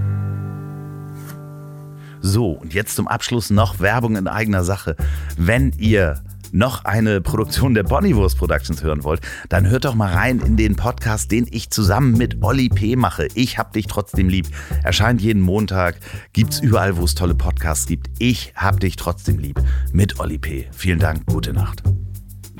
So, 2.22 2.52
und 2.52 2.74
jetzt 2.74 2.96
zum 2.96 3.08
Abschluss 3.08 3.50
noch 3.50 3.80
Werbung 3.80 4.16
in 4.16 4.28
eigener 4.28 4.64
Sache. 4.64 4.96
Wenn 5.38 5.72
ihr 5.78 6.22
noch 6.52 6.86
eine 6.86 7.22
Produktion 7.22 7.74
der 7.74 7.84
Bonnywurst 7.84 8.38
Productions 8.38 8.84
hören 8.84 9.04
wollt, 9.04 9.22
dann 9.50 9.70
hört 9.70 9.86
doch 9.86 9.96
mal 9.96 10.14
rein 10.14 10.40
in 10.40 10.58
den 10.58 10.76
Podcast, 10.76 11.32
den 11.32 11.48
ich 11.50 11.70
zusammen 11.70 12.18
mit 12.18 12.42
Olli 12.42 12.70
P. 12.70 12.96
mache. 12.96 13.28
Ich 13.36 13.58
hab 13.58 13.74
dich 13.74 13.88
trotzdem 13.88 14.30
lieb. 14.30 14.48
Erscheint 14.84 15.22
jeden 15.22 15.42
Montag, 15.42 15.98
gibt's 16.34 16.60
überall, 16.60 16.98
wo 16.98 17.06
es 17.06 17.16
tolle 17.16 17.36
Podcasts 17.36 17.86
gibt. 17.86 18.10
Ich 18.20 18.54
hab 18.56 18.80
dich 18.80 18.96
trotzdem 18.96 19.40
lieb 19.40 19.62
mit 19.92 20.20
Olli 20.20 20.38
P. 20.38 20.68
Vielen 20.72 21.00
Dank, 21.00 21.26
gute 21.26 21.54
Nacht. 21.54 21.84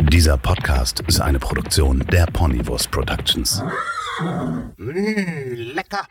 Dieser 0.10 0.38
Podcast 0.38 1.02
ist 1.08 1.22
eine 1.22 1.40
Produktion 1.40 2.04
der 2.12 2.26
Ponywurst 2.26 2.90
Productions. 2.92 3.64
Lecker. 4.78 6.08